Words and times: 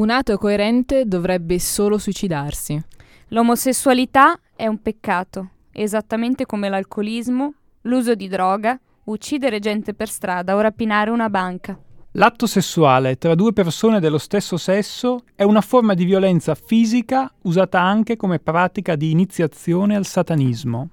Un 0.00 0.08
ateo 0.08 0.38
coerente 0.38 1.04
dovrebbe 1.04 1.58
solo 1.58 1.98
suicidarsi. 1.98 2.82
L'omosessualità 3.28 4.40
è 4.56 4.66
un 4.66 4.80
peccato, 4.80 5.50
esattamente 5.72 6.46
come 6.46 6.70
l'alcolismo, 6.70 7.52
l'uso 7.82 8.14
di 8.14 8.26
droga, 8.26 8.80
uccidere 9.04 9.58
gente 9.58 9.92
per 9.92 10.08
strada 10.08 10.56
o 10.56 10.60
rapinare 10.62 11.10
una 11.10 11.28
banca. 11.28 11.78
L'atto 12.12 12.46
sessuale 12.46 13.18
tra 13.18 13.34
due 13.34 13.52
persone 13.52 14.00
dello 14.00 14.16
stesso 14.16 14.56
sesso 14.56 15.24
è 15.34 15.42
una 15.42 15.60
forma 15.60 15.92
di 15.92 16.06
violenza 16.06 16.54
fisica 16.54 17.30
usata 17.42 17.82
anche 17.82 18.16
come 18.16 18.38
pratica 18.38 18.96
di 18.96 19.10
iniziazione 19.10 19.96
al 19.96 20.06
satanismo. 20.06 20.88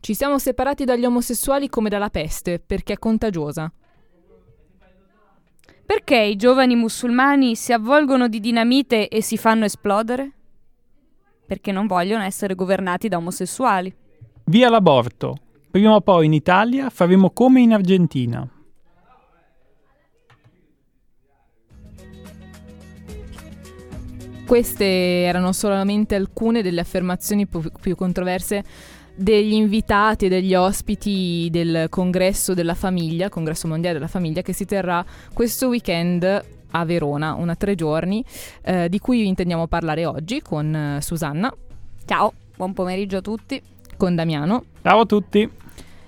Ci 0.00 0.14
siamo 0.14 0.38
separati 0.38 0.86
dagli 0.86 1.04
omosessuali 1.04 1.68
come 1.68 1.90
dalla 1.90 2.08
peste, 2.08 2.58
perché 2.66 2.94
è 2.94 2.98
contagiosa. 2.98 3.70
Perché 5.88 6.18
i 6.18 6.36
giovani 6.36 6.76
musulmani 6.76 7.56
si 7.56 7.72
avvolgono 7.72 8.28
di 8.28 8.40
dinamite 8.40 9.08
e 9.08 9.22
si 9.22 9.38
fanno 9.38 9.64
esplodere? 9.64 10.32
Perché 11.46 11.72
non 11.72 11.86
vogliono 11.86 12.24
essere 12.24 12.54
governati 12.54 13.08
da 13.08 13.16
omosessuali. 13.16 13.96
Via 14.44 14.68
l'aborto. 14.68 15.38
Prima 15.70 15.94
o 15.94 16.02
poi 16.02 16.26
in 16.26 16.34
Italia 16.34 16.90
faremo 16.90 17.30
come 17.30 17.62
in 17.62 17.72
Argentina. 17.72 18.46
Queste 24.46 24.84
erano 24.84 25.52
solamente 25.52 26.14
alcune 26.16 26.60
delle 26.60 26.82
affermazioni 26.82 27.46
più, 27.46 27.62
più 27.80 27.96
controverse 27.96 28.62
degli 29.18 29.52
invitati 29.52 30.26
e 30.26 30.28
degli 30.28 30.54
ospiti 30.54 31.48
del 31.50 31.88
congresso 31.90 32.54
della 32.54 32.74
famiglia, 32.74 33.28
congresso 33.28 33.66
mondiale 33.66 33.96
della 33.96 34.08
famiglia, 34.08 34.42
che 34.42 34.52
si 34.52 34.64
terrà 34.64 35.04
questo 35.32 35.66
weekend 35.66 36.44
a 36.70 36.84
Verona, 36.84 37.34
una 37.34 37.56
tre 37.56 37.74
giorni, 37.74 38.24
eh, 38.62 38.88
di 38.88 38.98
cui 39.00 39.26
intendiamo 39.26 39.66
parlare 39.66 40.06
oggi 40.06 40.40
con 40.40 40.74
eh, 40.74 41.02
Susanna. 41.02 41.52
Ciao, 42.04 42.32
buon 42.56 42.72
pomeriggio 42.72 43.16
a 43.16 43.20
tutti. 43.20 43.60
Con 43.96 44.14
Damiano. 44.14 44.64
Ciao 44.82 45.00
a 45.00 45.06
tutti. 45.06 45.50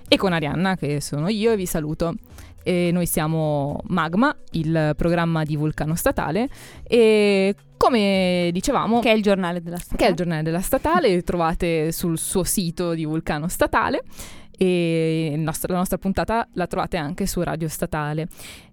E 0.07 0.17
con 0.17 0.31
Arianna, 0.31 0.77
che 0.77 1.01
sono 1.01 1.27
io, 1.27 1.51
e 1.51 1.57
vi 1.57 1.65
saluto. 1.65 2.15
E 2.63 2.91
noi 2.91 3.05
siamo 3.05 3.79
Magma, 3.87 4.35
il 4.51 4.93
programma 4.95 5.43
di 5.43 5.55
Vulcano 5.55 5.95
Statale, 5.95 6.49
e 6.83 7.55
come 7.77 8.49
dicevamo... 8.51 8.99
Che 8.99 9.11
è 9.11 9.15
il 9.15 9.23
giornale 9.23 9.61
della 9.61 9.77
statale. 9.77 9.97
Che 9.97 10.05
è 10.05 10.09
il 10.09 10.15
giornale 10.15 10.43
della 10.43 10.61
statale, 10.61 11.21
trovate 11.23 11.91
sul 11.91 12.17
suo 12.17 12.43
sito 12.43 12.93
di 12.93 13.05
Vulcano 13.05 13.47
Statale 13.47 14.03
e 14.55 15.33
nostra, 15.37 15.73
la 15.73 15.79
nostra 15.79 15.97
puntata 15.97 16.47
la 16.53 16.67
trovate 16.67 16.97
anche 16.97 17.25
su 17.25 17.41
Radio 17.41 17.67
Statale. 17.67 18.27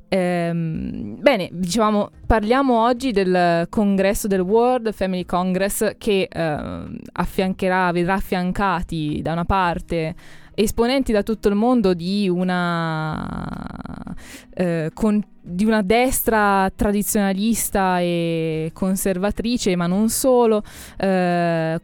Ehm, 0.08 1.20
bene, 1.20 1.48
dicevamo, 1.52 2.10
parliamo 2.26 2.82
oggi 2.82 3.10
del 3.10 3.66
congresso 3.70 4.26
del 4.26 4.40
World 4.40 4.92
Family 4.92 5.24
Congress 5.24 5.96
che 5.98 6.28
eh, 6.30 6.86
affiancherà, 7.12 7.92
vedrà 7.92 8.14
affiancati 8.14 9.20
da 9.22 9.32
una 9.32 9.44
parte 9.44 10.14
esponenti 10.62 11.12
da 11.12 11.22
tutto 11.22 11.48
il 11.48 11.54
mondo 11.54 11.94
di 11.94 12.28
una, 12.28 14.14
eh, 14.54 14.90
con, 14.92 15.22
di 15.40 15.64
una 15.64 15.82
destra 15.82 16.70
tradizionalista 16.74 18.00
e 18.00 18.70
conservatrice, 18.72 19.76
ma 19.76 19.86
non 19.86 20.08
solo. 20.08 20.62
Eh, 20.96 21.80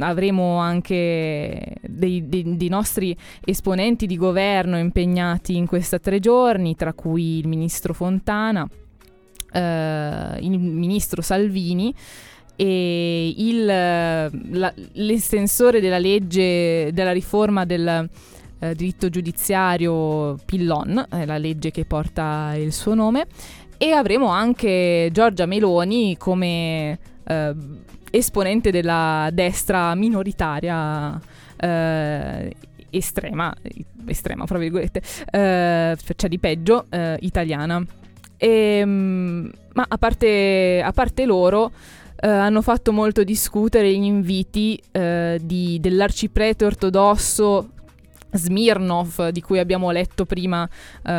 avremo 0.00 0.56
anche 0.56 1.76
dei, 1.82 2.28
dei, 2.28 2.56
dei, 2.56 2.68
nostri 2.68 3.16
esponenti 3.44 4.06
di 4.06 4.16
governo 4.16 4.76
impegnati 4.76 5.56
in 5.56 5.66
questi 5.66 6.00
tre 6.00 6.18
giorni, 6.18 6.74
tra 6.74 6.92
cui 6.92 7.38
il 7.38 7.46
ministro 7.46 7.94
Fontana, 7.94 8.68
eh, 9.52 10.38
il 10.40 10.58
ministro 10.58 11.22
Salvini 11.22 11.94
e 12.60 13.34
il, 13.36 13.64
la, 13.66 14.74
l'estensore 14.94 15.80
della 15.80 15.98
legge, 15.98 16.90
della 16.92 17.12
riforma 17.12 17.64
del 17.64 18.08
eh, 18.58 18.74
diritto 18.74 19.08
giudiziario 19.08 20.36
Pillon, 20.44 21.06
è 21.08 21.24
la 21.24 21.38
legge 21.38 21.70
che 21.70 21.84
porta 21.84 22.54
il 22.56 22.72
suo 22.72 22.94
nome, 22.94 23.26
e 23.76 23.92
avremo 23.92 24.26
anche 24.26 25.08
Giorgia 25.12 25.46
Meloni 25.46 26.16
come 26.16 26.98
eh, 27.24 27.54
esponente 28.10 28.72
della 28.72 29.30
destra 29.32 29.94
minoritaria 29.94 31.16
eh, 31.56 32.56
estrema, 32.90 33.54
estrema 34.04 34.46
fra 34.46 34.58
virgolette, 34.58 35.00
eh, 35.30 35.96
cioè 36.16 36.28
di 36.28 36.38
peggio, 36.40 36.86
eh, 36.90 37.18
italiana. 37.20 37.80
E, 38.36 38.48
ehm, 38.48 39.50
ma 39.74 39.84
a 39.86 39.98
parte, 39.98 40.82
a 40.84 40.90
parte 40.90 41.24
loro, 41.24 41.70
Uh, 42.20 42.26
hanno 42.26 42.62
fatto 42.62 42.92
molto 42.92 43.22
discutere 43.22 43.92
gli 43.92 44.02
inviti 44.02 44.80
uh, 44.92 45.36
di, 45.40 45.78
dell'arciprete 45.80 46.64
ortodosso 46.64 47.70
Smirnov, 48.32 49.28
di 49.28 49.40
cui 49.40 49.58
abbiamo 49.58 49.90
letto 49.90 50.24
prima 50.24 50.62
uh, 50.62 51.10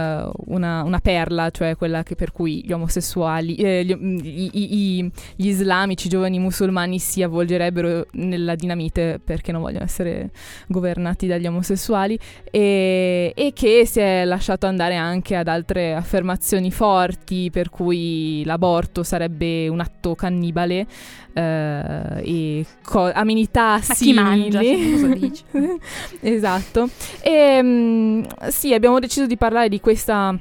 una, 0.46 0.84
una, 0.84 1.00
perla, 1.00 1.50
cioè 1.50 1.75
quella 1.75 2.03
per 2.03 2.31
cui 2.31 2.64
gli 2.66 2.72
omosessuali, 2.72 3.56
eh, 3.56 3.84
gli, 3.86 3.92
i, 3.92 4.50
i, 4.53 5.12
gli, 5.36 5.48
islamici, 5.48 6.08
i 6.08 6.09
giovani 6.09 6.40
musulmani 6.40 7.00
si 7.00 7.24
avvolgerebbero 7.24 8.08
nella 8.12 8.56
dinamite 8.56 9.19
perché 9.24 9.52
non 9.52 9.62
vogliono 9.62 9.86
essere 9.86 10.31
governati 10.68 11.28
dagli 11.28 11.48
omosessuali 11.48 12.18
e, 12.44 13.34
e 13.36 13.53
che 13.53 13.86
si 13.86 14.00
è 14.00 14.25
lasciato 14.25 14.68
andare 14.68 14.96
anche 14.96 15.36
ad 15.36 15.48
altre 15.48 15.94
affermazioni 15.94 16.72
forti 16.72 17.50
per 17.52 17.69
cui 17.69 18.44
l'aborto 18.46 19.03
sarebbe 19.03 19.68
un 19.68 19.80
atto 19.80 20.16
cannibale 20.16 20.88
Uh, 21.31 22.19
e 22.22 22.66
co- 22.84 23.12
amenità 23.13 23.73
Ma 23.73 23.81
simili. 23.81 24.50
Mangia, 24.50 24.62
esatto. 26.22 26.90
E 27.22 27.59
um, 27.62 28.28
sì, 28.50 28.73
abbiamo 28.73 29.00
deciso 29.00 29.28
di 29.28 29.38
parlare 29.38 29.69
di 29.69 29.79
questa 29.79 30.35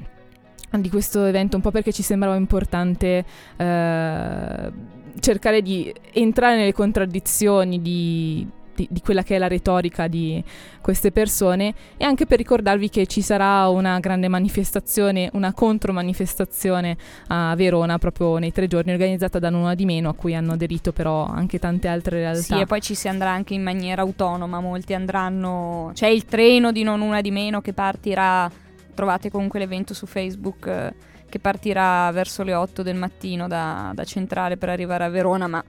di 0.70 0.90
questo 0.90 1.24
evento 1.24 1.56
un 1.56 1.62
po' 1.62 1.70
perché 1.70 1.92
ci 1.92 2.02
sembrava 2.02 2.36
importante 2.36 3.24
uh, 3.56 4.72
cercare 5.18 5.62
di 5.62 5.92
entrare 6.12 6.56
nelle 6.56 6.72
contraddizioni 6.72 7.80
di 7.80 8.46
di, 8.78 8.86
di, 8.88 9.00
quella 9.00 9.24
che 9.24 9.34
è 9.34 9.38
la 9.38 9.48
retorica 9.48 10.06
di 10.06 10.42
queste 10.80 11.10
persone 11.10 11.74
e 11.96 12.04
anche 12.04 12.26
per 12.26 12.38
ricordarvi 12.38 12.88
che 12.88 13.06
ci 13.06 13.22
sarà 13.22 13.66
una 13.68 13.98
grande 13.98 14.28
manifestazione, 14.28 15.28
una 15.32 15.52
contromanifestazione 15.52 16.96
a 17.28 17.56
Verona 17.56 17.98
proprio 17.98 18.38
nei 18.38 18.52
tre 18.52 18.68
giorni 18.68 18.92
organizzata 18.92 19.40
da 19.40 19.50
Nulla 19.50 19.74
di 19.74 19.84
Meno 19.84 20.10
a 20.10 20.14
cui 20.14 20.36
hanno 20.36 20.52
aderito 20.52 20.92
però 20.92 21.26
anche 21.26 21.58
tante 21.58 21.88
altre 21.88 22.18
realtà. 22.18 22.54
Sì 22.54 22.60
e 22.60 22.66
poi 22.66 22.80
ci 22.80 22.94
si 22.94 23.08
andrà 23.08 23.30
anche 23.30 23.54
in 23.54 23.62
maniera 23.62 24.02
autonoma, 24.02 24.60
molti 24.60 24.94
andranno, 24.94 25.90
c'è 25.92 26.06
il 26.06 26.24
treno 26.24 26.70
di 26.70 26.84
Non 26.84 27.00
Una 27.00 27.20
di 27.20 27.32
Meno 27.32 27.60
che 27.60 27.72
partirà, 27.72 28.48
trovate 28.94 29.30
comunque 29.30 29.58
l'evento 29.58 29.92
su 29.92 30.06
Facebook. 30.06 30.66
Eh, 30.66 31.16
che 31.28 31.40
partirà 31.40 32.10
verso 32.10 32.42
le 32.42 32.54
8 32.54 32.82
del 32.82 32.96
mattino 32.96 33.48
da, 33.48 33.92
da 33.94 34.02
Centrale 34.04 34.56
per 34.56 34.70
arrivare 34.70 35.04
a 35.04 35.10
Verona, 35.10 35.46
ma 35.46 35.62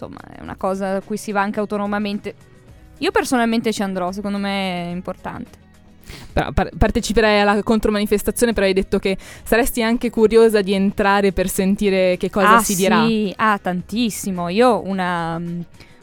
insomma 0.00 0.20
è 0.34 0.40
una 0.40 0.56
cosa 0.56 0.96
a 0.96 1.00
cui 1.02 1.16
si 1.16 1.32
va 1.32 1.42
anche 1.42 1.60
autonomamente. 1.60 2.34
Io 2.98 3.10
personalmente 3.10 3.72
ci 3.72 3.82
andrò, 3.82 4.12
secondo 4.12 4.38
me 4.38 4.84
è 4.84 4.90
importante. 4.90 5.58
Par- 6.32 6.70
parteciperai 6.76 7.40
alla 7.40 7.62
contromanifestazione, 7.62 8.52
però 8.52 8.66
hai 8.66 8.72
detto 8.72 8.98
che 8.98 9.16
saresti 9.44 9.82
anche 9.82 10.10
curiosa 10.10 10.60
di 10.60 10.72
entrare 10.72 11.32
per 11.32 11.48
sentire 11.48 12.16
che 12.16 12.30
cosa 12.30 12.56
ah, 12.56 12.62
si 12.62 12.74
dirà. 12.74 13.06
Sì, 13.06 13.32
ah, 13.36 13.58
tantissimo. 13.58 14.48
Io 14.48 14.82
una, 14.84 15.40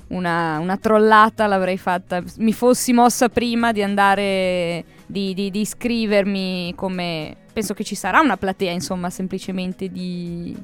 una, 0.08 0.60
una, 0.60 0.78
trollata 0.78 1.46
l'avrei 1.46 1.78
fatta. 1.78 2.24
Mi 2.38 2.54
fossi 2.54 2.94
mossa 2.94 3.30
prima 3.30 3.72
di 3.72 3.84
andare, 3.84 4.84
di, 5.06 5.34
di, 5.34 5.52
di 5.52 5.62
iscrivermi 5.62 6.74
come... 6.76 7.36
Penso 7.52 7.74
che 7.74 7.84
ci 7.84 7.96
sarà 7.96 8.20
una 8.20 8.38
platea, 8.38 8.72
insomma, 8.72 9.10
semplicemente 9.10 9.90
di 9.90 10.56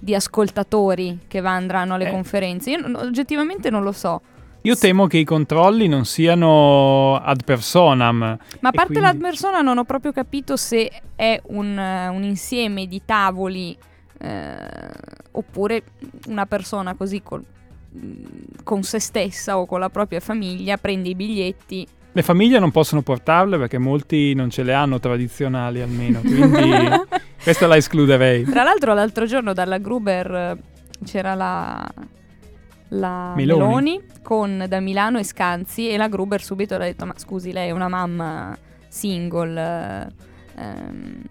di 0.00 0.14
ascoltatori 0.14 1.20
che 1.28 1.38
andranno 1.38 1.94
alle 1.94 2.08
eh. 2.08 2.10
conferenze. 2.10 2.70
Io 2.70 2.98
oggettivamente 2.98 3.70
non 3.70 3.82
lo 3.82 3.92
so. 3.92 4.20
Io 4.62 4.76
temo 4.76 5.06
che 5.06 5.16
i 5.16 5.24
controlli 5.24 5.88
non 5.88 6.04
siano 6.04 7.16
ad 7.16 7.44
personam. 7.44 8.18
Ma 8.18 8.36
a 8.68 8.72
parte 8.72 8.92
quindi... 8.92 9.00
l'ad 9.00 9.16
persona 9.18 9.60
non 9.62 9.78
ho 9.78 9.84
proprio 9.84 10.12
capito 10.12 10.56
se 10.56 10.90
è 11.14 11.40
un, 11.46 11.78
un 11.78 12.22
insieme 12.22 12.86
di 12.86 13.00
tavoli 13.04 13.76
eh, 14.18 14.56
oppure 15.30 15.82
una 16.26 16.44
persona 16.44 16.94
così 16.94 17.22
con, 17.22 17.42
con 18.62 18.82
se 18.82 18.98
stessa 18.98 19.58
o 19.58 19.64
con 19.64 19.80
la 19.80 19.88
propria 19.88 20.20
famiglia 20.20 20.76
prende 20.76 21.08
i 21.08 21.14
biglietti 21.14 21.86
le 22.12 22.22
famiglie 22.22 22.58
non 22.58 22.70
possono 22.70 23.02
portarle 23.02 23.58
perché 23.58 23.78
molti 23.78 24.34
non 24.34 24.50
ce 24.50 24.62
le 24.62 24.72
hanno 24.72 24.98
tradizionali 24.98 25.80
almeno, 25.80 26.20
quindi 26.20 26.88
questa 27.42 27.66
la 27.66 27.76
escluderei. 27.76 28.44
Tra 28.44 28.62
l'altro 28.62 28.94
l'altro 28.94 29.26
giorno 29.26 29.52
dalla 29.52 29.78
Gruber 29.78 30.34
eh, 30.34 30.56
c'era 31.04 31.34
la, 31.34 31.86
la 32.88 33.32
Meloni. 33.36 33.58
Meloni. 33.58 34.00
con 34.22 34.64
da 34.68 34.80
Milano 34.80 35.18
e 35.18 35.24
Scanzi 35.24 35.88
e 35.88 35.96
la 35.96 36.08
Gruber 36.08 36.42
subito 36.42 36.74
ha 36.74 36.78
detto 36.78 37.06
ma 37.06 37.14
scusi 37.16 37.52
lei 37.52 37.68
è 37.68 37.72
una 37.72 37.88
mamma 37.88 38.56
single, 38.88 40.12
ehm, 40.56 41.22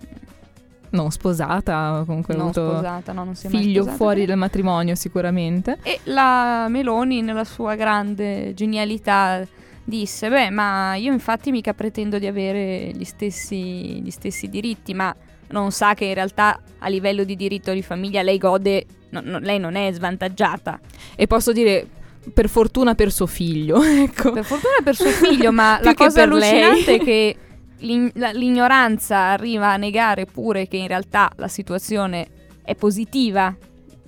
non 0.91 1.11
sposata, 1.11 2.03
comunque 2.05 2.33
non 2.33 2.43
avuto 2.45 2.71
sposata, 2.71 3.11
no, 3.11 3.23
non 3.25 3.35
si 3.35 3.47
è 3.47 3.49
figlio 3.49 3.81
sposata. 3.81 3.97
fuori 3.97 4.25
dal 4.25 4.37
matrimonio 4.37 4.95
sicuramente. 4.95 5.77
E 5.83 5.99
la 6.05 6.67
Meloni, 6.69 7.21
nella 7.21 7.43
sua 7.43 7.75
grande 7.75 8.53
genialità, 8.55 9.45
disse: 9.89 10.29
Beh, 10.29 10.49
ma 10.49 10.95
io 10.95 11.11
infatti 11.11 11.51
mica 11.51 11.73
pretendo 11.73 12.17
di 12.17 12.27
avere 12.27 12.91
gli 12.93 13.03
stessi, 13.03 14.01
gli 14.01 14.11
stessi 14.11 14.47
diritti, 14.47 14.93
ma 14.93 15.13
non 15.49 15.71
sa 15.71 15.93
che 15.93 16.05
in 16.05 16.13
realtà 16.13 16.61
a 16.79 16.87
livello 16.87 17.23
di 17.23 17.35
diritto 17.35 17.73
di 17.73 17.81
famiglia 17.81 18.21
lei 18.21 18.37
gode, 18.37 18.85
no- 19.09 19.21
no- 19.23 19.39
lei 19.39 19.59
non 19.59 19.75
è 19.75 19.91
svantaggiata. 19.91 20.79
E 21.15 21.27
posso 21.27 21.51
dire 21.51 21.85
per 22.33 22.49
fortuna 22.49 22.95
per 22.95 23.11
suo 23.11 23.25
figlio, 23.25 23.81
ecco. 23.83 24.31
Per 24.31 24.45
fortuna 24.45 24.75
per 24.83 24.95
suo 24.95 25.09
figlio, 25.09 25.51
ma 25.51 25.79
la 25.83 25.93
cosa 25.93 26.23
allucinante 26.23 26.95
è 26.95 26.99
che 27.03 27.35
l'ign- 27.79 28.11
l'ignoranza 28.33 29.17
arriva 29.17 29.69
a 29.71 29.77
negare 29.77 30.25
pure 30.25 30.67
che 30.67 30.77
in 30.77 30.87
realtà 30.87 31.31
la 31.35 31.47
situazione 31.47 32.27
è 32.63 32.75
positiva, 32.75 33.55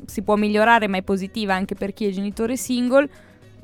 si 0.06 0.22
può 0.22 0.36
migliorare, 0.36 0.88
ma 0.88 0.98
è 0.98 1.02
positiva 1.02 1.54
anche 1.54 1.76
per 1.76 1.94
chi 1.94 2.08
è 2.08 2.12
genitore 2.12 2.58
single. 2.58 3.10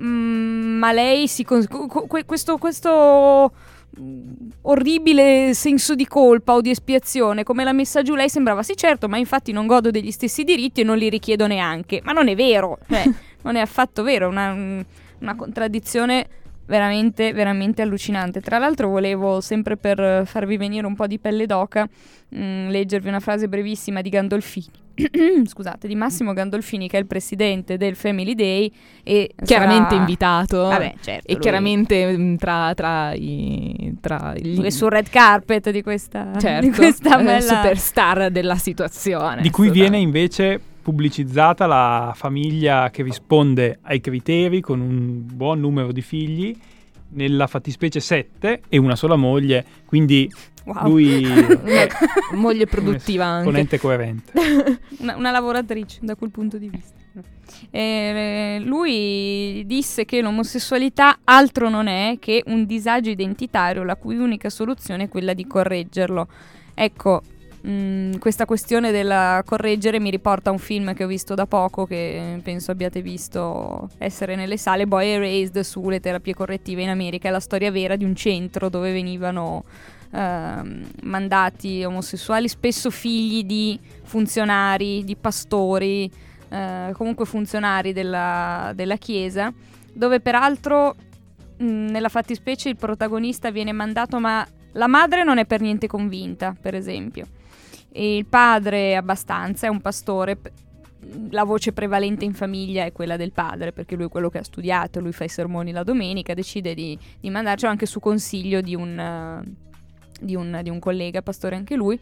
Mm, 0.02 0.78
ma 0.78 0.92
lei 0.92 1.28
si 1.28 1.44
con- 1.44 1.66
co- 1.68 1.88
co- 1.88 2.08
questo, 2.26 2.58
questo 2.58 3.52
mm, 4.00 4.50
orribile 4.62 5.54
senso 5.54 5.96
di 5.96 6.06
colpa 6.06 6.54
o 6.54 6.62
di 6.62 6.70
espiazione, 6.70 7.44
come 7.44 7.64
l'ha 7.64 7.74
messa 7.74 8.02
giù 8.04 8.14
lei 8.14 8.30
sembrava 8.30 8.62
sì 8.64 8.76
certo, 8.76 9.08
ma 9.08 9.18
infatti 9.18 9.52
non 9.52 9.66
godo 9.66 9.90
degli 9.90 10.12
stessi 10.12 10.44
diritti 10.44 10.82
e 10.82 10.84
non 10.84 10.98
li 10.98 11.10
richiedo 11.10 11.48
neanche. 11.48 12.02
Ma 12.04 12.12
non 12.12 12.28
è 12.28 12.36
vero, 12.36 12.78
cioè, 12.88 13.04
non 13.42 13.56
è 13.56 13.60
affatto 13.60 14.04
vero, 14.04 14.28
è 14.28 14.30
una, 14.30 14.52
una 15.20 15.36
contraddizione 15.36 16.28
veramente, 16.68 17.34
veramente 17.34 17.82
allucinante. 17.82 18.42
Tra 18.42 18.60
l'altro 18.60 18.90
volevo, 18.90 19.42
sempre 19.42 19.78
per 19.78 20.24
farvi 20.26 20.58
venire 20.58 20.86
un 20.86 20.96
po' 20.96 21.08
di 21.08 21.18
pelle 21.20 21.46
d'oca, 21.46 21.88
mh, 22.30 22.70
leggervi 22.70 23.08
una 23.08 23.20
frase 23.20 23.48
brevissima 23.48 24.02
di 24.02 24.10
Gandolfini. 24.10 24.86
Scusate, 25.46 25.88
di 25.88 25.96
Massimo 25.96 26.34
Gandolfini, 26.34 26.88
che 26.88 26.98
è 26.98 27.00
il 27.00 27.06
presidente 27.06 27.78
del 27.78 27.96
Family 27.96 28.34
Day 28.34 28.72
e 29.04 29.32
Chiaramente 29.44 29.90
sarà- 29.90 30.00
invitato. 30.00 30.62
Vabbè, 30.64 30.94
certo. 31.02 31.28
E 31.28 31.34
lui- 31.34 31.42
chiaramente 31.42 32.18
mh, 32.18 32.38
tra, 32.38 32.74
tra 32.74 33.14
i... 33.14 33.96
Tra 34.02 34.34
gli, 34.36 34.70
sul 34.70 34.90
red 34.90 35.10
carpet 35.10 35.70
di 35.70 35.82
questa, 35.82 36.32
certo, 36.38 36.68
di 36.68 36.76
questa 36.76 37.18
bella... 37.18 37.40
superstar 37.40 38.30
della 38.32 38.56
situazione. 38.56 39.42
Di 39.42 39.50
cui 39.50 39.70
viene 39.70 39.98
invece 39.98 40.60
pubblicizzata 40.88 41.66
la 41.68 42.14
famiglia 42.16 42.90
che 42.92 43.04
risponde 43.04 43.80
ai 43.82 44.00
criteri 44.00 44.62
con 44.62 44.80
un 44.80 45.26
buon 45.26 45.60
numero 45.60 45.92
di 45.92 46.02
figli, 46.02 46.58
nella 47.10 47.46
fattispecie 47.48 48.00
7 48.00 48.62
e 48.70 48.78
una 48.78 48.96
sola 48.96 49.18
moglie, 49.18 49.66
quindi 49.86 50.32
Wow. 50.64 50.84
lui 50.90 51.24
è 51.64 51.88
Moglie 52.34 52.68
produttiva 52.68 53.24
anche. 53.24 53.40
esponente 53.48 53.80
coerente. 53.80 54.32
una, 55.00 55.16
una 55.16 55.32
lavoratrice 55.32 56.00
da 56.02 56.16
quel 56.16 56.30
punto 56.30 56.58
di 56.58 56.70
vista. 56.70 56.96
Eh, 57.70 58.62
lui 58.66 59.64
disse 59.66 60.04
che 60.04 60.22
l'omosessualità 60.22 61.20
altro 61.24 61.70
non 61.70 61.88
è 61.88 62.18
che 62.20 62.44
un 62.48 62.66
disagio 62.66 63.10
identitario 63.10 63.84
la 63.84 63.96
cui 63.96 64.18
unica 64.18 64.50
soluzione 64.50 65.04
è 65.06 65.10
quella 65.10 65.34
di 65.34 65.48
correggerlo. 65.48 66.28
Ecco, 66.74 67.22
mh, 67.68 68.18
questa 68.20 68.46
questione 68.46 68.92
della 68.92 69.44
correggere 69.46 70.00
mi 70.00 70.10
riporta 70.10 70.50
a 70.50 70.54
un 70.54 70.60
film 70.60 70.94
che 70.94 71.04
ho 71.04 71.08
visto 71.08 71.34
da 71.34 71.46
poco, 71.46 71.86
che 71.86 72.40
penso 72.42 72.72
abbiate 72.72 73.02
visto 73.02 73.90
essere 73.98 74.36
nelle 74.36 74.58
sale, 74.58 74.88
Boy 74.88 75.08
Erased 75.08 75.60
sulle 75.60 76.00
terapie 76.00 76.34
correttive 76.34 76.82
in 76.82 76.90
America. 76.90 77.28
È 77.28 77.32
la 77.32 77.40
storia 77.40 77.72
vera 77.72 77.96
di 77.96 78.06
un 78.06 78.16
centro 78.16 78.70
dove 78.70 78.92
venivano 78.92 79.66
ehm, 80.12 80.90
mandati 81.04 81.84
omosessuali, 81.84 82.48
spesso 82.48 82.90
figli 82.90 83.44
di 83.44 83.80
funzionari, 84.04 85.04
di 85.04 85.16
pastori, 85.16 86.10
eh, 86.50 86.92
comunque 86.94 87.26
funzionari 87.26 87.92
della, 87.92 88.72
della 88.74 88.96
Chiesa, 88.96 89.52
dove 89.92 90.22
peraltro 90.22 90.96
mh, 91.58 91.66
nella 91.66 92.10
fattispecie 92.10 92.70
il 92.70 92.78
protagonista 92.78 93.52
viene 93.52 93.74
mandato, 93.74 94.20
ma 94.20 94.48
la 94.74 94.88
madre 94.88 95.24
non 95.24 95.40
è 95.40 95.46
per 95.46 95.60
niente 95.60 95.88
convinta, 95.88 96.56
per 96.60 96.76
esempio. 96.76 97.26
Il 97.94 98.26
padre 98.26 98.96
abbastanza, 98.96 99.68
è 99.68 99.70
un 99.70 99.82
pastore. 99.82 100.40
La 101.30 101.44
voce 101.44 101.72
prevalente 101.72 102.26
in 102.26 102.34
famiglia 102.34 102.84
è 102.84 102.92
quella 102.92 103.18
del 103.18 103.32
padre, 103.32 103.72
perché 103.72 103.96
lui 103.96 104.06
è 104.06 104.10
quello 104.10 104.30
che 104.30 104.40
ha 104.40 104.44
studiato, 104.44 105.00
lui 105.00 105.14
fa 105.14 105.24
i 105.24 105.30
sermoni 105.30 105.72
la 105.72 105.84
domenica, 105.84 106.34
decide 106.34 106.74
di, 106.74 106.98
di 107.20 107.30
mandarcelo 107.30 107.72
anche 107.72 107.86
su 107.86 108.00
consiglio 108.00 108.62
di 108.62 108.76
un, 108.76 109.44
di 110.20 110.36
un, 110.36 110.60
di 110.62 110.70
un 110.70 110.80
collega, 110.80 111.22
pastore 111.22 111.56
anche 111.56 111.76
lui. 111.76 112.00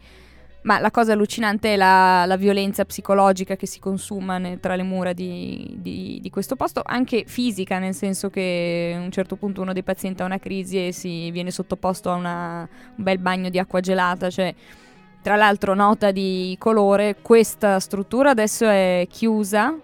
Ma 0.62 0.80
la 0.80 0.90
cosa 0.90 1.12
allucinante 1.12 1.74
è 1.74 1.76
la, 1.76 2.24
la 2.26 2.36
violenza 2.36 2.84
psicologica 2.84 3.54
che 3.54 3.66
si 3.66 3.78
consuma 3.78 4.38
ne- 4.38 4.58
tra 4.58 4.74
le 4.74 4.82
mura 4.82 5.12
di 5.12 6.28
questo 6.32 6.56
posto, 6.56 6.82
anche 6.84 7.22
fisica, 7.24 7.78
nel 7.78 7.94
senso 7.94 8.30
che 8.30 8.92
a 8.96 9.00
un 9.00 9.12
certo 9.12 9.36
punto 9.36 9.60
uno 9.60 9.72
dei 9.72 9.84
pazienti 9.84 10.22
ha 10.22 10.24
una 10.24 10.40
crisi 10.40 10.88
e 10.88 10.90
si 10.90 11.30
viene 11.30 11.52
sottoposto 11.52 12.10
a 12.10 12.14
una- 12.16 12.68
un 12.96 13.04
bel 13.04 13.18
bagno 13.18 13.48
di 13.48 13.60
acqua 13.60 13.78
gelata. 13.78 14.28
Cioè, 14.28 14.52
tra 15.26 15.34
l'altro, 15.34 15.74
nota 15.74 16.12
di 16.12 16.54
colore, 16.56 17.16
questa 17.20 17.80
struttura 17.80 18.30
adesso 18.30 18.64
è 18.64 19.08
chiusa. 19.10 19.76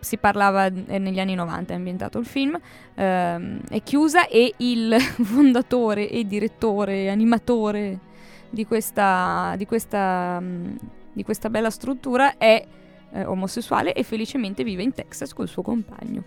Si 0.00 0.16
parlava 0.16 0.64
è 0.64 0.98
negli 0.98 1.20
anni 1.20 1.36
90, 1.36 1.72
è 1.72 1.76
ambientato 1.76 2.18
il 2.18 2.26
film. 2.26 2.58
ehm, 2.94 3.60
è 3.68 3.80
chiusa 3.84 4.26
e 4.26 4.54
il 4.56 4.96
fondatore 5.22 6.08
e 6.08 6.24
direttore 6.26 7.10
animatore 7.10 8.00
di 8.50 8.66
questa, 8.66 9.54
di 9.56 9.66
questa, 9.66 10.40
mh, 10.40 10.78
di 11.12 11.22
questa 11.22 11.48
bella 11.48 11.70
struttura 11.70 12.36
è 12.36 12.66
eh, 13.12 13.24
omosessuale 13.24 13.92
e 13.92 14.02
felicemente 14.02 14.64
vive 14.64 14.82
in 14.82 14.94
Texas 14.94 15.32
col 15.32 15.46
suo 15.46 15.62
compagno. 15.62 16.24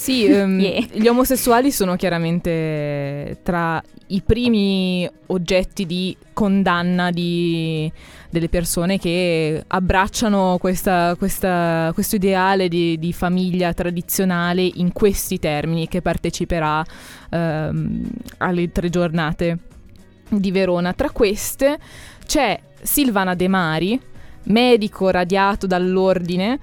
Sì, 0.00 0.24
ehm, 0.32 0.58
Yeah. 0.58 0.86
gli 0.92 1.06
omosessuali 1.08 1.70
sono 1.70 1.94
chiaramente 1.96 3.36
tra 3.42 3.82
i 4.06 4.22
primi 4.24 5.06
oggetti 5.26 5.84
di 5.84 6.16
condanna 6.32 7.10
di- 7.10 7.92
delle 8.30 8.48
persone 8.48 8.98
che 8.98 9.62
abbracciano 9.66 10.56
questa- 10.58 11.14
questa- 11.18 11.90
questo 11.92 12.16
ideale 12.16 12.68
di, 12.68 12.98
di 12.98 13.12
famiglia 13.12 13.74
tradizionale 13.74 14.62
in 14.62 14.90
questi 14.92 15.38
termini 15.38 15.86
che 15.86 16.00
parteciperà 16.00 16.82
ehm, 17.32 18.08
alle 18.38 18.72
tre 18.72 18.88
giornate 18.88 19.58
di 20.30 20.50
Verona. 20.50 20.92
Tra 20.94 21.10
queste 21.10 21.78
c'è 22.26 22.58
Silvana 22.82 23.34
De 23.34 23.48
Mari, 23.48 24.00
medico 24.44 25.10
radiato 25.10 25.66
dall'ordine, 25.66 26.58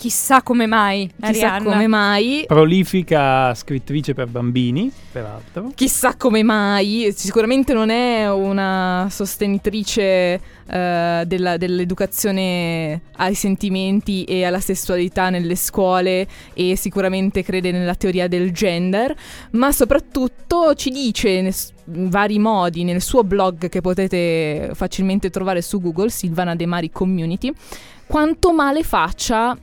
Chissà 0.00 0.40
come 0.40 0.64
mai, 0.64 1.10
chissà 1.20 1.52
Arianna. 1.52 1.72
come 1.72 1.86
mai, 1.86 2.44
Prolifica 2.46 3.52
scrittrice 3.54 4.14
per 4.14 4.28
bambini, 4.28 4.90
peraltro. 5.12 5.72
Chissà 5.74 6.16
come 6.16 6.42
mai, 6.42 7.12
sicuramente 7.14 7.74
non 7.74 7.90
è 7.90 8.26
una 8.32 9.08
sostenitrice 9.10 10.40
eh, 10.66 11.22
della- 11.26 11.58
dell'educazione 11.58 13.02
ai 13.16 13.34
sentimenti 13.34 14.24
e 14.24 14.42
alla 14.46 14.60
sessualità 14.60 15.28
nelle 15.28 15.54
scuole 15.54 16.26
e 16.54 16.76
sicuramente 16.76 17.42
crede 17.42 17.70
nella 17.70 17.94
teoria 17.94 18.26
del 18.26 18.52
gender, 18.52 19.14
ma 19.50 19.70
soprattutto 19.70 20.74
ci 20.76 20.88
dice 20.88 21.42
ne- 21.42 21.52
in 21.92 22.08
vari 22.08 22.38
modi 22.38 22.84
nel 22.84 23.02
suo 23.02 23.22
blog 23.22 23.68
che 23.68 23.82
potete 23.82 24.70
facilmente 24.72 25.28
trovare 25.28 25.60
su 25.60 25.78
Google, 25.78 26.08
Silvana 26.08 26.54
De 26.54 26.64
Mari 26.64 26.90
Community, 26.90 27.52
quanto 28.06 28.54
male 28.54 28.82
faccia 28.82 29.54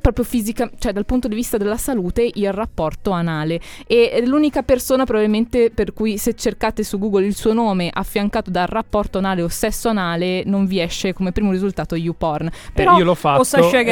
proprio 0.00 0.24
fisica, 0.24 0.70
cioè 0.78 0.92
dal 0.92 1.04
punto 1.06 1.28
di 1.28 1.34
vista 1.34 1.56
della 1.56 1.76
salute, 1.76 2.28
il 2.32 2.52
rapporto 2.52 3.10
anale. 3.10 3.60
E 3.86 4.10
è 4.10 4.20
l'unica 4.24 4.62
persona 4.62 5.04
probabilmente 5.04 5.70
per 5.70 5.92
cui 5.92 6.18
se 6.18 6.34
cercate 6.34 6.82
su 6.82 6.98
Google 6.98 7.26
il 7.26 7.34
suo 7.36 7.52
nome 7.52 7.90
affiancato 7.92 8.50
dal 8.50 8.66
rapporto 8.66 9.18
anale 9.18 9.42
o 9.42 9.48
sesso 9.48 9.88
anale 9.88 10.42
non 10.46 10.66
vi 10.66 10.80
esce 10.80 11.12
come 11.12 11.32
primo 11.32 11.50
risultato 11.52 11.94
YouPorn. 11.94 12.46
Eh, 12.46 12.50
Però 12.72 12.96
io 12.96 13.04
l'ho 13.04 13.14
fatto 13.14 13.38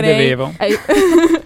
Grey. 0.00 0.27
vero. 0.27 0.55
eh, 0.59 0.79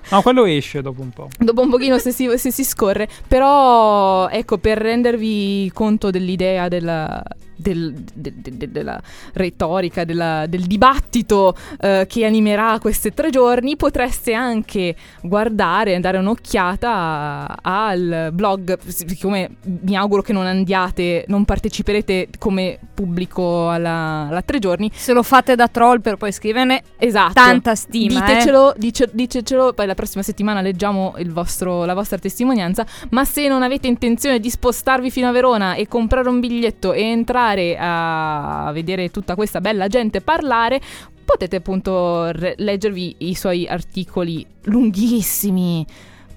No, 0.10 0.22
quello 0.22 0.44
esce 0.44 0.82
dopo 0.82 1.00
un 1.02 1.10
po'. 1.10 1.28
dopo 1.38 1.62
un 1.62 1.70
pochino 1.70 1.98
se 1.98 2.12
si, 2.12 2.28
se 2.36 2.50
si 2.50 2.64
scorre, 2.64 3.08
però 3.26 4.28
ecco 4.28 4.58
per 4.58 4.78
rendervi 4.78 5.70
conto 5.72 6.10
dell'idea 6.10 6.68
della, 6.68 7.22
del- 7.62 7.94
de- 8.12 8.34
de- 8.36 8.56
de- 8.58 8.70
della 8.70 9.00
retorica, 9.34 10.04
della- 10.04 10.46
del 10.46 10.64
dibattito 10.66 11.54
eh, 11.80 12.06
che 12.08 12.24
animerà 12.26 12.78
questi 12.80 13.14
tre 13.14 13.30
giorni, 13.30 13.76
potreste 13.76 14.34
anche 14.34 14.94
guardare, 15.22 15.98
dare 16.00 16.18
un'occhiata 16.18 17.58
al 17.62 18.30
blog, 18.32 18.78
siccome 18.86 19.50
mi 19.82 19.96
auguro 19.96 20.22
che 20.22 20.32
non 20.32 20.46
andiate, 20.46 21.24
non 21.28 21.44
parteciperete 21.44 22.28
come 22.38 22.78
pubblico 22.94 23.68
alla, 23.70 24.26
alla 24.28 24.42
tre 24.42 24.58
giorni, 24.58 24.90
Se 24.94 25.12
lo 25.12 25.22
fate 25.22 25.54
da 25.54 25.68
troll 25.68 26.00
per 26.00 26.16
poi 26.16 26.32
scriverne 26.32 26.82
esatto. 26.98 27.32
tanta 27.34 27.74
stima. 27.74 28.24
eh. 28.24 28.26
Ditecelo, 28.32 28.74
dice- 28.76 29.10
dicecelo, 29.12 29.72
poi 29.72 29.86
la 29.86 29.94
prossima 29.94 30.22
settimana 30.22 30.60
leggiamo 30.60 31.14
il 31.18 31.32
vostro- 31.32 31.84
la 31.84 31.94
vostra 31.94 32.18
testimonianza. 32.18 32.84
Ma 33.10 33.24
se 33.24 33.48
non 33.48 33.62
avete 33.62 33.86
intenzione 33.86 34.40
di 34.40 34.50
spostarvi 34.50 35.10
fino 35.10 35.28
a 35.28 35.32
Verona 35.32 35.74
e 35.74 35.86
comprare 35.88 36.28
un 36.28 36.40
biglietto 36.40 36.92
e 36.92 37.02
entrare 37.02 37.51
andare 37.52 37.76
a 37.78 38.70
vedere 38.72 39.10
tutta 39.10 39.34
questa 39.34 39.60
bella 39.60 39.86
gente 39.88 40.20
parlare, 40.20 40.80
potete 41.24 41.56
appunto 41.56 42.30
re- 42.32 42.54
leggervi 42.56 43.16
i 43.18 43.34
suoi 43.34 43.66
articoli 43.66 44.44
lunghissimi, 44.64 45.86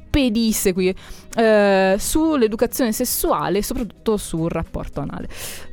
pedissequi, 0.10 0.96
eh, 1.36 1.96
sull'educazione 1.98 2.92
sessuale 2.92 3.60
e 3.60 3.64
soprattutto 3.64 4.18
sul 4.18 4.50
rapporto 4.50 5.02
anale. 5.02 5.28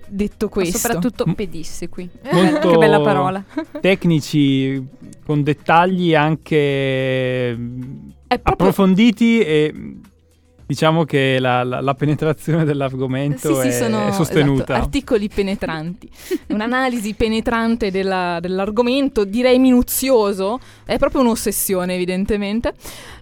Detto 0.09 0.49
questo, 0.49 0.77
Soprattutto 0.77 1.25
M- 1.27 1.35
pedissequi. 1.35 2.09
Molto 2.33 2.71
che 2.71 2.77
bella 2.77 3.01
parola. 3.01 3.43
tecnici, 3.81 4.85
con 5.25 5.43
dettagli 5.43 6.15
anche 6.15 7.51
è 8.27 8.39
proprio 8.39 8.69
approfonditi 8.69 9.41
e 9.41 9.75
diciamo 10.67 11.05
che 11.05 11.39
la, 11.39 11.63
la- 11.65 11.81
la 11.81 11.95
penetrazione 11.95 12.65
dell'argomento 12.65 13.61
Sì, 13.61 13.69
è, 13.69 13.71
sì, 13.71 13.79
sono 13.79 14.09
è 14.09 14.13
sostenuta. 14.13 14.63
esatto, 14.65 14.73
articoli 14.81 15.29
penetranti. 15.29 16.09
Un'analisi 16.49 17.15
penetrante 17.15 17.91
della- 17.91 18.39
dell'argomento, 18.41 19.25
direi 19.25 19.59
minuzioso, 19.59 20.59
è 20.85 20.99
proprio 20.99 21.21
un'ossessione 21.23 21.95
evidentemente. 21.95 22.75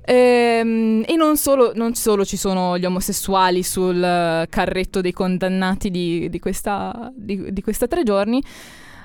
Ehm, 0.05 1.05
e 1.07 1.15
non 1.17 1.37
solo, 1.37 1.73
non 1.75 1.95
solo 1.95 2.25
ci 2.25 2.37
sono 2.37 2.77
gli 2.79 2.85
omosessuali 2.85 3.63
sul 3.63 4.47
carretto 4.49 5.01
dei 5.01 5.13
condannati 5.13 5.91
di, 5.91 6.29
di 6.29 6.39
questa, 6.39 7.13
di, 7.15 7.53
di 7.53 7.63
questa 7.63 7.87
tre 7.87 8.03
giorni, 8.03 8.43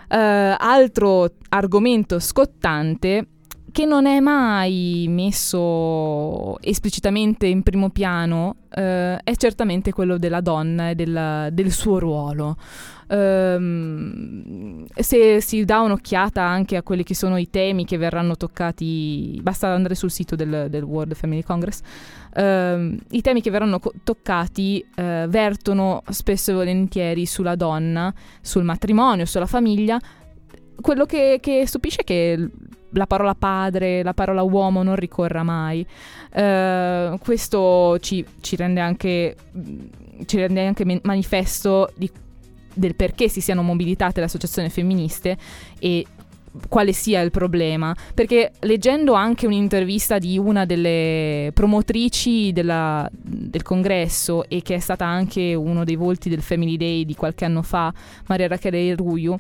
eh, 0.10 0.56
altro 0.58 1.32
argomento 1.50 2.20
scottante 2.20 3.28
che 3.76 3.84
non 3.84 4.06
è 4.06 4.22
mai 4.22 5.06
messo 5.10 6.58
esplicitamente 6.62 7.46
in 7.46 7.62
primo 7.62 7.90
piano 7.90 8.56
eh, 8.70 9.18
è 9.18 9.36
certamente 9.36 9.92
quello 9.92 10.18
della 10.18 10.40
donna 10.40 10.92
e 10.92 10.96
della- 10.96 11.50
del 11.52 11.74
suo 11.74 12.00
ruolo. 12.00 12.56
Ehm, 13.10 14.86
se 14.96 15.42
si 15.42 15.66
dà 15.66 15.82
un'occhiata 15.82 16.42
anche 16.42 16.78
a 16.78 16.84
quelli 16.84 17.04
che 17.04 17.16
sono 17.16 17.36
i 17.36 17.50
temi 17.50 17.84
che 17.84 17.98
verranno 17.98 18.38
toccati, 18.38 19.42
basta 19.44 19.68
andare 19.68 19.96
sul 19.96 20.10
sito 20.10 20.38
del, 20.38 20.68
del 20.70 20.84
World 20.84 21.14
Family 21.14 21.44
Congress, 21.44 21.82
ehm, 22.34 22.98
i 23.10 23.20
temi 23.20 23.42
che 23.42 23.50
verranno 23.50 23.80
co- 23.80 23.92
toccati 24.06 24.86
eh, 24.96 25.26
vertono 25.28 26.02
spesso 26.12 26.52
e 26.52 26.54
volentieri 26.54 27.26
sulla 27.26 27.56
donna, 27.56 28.14
sul 28.40 28.64
matrimonio, 28.64 29.26
sulla 29.26 29.48
famiglia. 29.48 30.00
Quello 30.80 31.06
che, 31.06 31.40
che 31.42 31.68
stupisce 31.68 32.02
è 32.02 32.04
che 32.06 32.50
la 32.96 33.08
parola 33.08 33.36
padre, 33.36 34.04
la 34.04 34.14
parola 34.14 34.42
uomo 34.42 34.84
non 34.84 34.96
ricorra 34.96 35.44
mai. 35.44 35.86
Eh, 36.34 37.18
questo 37.22 37.98
ci, 38.00 38.26
ci 38.42 38.56
rende 38.56 38.80
anche, 38.82 39.36
ci 40.26 40.38
rende 40.38 40.66
anche 40.66 40.86
men- 40.86 41.00
manifesto 41.04 41.92
di- 41.96 42.12
del 42.74 42.96
perché 42.96 43.30
si 43.30 43.42
siano 43.42 43.62
mobilitate 43.62 44.20
le 44.20 44.26
associazioni 44.26 44.70
femministe 44.70 45.38
e 45.80 46.06
quale 46.70 46.94
sia 46.94 47.22
il 47.22 47.32
problema. 47.32 47.94
Perché 48.14 48.54
leggendo 48.62 49.14
anche 49.14 49.46
un'intervista 49.46 50.18
di 50.18 50.38
una 50.38 50.66
delle 50.66 51.52
promotrici 51.54 52.54
della- 52.54 53.10
del 53.12 53.62
congresso 53.62 54.48
e 54.48 54.62
che 54.62 54.76
è 54.76 54.80
stata 54.80 55.06
anche 55.06 55.54
uno 55.54 55.84
dei 55.84 55.96
volti 55.96 56.30
del 56.30 56.42
Family 56.42 56.78
Day 56.78 57.06
di 57.06 57.16
qualche 57.16 57.46
anno 57.46 57.62
fa, 57.62 57.94
Maria 58.28 58.48
Rachele 58.48 58.96
Ruiu, 58.96 59.36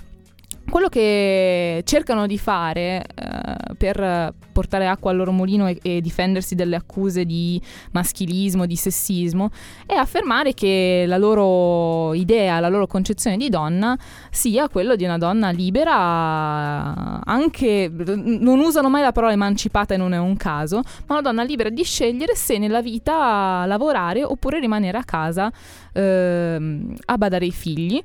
quello 0.70 0.90
che 0.90 1.82
cercano 1.86 2.28
di 2.28 2.38
fare 2.38 3.06
eh, 3.16 3.76
per 3.76 4.34
portare 4.52 4.88
acqua 4.88 5.12
al 5.12 5.18
loro 5.18 5.32
mulino 5.32 5.68
e, 5.68 5.80
e 5.82 6.02
difendersi 6.02 6.56
dalle 6.56 6.76
accuse 6.76 7.26
di 7.26 7.62
maschilismo, 7.92 8.66
di 8.66 8.76
sessismo, 8.76 9.50
è 9.86 9.96
affermare 9.96 10.54
che 10.54 11.06
la 11.08 11.18
loro 11.18 12.14
idea, 12.14 12.60
la 12.60 12.70
loro 12.70 12.88
concezione 12.88 13.38
di 13.38 13.50
donna 13.50 13.98
sia 14.32 14.70
quello 14.70 14.96
di 14.96 15.04
una 15.04 15.18
donna 15.18 15.50
libera, 15.50 17.22
anche 17.24 17.92
non 17.92 18.60
usano 18.60 18.90
mai 18.90 19.02
la 19.02 19.12
parola 19.12 19.34
emancipata 19.34 19.94
e 19.94 19.98
non 19.98 20.14
è 20.14 20.18
un 20.18 20.38
caso, 20.38 20.82
ma 21.08 21.16
una 21.16 21.22
donna 21.22 21.44
libera 21.44 21.70
di 21.70 21.84
scegliere 21.84 22.36
se 22.36 22.58
nella 22.58 22.82
vita 22.82 23.66
lavorare 23.66 24.24
oppure 24.24 24.60
rimanere 24.60 24.98
a 24.98 25.04
casa 25.04 25.52
ehm, 25.94 26.96
a 27.06 27.18
badare 27.18 27.46
ai 27.46 27.52
figli. 27.52 28.02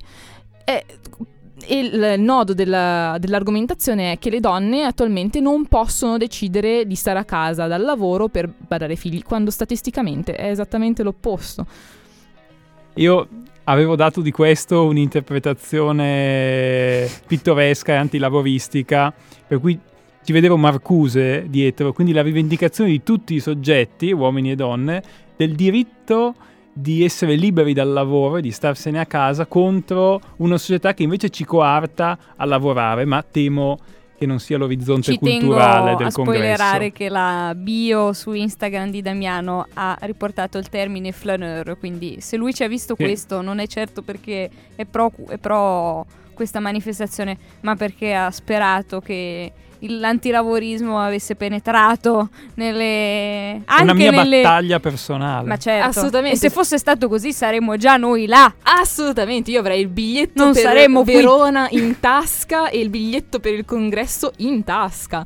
E 0.63 0.71
e 0.71 0.85
il 1.67 2.15
nodo 2.17 2.53
della- 2.53 3.17
dell'argomentazione 3.19 4.13
è 4.13 4.19
che 4.19 4.29
le 4.29 4.39
donne 4.39 4.83
attualmente 4.83 5.39
non 5.39 5.65
possono 5.65 6.17
decidere 6.17 6.85
di 6.85 6.95
stare 6.95 7.19
a 7.19 7.25
casa 7.25 7.67
dal 7.67 7.81
lavoro 7.81 8.27
per 8.27 8.49
badare 8.67 8.95
figli, 8.95 9.23
quando 9.23 9.51
statisticamente 9.51 10.33
è 10.33 10.49
esattamente 10.49 11.03
l'opposto. 11.03 11.65
Io 12.95 13.27
avevo 13.65 13.95
dato 13.95 14.21
di 14.21 14.31
questo 14.31 14.85
un'interpretazione 14.85 17.07
pittoresca 17.25 17.93
e 17.93 17.95
antilavoristica, 17.95 19.13
per 19.47 19.59
cui 19.59 19.79
ci 20.23 20.33
vedevo 20.33 20.57
Marcuse 20.57 21.45
dietro, 21.49 21.93
quindi 21.93 22.13
la 22.13 22.21
rivendicazione 22.21 22.89
di 22.89 23.01
tutti 23.01 23.35
i 23.35 23.39
soggetti, 23.39 24.11
uomini 24.11 24.51
e 24.51 24.55
donne, 24.55 25.01
del 25.35 25.55
diritto 25.55 26.35
di 26.73 27.03
essere 27.03 27.35
liberi 27.35 27.73
dal 27.73 27.89
lavoro 27.91 28.37
e 28.37 28.41
di 28.41 28.51
starsene 28.51 28.99
a 28.99 29.05
casa 29.05 29.45
contro 29.45 30.19
una 30.37 30.57
società 30.57 30.93
che 30.93 31.03
invece 31.03 31.29
ci 31.29 31.43
coarta 31.45 32.17
a 32.35 32.45
lavorare, 32.45 33.05
ma 33.05 33.21
temo 33.23 33.77
che 34.17 34.27
non 34.27 34.39
sia 34.39 34.57
l'orizzonte 34.57 35.13
Ci 35.13 35.17
tengo 35.19 35.47
culturale 35.47 35.95
del 35.95 36.07
a 36.07 36.11
congresso. 36.11 36.39
spoilerare 36.43 36.91
che 36.91 37.09
la 37.09 37.53
bio 37.55 38.13
su 38.13 38.33
Instagram 38.33 38.91
di 38.91 39.01
Damiano 39.01 39.65
ha 39.73 39.97
riportato 40.01 40.59
il 40.59 40.69
termine 40.69 41.11
flaneur, 41.11 41.75
quindi 41.79 42.21
se 42.21 42.37
lui 42.37 42.53
ci 42.53 42.63
ha 42.63 42.67
visto 42.67 42.93
Sì. 42.95 43.03
questo 43.03 43.41
non 43.41 43.57
è 43.57 43.65
certo 43.65 44.03
perché 44.03 44.47
è 44.75 44.85
pro, 44.85 45.11
è 45.27 45.37
pro 45.39 46.05
questa 46.35 46.59
manifestazione, 46.59 47.35
ma 47.61 47.75
perché 47.75 48.13
ha 48.13 48.29
sperato 48.29 48.99
che 49.01 49.51
l'antilavorismo 49.87 50.99
avesse 50.99 51.35
penetrato 51.35 52.29
nelle... 52.55 53.61
anche 53.65 53.83
Una 53.83 53.93
mia 53.93 54.11
nelle... 54.11 54.41
battaglia 54.41 54.79
personale. 54.79 55.47
Ma 55.47 55.57
certo, 55.57 55.87
Assolutamente. 55.89 56.35
E 56.35 56.39
se 56.39 56.49
fosse 56.49 56.77
stato 56.77 57.07
così 57.07 57.33
saremmo 57.33 57.77
già 57.77 57.97
noi 57.97 58.25
là. 58.25 58.53
Assolutamente, 58.63 59.51
io 59.51 59.59
avrei 59.59 59.81
il 59.81 59.87
biglietto 59.87 60.43
Non 60.43 60.53
per 60.53 60.61
saremmo 60.61 61.03
qui. 61.03 61.13
Verona 61.13 61.67
in 61.71 61.99
tasca 61.99 62.69
e 62.69 62.79
il 62.79 62.89
biglietto 62.89 63.39
per 63.39 63.53
il 63.53 63.65
congresso 63.65 64.33
in 64.37 64.63
tasca. 64.63 65.25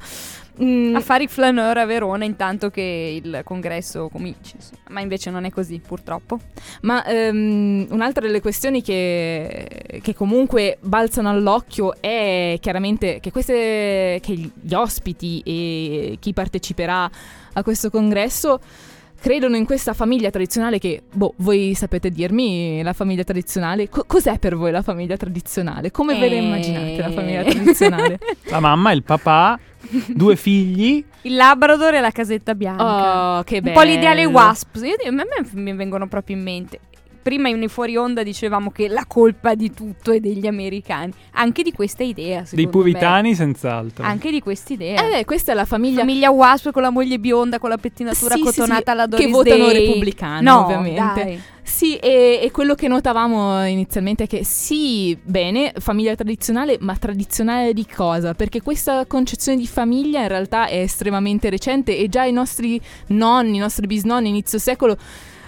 Mm, 0.63 0.95
a 0.95 1.01
fare 1.01 1.23
i 1.23 1.27
flaneur 1.27 1.77
a 1.77 1.85
Verona 1.85 2.23
intanto 2.23 2.69
che 2.69 3.21
il 3.23 3.41
congresso 3.43 4.07
cominci. 4.09 4.55
Ma 4.89 5.01
invece 5.01 5.29
non 5.29 5.43
è 5.43 5.49
così, 5.49 5.79
purtroppo. 5.85 6.39
Ma 6.81 7.03
ehm, 7.05 7.87
un'altra 7.89 8.25
delle 8.25 8.39
questioni 8.39 8.81
che, 8.81 9.99
che 10.01 10.15
comunque 10.15 10.77
balzano 10.81 11.29
all'occhio 11.29 11.95
è 11.99 12.57
chiaramente 12.61 13.19
che, 13.19 13.31
queste, 13.31 14.19
che 14.21 14.51
gli 14.53 14.73
ospiti 14.73 15.41
e 15.45 16.17
chi 16.19 16.33
parteciperà 16.33 17.09
a 17.53 17.63
questo 17.63 17.89
congresso 17.89 18.59
credono 19.25 19.55
in 19.55 19.65
questa 19.65 19.93
famiglia 19.95 20.29
tradizionale 20.29 20.77
che, 20.77 21.01
boh, 21.11 21.33
voi 21.37 21.73
sapete 21.73 22.11
dirmi 22.11 22.83
la 22.83 22.93
famiglia 22.93 23.23
tradizionale? 23.23 23.89
Co- 23.89 24.03
cos'è 24.05 24.37
per 24.37 24.55
voi 24.55 24.69
la 24.69 24.83
famiglia 24.83 25.17
tradizionale? 25.17 25.89
Come 25.89 26.13
ve 26.19 26.29
la 26.29 26.35
Eh. 26.35 26.37
immaginate 26.43 26.97
la 26.97 27.09
famiglia 27.11 27.43
tradizionale? 27.43 28.19
La 28.49 28.59
mamma, 28.59 28.91
il 28.91 29.01
papà, 29.01 29.59
due 30.13 30.35
figli. 30.35 31.03
Il 31.23 31.35
Labrador 31.35 31.95
e 31.95 32.01
la 32.01 32.11
casetta 32.11 32.53
bianca. 32.53 33.37
Oh, 33.39 33.43
che 33.43 33.55
Un 33.55 33.61
bello. 33.63 33.79
po' 33.79 33.81
l'ideale 33.83 34.25
Wasp. 34.25 34.75
Io, 34.83 34.95
a 35.07 35.11
me 35.11 35.25
mi 35.53 35.73
vengono 35.73 36.07
proprio 36.07 36.35
in 36.35 36.43
mente. 36.43 36.79
Prima 37.25 37.49
in 37.49 37.67
fuori 37.69 37.97
onda 37.97 38.21
dicevamo 38.21 38.69
che 38.69 38.87
la 38.87 39.03
colpa 39.07 39.55
di 39.55 39.73
tutto 39.73 40.11
è 40.11 40.19
degli 40.19 40.45
americani. 40.45 41.11
Anche 41.31 41.63
di 41.63 41.71
questa 41.71 42.03
idea, 42.03 42.43
Dei 42.51 42.67
puritani, 42.67 43.33
senz'altro. 43.33 44.03
me. 44.03 44.09
Anche 44.11 44.29
di 44.29 44.39
questa 44.41 44.73
idea. 44.73 45.03
Eh, 45.03 45.09
beh, 45.09 45.25
questa 45.25 45.51
è 45.51 45.55
la 45.55 45.65
famiglia... 45.65 46.01
Famiglia 46.01 46.29
Wasp 46.29 46.69
con 46.69 46.83
la 46.83 46.91
moglie 46.91 47.17
bionda, 47.17 47.57
con 47.57 47.69
la 47.71 47.77
pettinatura 47.79 48.35
Sì, 48.35 48.41
sì, 48.43 48.47
sì, 48.51 48.59
cotonata 48.59 48.91
alla 48.91 49.07
Doris 49.07 49.25
che 49.25 49.31
votano 49.31 49.65
Day. 49.65 49.73
repubblicani, 49.87 50.43
no, 50.45 50.65
ovviamente. 50.65 51.23
dai. 51.23 51.41
Sì, 51.63 51.95
e, 51.95 52.41
e 52.43 52.51
quello 52.51 52.75
che 52.75 52.87
notavamo 52.87 53.65
inizialmente 53.65 54.25
è 54.25 54.27
che 54.27 54.43
sì, 54.43 55.17
bene, 55.19 55.73
famiglia 55.79 56.13
tradizionale, 56.13 56.77
ma 56.79 56.95
tradizionale 56.95 57.73
di 57.73 57.87
cosa? 57.87 58.35
Perché 58.35 58.61
questa 58.61 59.07
concezione 59.07 59.57
di 59.57 59.65
famiglia 59.65 60.21
in 60.21 60.27
realtà 60.27 60.67
è 60.67 60.77
estremamente 60.77 61.49
recente 61.49 61.97
e 61.97 62.07
già 62.07 62.23
i 62.23 62.31
nostri 62.31 62.79
nonni, 63.07 63.55
i 63.55 63.59
nostri 63.59 63.87
bisnonni, 63.87 64.29
inizio 64.29 64.59
secolo, 64.59 64.95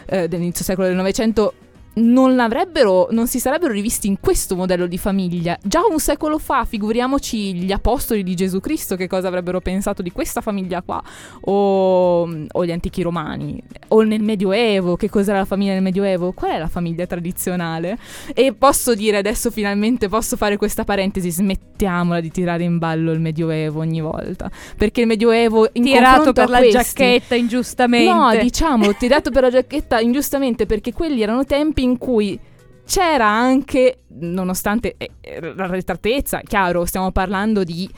eh, 0.07 0.27
dell'inizio 0.27 0.65
secolo 0.65 0.87
del 0.87 0.95
Novecento, 0.95 1.53
non 1.97 2.39
avrebbero, 2.39 3.07
non 3.11 3.27
si 3.27 3.39
sarebbero 3.39 3.73
rivisti 3.73 4.07
in 4.07 4.19
questo 4.19 4.55
modello 4.55 4.87
di 4.87 4.97
famiglia. 4.97 5.57
Già 5.61 5.81
un 5.89 5.99
secolo 5.99 6.37
fa, 6.37 6.65
figuriamoci 6.65 7.53
gli 7.55 7.71
apostoli 7.71 8.23
di 8.23 8.35
Gesù 8.35 8.59
Cristo 8.59 8.95
che 8.95 9.07
cosa 9.07 9.27
avrebbero 9.27 9.61
pensato 9.61 10.01
di 10.01 10.11
questa 10.11 10.41
famiglia 10.41 10.81
qua, 10.81 11.01
o, 11.41 12.29
o 12.51 12.65
gli 12.65 12.71
antichi 12.71 13.01
romani, 13.01 13.61
o 13.89 14.01
nel 14.01 14.21
Medioevo, 14.21 14.95
che 14.95 15.09
cos'era 15.09 15.39
la 15.39 15.45
famiglia 15.45 15.73
nel 15.73 15.81
Medioevo? 15.81 16.33
Qual 16.33 16.51
è 16.51 16.57
la 16.57 16.67
famiglia 16.67 17.05
tradizionale? 17.05 17.97
E 18.33 18.53
posso 18.53 18.93
dire 18.93 19.17
adesso 19.17 19.49
finalmente 19.51 20.07
posso 20.07 20.37
fare 20.37 20.57
questa 20.57 20.83
parentesi, 20.83 21.31
smettiamola 21.31 22.19
di 22.19 22.31
tirare 22.31 22.63
in 22.63 22.77
ballo 22.77 23.11
il 23.11 23.19
Medioevo 23.19 23.79
ogni 23.79 24.01
volta, 24.01 24.51
perché 24.75 25.01
il 25.01 25.07
Medioevo 25.07 25.69
in 25.73 25.83
Tirato 25.83 26.33
per 26.33 26.49
la 26.49 26.59
questi- 26.59 26.77
giacchetta 26.77 27.35
ingiustamente. 27.35 28.13
No, 28.13 28.35
diciamo, 28.39 28.93
tirato 28.95 29.31
per 29.31 29.43
la 29.43 29.49
giacchetta 29.49 29.99
ingiustamente 29.99 30.65
perché 30.65 30.93
quelli 30.93 31.21
erano 31.21 31.43
tempi 31.43 31.86
in 31.87 31.97
cui 31.97 32.39
c'era 32.85 33.27
anche, 33.27 34.03
nonostante 34.19 34.95
eh, 34.97 35.09
l'arretratezza, 35.53 36.41
chiaro, 36.41 36.85
stiamo 36.85 37.11
parlando 37.11 37.63
di 37.63 37.89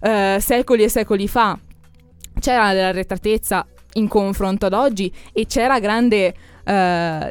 eh, 0.00 0.38
secoli 0.40 0.82
e 0.82 0.88
secoli 0.88 1.28
fa, 1.28 1.58
c'era 2.40 2.72
l'arretratezza 2.72 3.66
in 3.94 4.08
confronto 4.08 4.66
ad 4.66 4.72
oggi 4.72 5.12
e 5.32 5.46
c'era 5.46 5.78
grande, 5.78 6.26
eh, 6.26 6.34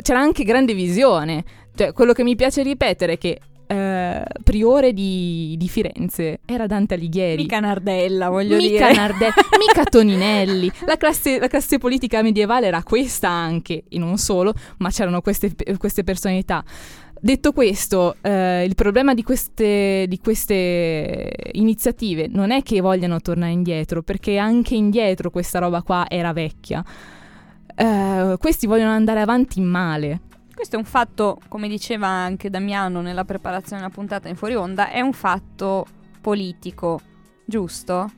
c'era 0.01 0.19
anche 0.19 0.43
grande 0.43 0.73
visione. 0.73 1.43
Cioè, 1.75 1.91
quello 1.91 2.13
che 2.13 2.23
mi 2.23 2.35
piace 2.35 2.63
ripetere 2.63 3.13
è 3.13 3.17
che 3.17 3.39
eh, 3.73 4.23
priore 4.43 4.93
di, 4.93 5.55
di, 5.57 5.67
Firenze 5.67 6.39
era 6.45 6.67
Dante 6.67 6.93
Alighieri. 6.93 7.41
Mica 7.41 7.59
Nardella, 7.59 8.29
voglio 8.29 8.55
mica 8.55 8.89
dire. 8.89 8.93
Nardella, 8.93 9.33
mica 9.57 9.83
Toninelli. 9.89 10.71
La 10.85 10.95
classe, 10.95 11.39
la 11.39 11.47
classe, 11.47 11.79
politica 11.79 12.21
medievale 12.21 12.67
era 12.67 12.83
questa 12.83 13.29
anche, 13.29 13.85
e 13.89 13.97
non 13.97 14.17
solo, 14.17 14.53
ma 14.77 14.89
c'erano 14.91 15.21
queste, 15.21 15.53
queste 15.77 16.03
personalità. 16.03 16.63
Detto 17.19 17.51
questo, 17.51 18.17
eh, 18.21 18.63
il 18.63 18.75
problema 18.75 19.15
di 19.15 19.23
queste, 19.23 20.05
di 20.07 20.19
queste, 20.19 21.31
iniziative 21.53 22.27
non 22.29 22.51
è 22.51 22.61
che 22.61 22.79
vogliano 22.79 23.21
tornare 23.21 23.53
indietro, 23.53 24.03
perché 24.03 24.37
anche 24.37 24.75
indietro 24.75 25.31
questa 25.31 25.57
roba 25.57 25.81
qua 25.81 26.05
era 26.07 26.31
vecchia. 26.31 26.83
Eh, 27.75 28.35
questi 28.37 28.67
vogliono 28.67 28.91
andare 28.91 29.21
avanti 29.21 29.61
male. 29.61 30.19
Questo 30.53 30.75
è 30.75 30.79
un 30.79 30.85
fatto, 30.85 31.39
come 31.47 31.67
diceva 31.67 32.07
anche 32.07 32.49
Damiano 32.49 33.01
nella 33.01 33.25
preparazione 33.25 33.81
della 33.81 33.93
puntata 33.93 34.29
in 34.29 34.35
fuori 34.35 34.55
onda, 34.55 34.91
è 34.91 35.01
un 35.01 35.13
fatto 35.13 35.85
politico, 36.21 37.01
giusto? 37.43 38.11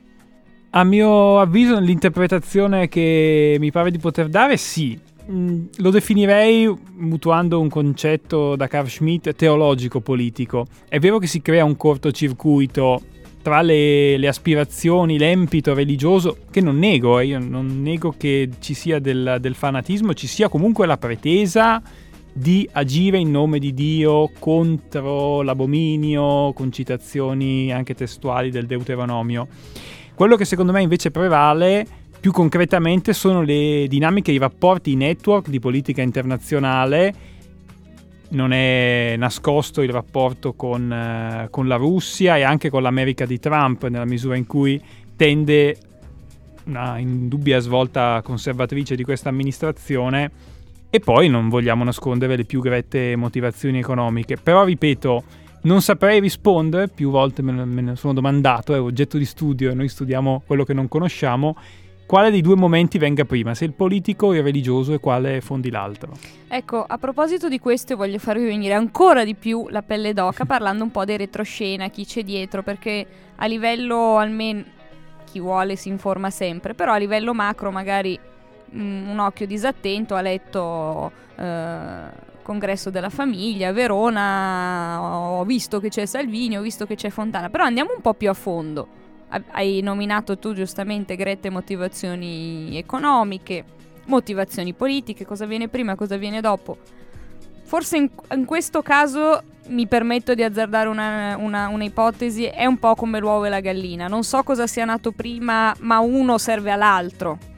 A 0.70 0.84
mio 0.84 1.40
avviso, 1.40 1.80
l'interpretazione 1.80 2.88
che 2.88 3.56
mi 3.58 3.70
pare 3.70 3.90
di 3.90 3.98
poter 3.98 4.28
dare, 4.28 4.58
sì. 4.58 4.98
Mm, 5.30 5.64
lo 5.78 5.90
definirei, 5.90 6.72
mutuando 6.96 7.58
un 7.58 7.70
concetto 7.70 8.54
da 8.54 8.68
Carl 8.68 8.88
Schmitt, 8.88 9.32
teologico-politico. 9.32 10.66
È 10.88 10.98
vero 10.98 11.18
che 11.18 11.26
si 11.26 11.40
crea 11.40 11.64
un 11.64 11.76
cortocircuito 11.76 13.00
tra 13.40 13.62
le, 13.62 14.18
le, 14.18 14.28
aspirazioni, 14.28 15.18
l'empito 15.18 15.72
religioso, 15.72 16.38
che 16.50 16.60
non 16.60 16.78
nego, 16.78 17.18
eh, 17.18 17.26
io 17.26 17.38
non 17.38 17.80
nego 17.80 18.12
che 18.16 18.50
ci 18.58 18.74
sia 18.74 18.98
del, 18.98 19.38
del 19.40 19.54
fanatismo, 19.54 20.14
ci 20.14 20.26
sia 20.26 20.48
comunque 20.48 20.84
la 20.84 20.98
pretesa 20.98 21.80
di 22.36 22.68
agire 22.72 23.16
in 23.16 23.30
nome 23.30 23.58
di 23.58 23.72
Dio 23.72 24.30
contro 24.38 25.40
l'abominio, 25.40 26.52
con 26.52 26.70
citazioni 26.70 27.72
anche 27.72 27.94
testuali 27.94 28.50
del 28.50 28.66
Deuteronomio. 28.66 29.48
Quello 30.14 30.36
che 30.36 30.44
secondo 30.44 30.70
me 30.70 30.82
invece 30.82 31.10
prevale 31.10 31.86
più 32.20 32.32
concretamente 32.32 33.14
sono 33.14 33.40
le 33.40 33.86
dinamiche, 33.88 34.32
i 34.32 34.38
rapporti, 34.38 34.94
network 34.96 35.48
di 35.48 35.60
politica 35.60 36.02
internazionale. 36.02 37.14
Non 38.28 38.52
è 38.52 39.14
nascosto 39.16 39.80
il 39.80 39.90
rapporto 39.90 40.52
con, 40.52 40.92
eh, 40.92 41.48
con 41.50 41.66
la 41.66 41.76
Russia 41.76 42.36
e 42.36 42.42
anche 42.42 42.68
con 42.68 42.82
l'America 42.82 43.24
di 43.24 43.38
Trump, 43.38 43.86
nella 43.86 44.04
misura 44.04 44.36
in 44.36 44.46
cui 44.46 44.78
tende 45.16 45.78
una 46.64 46.98
indubbia 46.98 47.60
svolta 47.60 48.20
conservatrice 48.22 48.94
di 48.94 49.04
questa 49.04 49.30
amministrazione 49.30 50.55
e 50.90 51.00
poi 51.00 51.28
non 51.28 51.48
vogliamo 51.48 51.84
nascondere 51.84 52.36
le 52.36 52.44
più 52.44 52.60
grette 52.60 53.16
motivazioni 53.16 53.78
economiche. 53.78 54.36
Però 54.36 54.64
ripeto, 54.64 55.24
non 55.62 55.82
saprei 55.82 56.20
rispondere, 56.20 56.88
più 56.88 57.10
volte 57.10 57.42
me 57.42 57.64
ne 57.64 57.96
sono 57.96 58.12
domandato, 58.12 58.74
è 58.74 58.80
oggetto 58.80 59.18
di 59.18 59.24
studio 59.24 59.70
e 59.70 59.74
noi 59.74 59.88
studiamo 59.88 60.42
quello 60.46 60.64
che 60.64 60.72
non 60.72 60.88
conosciamo, 60.88 61.56
quale 62.06 62.30
dei 62.30 62.40
due 62.40 62.54
momenti 62.54 62.98
venga 62.98 63.24
prima, 63.24 63.52
se 63.52 63.64
il 63.64 63.72
politico 63.72 64.26
o 64.26 64.34
il 64.34 64.44
religioso 64.44 64.92
e 64.92 65.00
quale 65.00 65.40
fondi 65.40 65.70
l'altro. 65.70 66.12
Ecco, 66.46 66.84
a 66.86 66.98
proposito 66.98 67.48
di 67.48 67.58
questo 67.58 67.96
voglio 67.96 68.18
farvi 68.18 68.44
venire 68.44 68.74
ancora 68.74 69.24
di 69.24 69.34
più 69.34 69.66
la 69.70 69.82
pelle 69.82 70.12
d'oca 70.12 70.44
parlando 70.44 70.84
un 70.84 70.92
po' 70.92 71.04
di 71.04 71.16
retroscena, 71.16 71.88
chi 71.88 72.04
c'è 72.04 72.22
dietro, 72.22 72.62
perché 72.62 73.04
a 73.34 73.46
livello 73.46 74.18
almeno 74.18 74.62
chi 75.24 75.40
vuole 75.40 75.74
si 75.74 75.88
informa 75.88 76.30
sempre, 76.30 76.74
però 76.74 76.92
a 76.92 76.96
livello 76.96 77.34
macro 77.34 77.72
magari 77.72 78.16
Mm, 78.74 79.08
un 79.08 79.18
occhio 79.20 79.46
disattento 79.46 80.14
ha 80.16 80.20
letto 80.20 81.12
eh, 81.36 82.24
Congresso 82.42 82.90
della 82.90 83.10
Famiglia, 83.10 83.72
Verona, 83.72 85.00
ho 85.00 85.44
visto 85.44 85.80
che 85.80 85.88
c'è 85.88 86.06
Salvini, 86.06 86.56
ho 86.56 86.62
visto 86.62 86.86
che 86.86 86.94
c'è 86.94 87.10
Fontana, 87.10 87.50
però 87.50 87.64
andiamo 87.64 87.92
un 87.94 88.00
po' 88.00 88.14
più 88.14 88.28
a 88.28 88.34
fondo. 88.34 89.04
Hai 89.50 89.80
nominato 89.82 90.38
tu 90.38 90.52
giustamente 90.52 91.16
Grette 91.16 91.50
motivazioni 91.50 92.76
economiche, 92.76 93.64
motivazioni 94.06 94.72
politiche, 94.74 95.26
cosa 95.26 95.44
viene 95.46 95.68
prima, 95.68 95.96
cosa 95.96 96.16
viene 96.16 96.40
dopo. 96.40 96.78
Forse 97.64 97.96
in, 97.96 98.10
in 98.32 98.44
questo 98.44 98.82
caso 98.82 99.42
mi 99.66 99.88
permetto 99.88 100.34
di 100.34 100.44
azzardare 100.44 100.88
una, 100.88 101.36
una, 101.36 101.66
un'ipotesi, 101.66 102.44
è 102.44 102.64
un 102.64 102.78
po' 102.78 102.94
come 102.94 103.18
l'uovo 103.18 103.46
e 103.46 103.48
la 103.48 103.58
gallina. 103.58 104.06
Non 104.06 104.22
so 104.22 104.44
cosa 104.44 104.68
sia 104.68 104.84
nato 104.84 105.10
prima, 105.10 105.74
ma 105.80 105.98
uno 105.98 106.38
serve 106.38 106.70
all'altro 106.70 107.54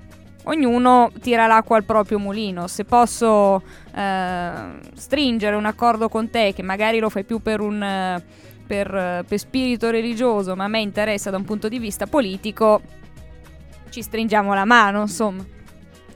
ognuno 0.49 1.11
tira 1.21 1.47
l'acqua 1.47 1.77
al 1.77 1.85
proprio 1.85 2.19
mulino. 2.19 2.67
Se 2.67 2.85
posso 2.85 3.63
eh, 3.95 4.53
stringere 4.95 5.57
un 5.57 5.67
accordo 5.67 6.09
con 6.09 6.31
te, 6.31 6.53
che 6.55 6.63
magari 6.63 6.99
lo 6.99 7.09
fai 7.09 7.25
più 7.25 7.41
per 7.41 7.61
un... 7.61 8.23
Per, 8.69 9.25
per, 9.27 9.39
spirito 9.39 9.89
religioso, 9.89 10.55
ma 10.55 10.65
a 10.65 10.69
me 10.69 10.81
interessa 10.81 11.31
da 11.31 11.39
un 11.39 11.45
punto 11.45 11.69
di 11.69 11.79
vista 11.79 12.07
politico, 12.07 12.83
ci 13.89 14.03
stringiamo 14.03 14.53
la 14.53 14.67
mano, 14.67 15.01
insomma. 15.01 15.43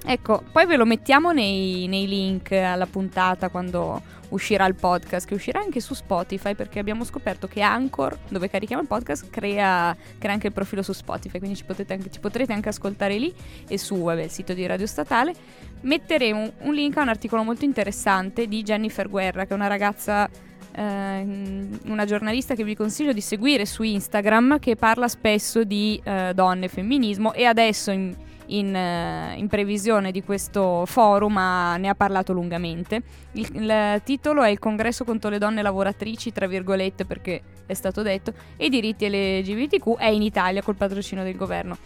Ecco, 0.05 0.43
poi 0.51 0.67
ve 0.67 0.77
lo 0.77 0.85
mettiamo 0.85 1.33
nei, 1.33 1.87
nei 1.87 2.09
link 2.09 2.51
alla 2.53 2.87
puntata 2.87 3.49
quando 3.51 4.03
uscirà 4.31 4.67
il 4.67 4.75
podcast, 4.75 5.27
che 5.27 5.35
uscirà 5.35 5.61
anche 5.61 5.81
su 5.81 5.95
Spotify, 5.95 6.55
perché 6.55 6.79
abbiamo 6.79 7.05
scoperto 7.05 7.47
che 7.47 7.61
Anchor, 7.61 8.19
dove 8.29 8.49
carichiamo 8.49 8.83
il 8.83 8.88
podcast, 8.88 9.31
crea, 9.31 9.97
crea 10.19 10.33
anche 10.33 10.49
il 10.49 10.53
profilo 10.53 10.83
su 10.83 10.93
Spotify, 10.93 11.38
quindi 11.38 11.57
ci, 11.57 11.65
anche, 11.69 12.11
ci, 12.11 12.19
potrete 12.19 12.53
anche 12.53 12.69
ascoltare 12.71 13.17
lì 13.19 13.33
e 13.69 13.79
su 13.79 13.97
vabbè, 14.03 14.25
il 14.25 14.31
sito 14.31 14.55
di 14.55 14.67
Radio 14.67 14.87
Statale. 14.87 15.35
Metteremo 15.83 16.53
un 16.61 16.75
link 16.75 16.97
a 16.97 17.03
un 17.03 17.09
articolo 17.09 17.43
molto 17.45 17.65
interessante 17.65 18.47
di 18.47 18.62
Jennifer 18.62 19.09
Guerra, 19.09 19.45
che 19.45 19.53
è 19.53 19.55
una 19.55 19.69
ragazza 19.69 20.29
eh, 20.75 21.69
una 21.85 22.05
giornalista 22.07 22.55
che 22.55 22.65
vi 22.65 22.75
consiglio 22.75 23.12
di 23.12 23.21
seguire 23.21 23.67
su 23.67 23.83
Instagram 23.83 24.59
che 24.59 24.75
parla 24.75 25.07
spesso 25.07 25.65
di 25.65 26.01
eh, 26.03 26.33
donne 26.35 26.69
femminismo 26.69 27.35
e 27.35 27.45
adesso 27.45 27.91
in, 27.91 28.15
in, 28.59 28.75
eh, 28.75 29.35
in, 29.37 29.49
previsione 29.49 30.11
di 30.11 30.23
questo 30.23 30.85
forum 30.87 31.33
ma 31.33 31.77
ne 31.77 31.88
ha 31.88 31.95
parlato 31.95 32.33
lungamente. 32.33 33.03
Il, 33.33 33.49
il, 33.53 34.01
titolo 34.05 34.43
è 34.43 34.51
Il 34.51 34.59
congresso 34.59 35.05
contro 35.05 35.31
le 35.31 35.38
donne 35.38 35.62
lavoratrici, 35.62 36.33
tra 36.33 36.47
virgolette 36.47 37.05
perché 37.05 37.43
è 37.67 37.75
stato 37.75 38.03
detto, 38.03 38.33
e 38.57 38.67
i 38.67 38.69
diritti 38.69 39.09
LGBTQ 39.09 39.97
è 39.97 40.09
in 40.09 40.23
Italia 40.23 40.62
col 40.62 40.77
patrocinio 40.77 41.25
del 41.25 41.37
governo. 41.37 41.77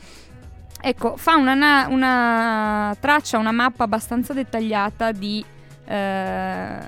Ecco, 0.80 1.16
fa 1.16 1.36
una, 1.36 1.86
una 1.88 2.96
traccia, 3.00 3.38
una 3.38 3.52
mappa 3.52 3.84
abbastanza 3.84 4.32
dettagliata 4.32 5.10
di 5.10 5.44
eh, 5.84 6.78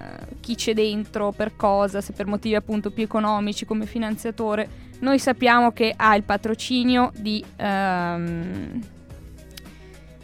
chi 0.40 0.54
c'è 0.54 0.74
dentro, 0.74 1.32
per 1.32 1.56
cosa, 1.56 2.00
se 2.00 2.12
per 2.12 2.26
motivi 2.26 2.54
appunto 2.54 2.90
più 2.90 3.04
economici 3.04 3.64
come 3.64 3.86
finanziatore. 3.86 4.86
Noi 5.00 5.18
sappiamo 5.18 5.72
che 5.72 5.94
ha 5.96 6.14
il 6.16 6.24
patrocinio 6.24 7.12
di... 7.16 7.44
Ehm, 7.56 8.96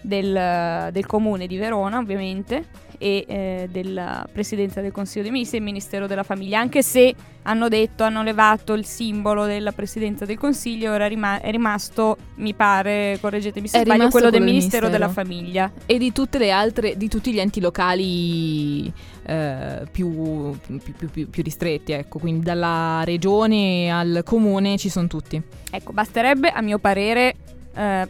del, 0.05 0.90
del 0.93 1.07
comune 1.07 1.47
di 1.47 1.57
Verona, 1.57 1.99
ovviamente, 1.99 2.64
e 2.99 3.25
eh, 3.27 3.69
della 3.71 4.27
Presidenza 4.31 4.81
del 4.81 4.93
Consiglio 4.93 5.23
dei 5.23 5.33
Ministri 5.33 5.59
e 5.59 5.61
il 5.61 5.67
Ministero 5.67 6.07
della 6.07 6.23
Famiglia, 6.23 6.61
anche 6.61 6.83
se 6.83 7.14
hanno 7.43 7.69
detto, 7.69 8.05
hanno 8.05 8.23
levato 8.23 8.73
il 8.75 8.85
simbolo 8.85 9.47
della 9.47 9.73
Presidenza 9.73 10.25
del 10.25 10.38
Consiglio, 10.38 10.93
ora 10.93 11.07
rima- 11.07 11.40
è 11.40 11.51
rimasto, 11.51 12.17
mi 12.37 12.55
pare, 12.55 13.19
correggetemi 13.21 13.67
se 13.67 13.81
è 13.81 13.85
sbaglio, 13.85 14.09
quello 14.09 14.31
del 14.31 14.43
Ministero, 14.43 14.87
Ministero, 14.87 14.88
della 14.88 15.09
Famiglia. 15.09 15.73
E 15.87 15.99
di 15.99 16.12
tutte 16.12 16.38
le 16.38 16.51
altre, 16.51 16.97
di 16.97 17.09
tutti 17.09 17.33
gli 17.33 17.40
enti 17.40 17.61
locali 17.61 18.93
eh, 19.27 19.87
più, 19.90 20.57
più, 20.67 21.09
più, 21.11 21.29
più, 21.29 21.43
ristretti, 21.43 21.93
ecco, 21.93 22.19
quindi 22.19 22.45
dalla 22.45 23.03
regione 23.05 23.90
al 23.90 24.23
comune 24.25 24.79
ci 24.79 24.88
sono 24.88 25.07
tutti. 25.07 25.43
Ecco, 25.71 25.93
basterebbe 25.93 26.49
a 26.51 26.61
mio 26.62 26.79
parere 26.79 27.35
eh, 27.75 28.09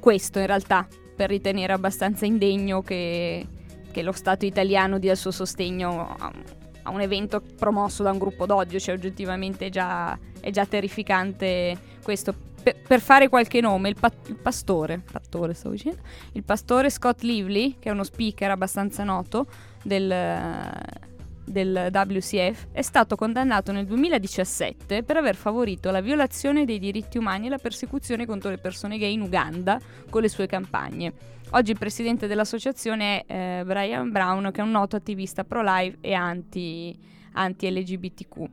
questo 0.00 0.38
in 0.38 0.46
realtà 0.46 0.86
per 1.16 1.30
ritenere 1.30 1.72
abbastanza 1.72 2.26
indegno 2.26 2.82
che, 2.82 3.46
che 3.90 4.02
lo 4.02 4.12
Stato 4.12 4.44
italiano 4.44 4.98
dia 4.98 5.12
il 5.12 5.16
suo 5.18 5.30
sostegno 5.30 6.14
a, 6.18 6.32
a, 6.82 6.90
un 6.90 7.00
evento 7.00 7.40
promosso 7.58 8.02
da 8.02 8.12
un 8.12 8.18
gruppo 8.18 8.46
d'odio, 8.46 8.78
cioè 8.78 8.94
oggettivamente 8.94 9.70
già, 9.70 10.16
è 10.38 10.50
già 10.50 10.66
terrificante 10.66 11.76
questo. 12.02 12.34
Per, 12.62 12.76
per 12.86 13.00
fare 13.00 13.28
qualche 13.28 13.60
nome, 13.60 13.88
il, 13.88 13.96
pa- 13.98 14.12
il 14.26 14.36
pastore, 14.36 15.00
pastore 15.10 15.54
stavo 15.54 15.74
dicendo, 15.74 16.00
il 16.32 16.42
pastore 16.42 16.90
Scott 16.90 17.22
Lively, 17.22 17.76
che 17.78 17.88
è 17.88 17.92
uno 17.92 18.04
speaker 18.04 18.50
abbastanza 18.50 19.04
noto 19.04 19.46
del, 19.82 20.12
del 21.46 21.90
WCF, 21.92 22.66
è 22.72 22.82
stato 22.82 23.16
condannato 23.16 23.72
nel 23.72 23.86
2017 23.86 25.02
per 25.02 25.16
aver 25.16 25.36
favorito 25.36 25.90
la 25.90 26.00
violazione 26.00 26.64
dei 26.64 26.78
diritti 26.78 27.18
umani 27.18 27.46
e 27.46 27.50
la 27.50 27.58
persecuzione 27.58 28.26
contro 28.26 28.50
le 28.50 28.58
persone 28.58 28.98
gay 28.98 29.12
in 29.12 29.20
Uganda 29.22 29.80
con 30.10 30.22
le 30.22 30.28
sue 30.28 30.46
campagne. 30.46 31.12
Oggi 31.50 31.70
il 31.70 31.78
presidente 31.78 32.26
dell'associazione 32.26 33.24
è 33.24 33.60
eh, 33.60 33.64
Brian 33.64 34.10
Brown, 34.10 34.50
che 34.52 34.60
è 34.60 34.64
un 34.64 34.70
noto 34.70 34.96
attivista 34.96 35.44
pro-life 35.44 35.98
e 36.00 36.12
anti, 36.12 36.98
anti-LGBTQ. 37.32 38.48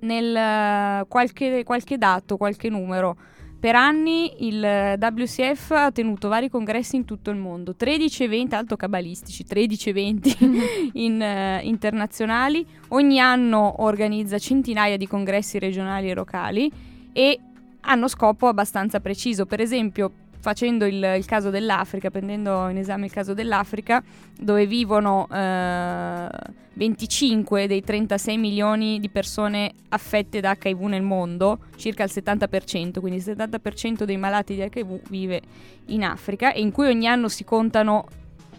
Nel 0.00 1.06
qualche, 1.08 1.64
qualche 1.64 1.96
dato, 1.96 2.36
qualche 2.36 2.68
numero, 2.68 3.16
per 3.64 3.76
anni 3.76 4.46
il 4.46 4.60
WCF 4.62 5.70
ha 5.70 5.90
tenuto 5.90 6.28
vari 6.28 6.50
congressi 6.50 6.96
in 6.96 7.06
tutto 7.06 7.30
il 7.30 7.38
mondo, 7.38 7.74
13 7.74 8.24
eventi 8.24 8.54
alto 8.54 8.76
cabalistici, 8.76 9.42
13 9.42 9.88
eventi 9.88 10.36
in, 11.00 11.18
uh, 11.18 11.66
internazionali, 11.66 12.66
ogni 12.88 13.18
anno 13.20 13.82
organizza 13.82 14.38
centinaia 14.38 14.98
di 14.98 15.06
congressi 15.06 15.58
regionali 15.58 16.10
e 16.10 16.14
locali 16.14 16.70
e 17.10 17.40
hanno 17.80 18.06
scopo 18.06 18.48
abbastanza 18.48 19.00
preciso. 19.00 19.46
Per 19.46 19.62
esempio, 19.62 20.12
facendo 20.44 20.84
il, 20.84 21.02
il, 21.16 21.24
caso 21.24 21.48
dell'Africa, 21.48 22.10
prendendo 22.10 22.68
in 22.68 22.76
esame 22.76 23.06
il 23.06 23.12
caso 23.12 23.32
dell'Africa, 23.32 24.02
dove 24.38 24.66
vivono 24.66 25.26
eh, 25.32 26.28
25 26.74 27.66
dei 27.66 27.82
36 27.82 28.36
milioni 28.36 29.00
di 29.00 29.08
persone 29.08 29.72
affette 29.88 30.40
da 30.40 30.54
HIV 30.62 30.82
nel 30.82 31.00
mondo, 31.00 31.60
circa 31.76 32.04
il 32.04 32.10
70%, 32.12 33.00
quindi 33.00 33.20
il 33.20 33.24
70% 33.24 34.02
dei 34.02 34.18
malati 34.18 34.54
di 34.54 34.60
HIV 34.60 35.08
vive 35.08 35.40
in 35.86 36.04
Africa 36.04 36.52
e 36.52 36.60
in 36.60 36.72
cui 36.72 36.88
ogni 36.88 37.06
anno 37.06 37.28
si 37.28 37.42
contano 37.44 38.04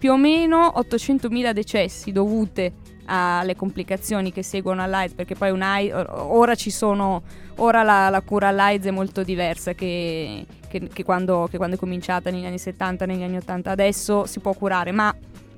più 0.05 0.13
o 0.13 0.17
meno 0.17 0.71
800.000 0.77 1.51
decessi 1.51 2.11
dovute 2.11 2.73
alle 3.05 3.55
complicazioni 3.55 4.31
che 4.31 4.43
seguono 4.43 4.83
all'AIDS, 4.83 5.13
perché 5.15 5.33
poi 5.33 5.49
ora 5.89 6.53
ci 6.53 6.69
sono, 6.69 7.23
ora 7.55 7.81
la, 7.81 8.09
la 8.09 8.21
cura 8.21 8.49
all'AIDS 8.49 8.85
è 8.85 8.91
molto 8.91 9.23
diversa 9.23 9.73
che, 9.73 10.45
che, 10.67 10.89
che, 10.93 11.03
quando, 11.03 11.47
che, 11.49 11.57
quando, 11.57 11.75
è 11.75 11.79
cominciata 11.79 12.29
negli 12.29 12.45
anni 12.45 12.59
70, 12.59 13.07
negli 13.07 13.23
anni 13.23 13.37
80, 13.37 13.71
adesso 13.71 14.27
si 14.27 14.39
può 14.41 14.53
curare, 14.53 14.91
ma 14.91 15.11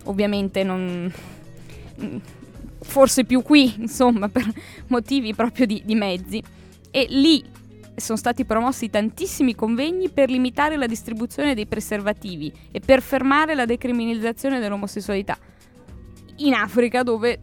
ovviamente 0.05 0.63
non... 0.63 1.11
forse 2.79 3.25
più 3.25 3.41
qui, 3.41 3.73
insomma, 3.79 4.29
per 4.29 4.45
motivi 4.87 5.35
proprio 5.35 5.65
di, 5.65 5.81
di 5.83 5.95
mezzi. 5.95 6.41
E 6.89 7.05
lì 7.09 7.43
sono 8.01 8.17
stati 8.17 8.45
promossi 8.45 8.89
tantissimi 8.89 9.55
convegni 9.55 10.09
per 10.09 10.29
limitare 10.29 10.77
la 10.77 10.85
distribuzione 10.85 11.55
dei 11.55 11.65
preservativi 11.65 12.51
e 12.71 12.79
per 12.79 13.01
fermare 13.01 13.55
la 13.55 13.65
decriminalizzazione 13.65 14.59
dell'omosessualità. 14.59 15.37
In 16.37 16.53
Africa 16.53 17.01
dove 17.01 17.39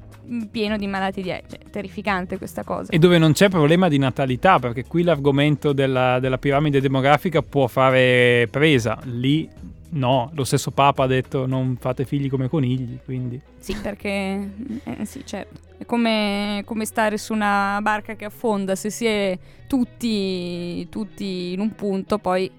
pieno 0.51 0.77
di 0.77 0.87
malati 0.87 1.23
di 1.23 1.31
AIDS. 1.31 1.51
Cioè, 1.51 1.71
terrificante 1.71 2.39
questa 2.39 2.65
cosa. 2.65 2.91
E 2.93 2.99
dove 2.99 3.19
non 3.19 3.33
c'è 3.33 3.49
problema 3.49 3.89
di 3.89 3.99
natalità, 3.99 4.59
perché 4.59 4.85
qui 4.85 5.03
l'argomento 5.03 5.73
della, 5.73 6.19
della 6.21 6.39
piramide 6.39 6.81
demografica 6.81 7.43
può 7.43 7.67
fare 7.67 8.49
presa. 8.51 8.99
Lì 9.05 9.49
no, 9.91 10.31
lo 10.35 10.45
stesso 10.45 10.71
Papa 10.71 11.05
ha 11.05 11.07
detto 11.07 11.47
non 11.47 11.77
fate 11.79 12.05
figli 12.05 12.29
come 12.29 12.49
conigli, 12.49 12.99
quindi... 13.05 13.41
Sì, 13.59 13.77
perché... 13.77 14.51
Eh, 14.85 15.05
sì, 15.05 15.25
certo. 15.25 15.61
È 15.79 15.85
come, 15.85 16.63
come, 16.65 16.85
stare 16.85 17.17
su 17.19 17.33
una 17.33 17.79
barca 17.83 18.15
che 18.15 18.25
affonda, 18.25 18.75
se 18.75 18.91
si 18.91 19.07
è 19.07 19.39
tutti, 19.67 20.87
tutti 20.89 21.53
in 21.53 21.61
un 21.61 21.75
punto, 21.75 22.19
poi 22.19 22.51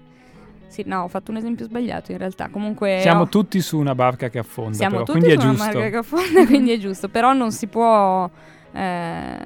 sì, 0.68 0.82
no, 0.86 1.02
ho 1.02 1.08
fatto 1.08 1.30
un 1.30 1.36
esempio 1.36 1.64
sbagliato 1.64 2.12
in 2.12 2.18
realtà. 2.18 2.48
Comunque 2.48 2.98
siamo 3.00 3.22
oh, 3.22 3.28
tutti 3.28 3.60
su 3.60 3.78
una 3.78 3.94
barca 3.94 4.28
che 4.28 4.38
affonda, 4.38 4.74
siamo 4.74 5.02
però, 5.02 5.04
tutti 5.04 5.18
quindi 5.20 5.34
su 5.34 5.40
è 5.40 5.48
una 5.48 5.56
giusto. 5.56 5.72
barca 5.72 5.90
che 5.90 5.96
affonda, 5.96 6.46
quindi 6.46 6.72
è 6.72 6.78
giusto, 6.78 7.08
però 7.08 7.32
non 7.32 7.52
si 7.52 7.66
può 7.66 8.30
eh, 8.72 9.36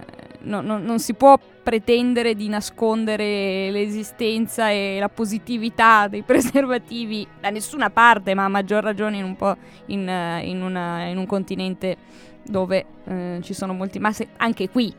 no, 0.42 0.60
no, 0.60 0.78
non 0.78 0.98
si 0.98 1.14
può 1.14 1.38
pretendere 1.62 2.34
di 2.34 2.48
nascondere 2.48 3.70
l'esistenza 3.70 4.70
e 4.70 4.96
la 4.98 5.08
positività 5.08 6.08
dei 6.08 6.22
preservativi 6.26 7.26
da 7.40 7.50
nessuna 7.50 7.90
parte, 7.90 8.34
ma 8.34 8.44
a 8.44 8.48
maggior 8.48 8.82
ragione 8.82 9.18
in 9.18 9.24
un, 9.24 9.56
in, 9.86 10.40
in, 10.42 10.62
una, 10.62 11.04
in 11.04 11.16
un 11.16 11.26
continente 11.26 11.96
dove 12.44 12.84
eh, 13.04 13.38
ci 13.42 13.54
sono 13.54 13.72
molti, 13.72 13.98
ma 13.98 14.12
se, 14.12 14.28
anche 14.36 14.68
qui 14.68 14.92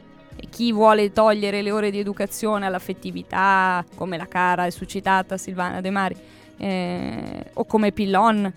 chi 0.50 0.72
vuole 0.72 1.12
togliere 1.12 1.62
le 1.62 1.72
ore 1.72 1.92
di 1.92 2.00
educazione 2.00 2.66
all'affettività, 2.66 3.84
come 3.96 4.18
la 4.18 4.28
cara 4.28 4.66
e 4.66 4.72
suscitata 4.72 5.38
Silvana 5.38 5.82
De 5.82 5.90
Mari, 5.90 6.16
eh, 6.58 7.46
o 7.54 7.66
come 7.66 7.92
Pillon. 7.92 8.52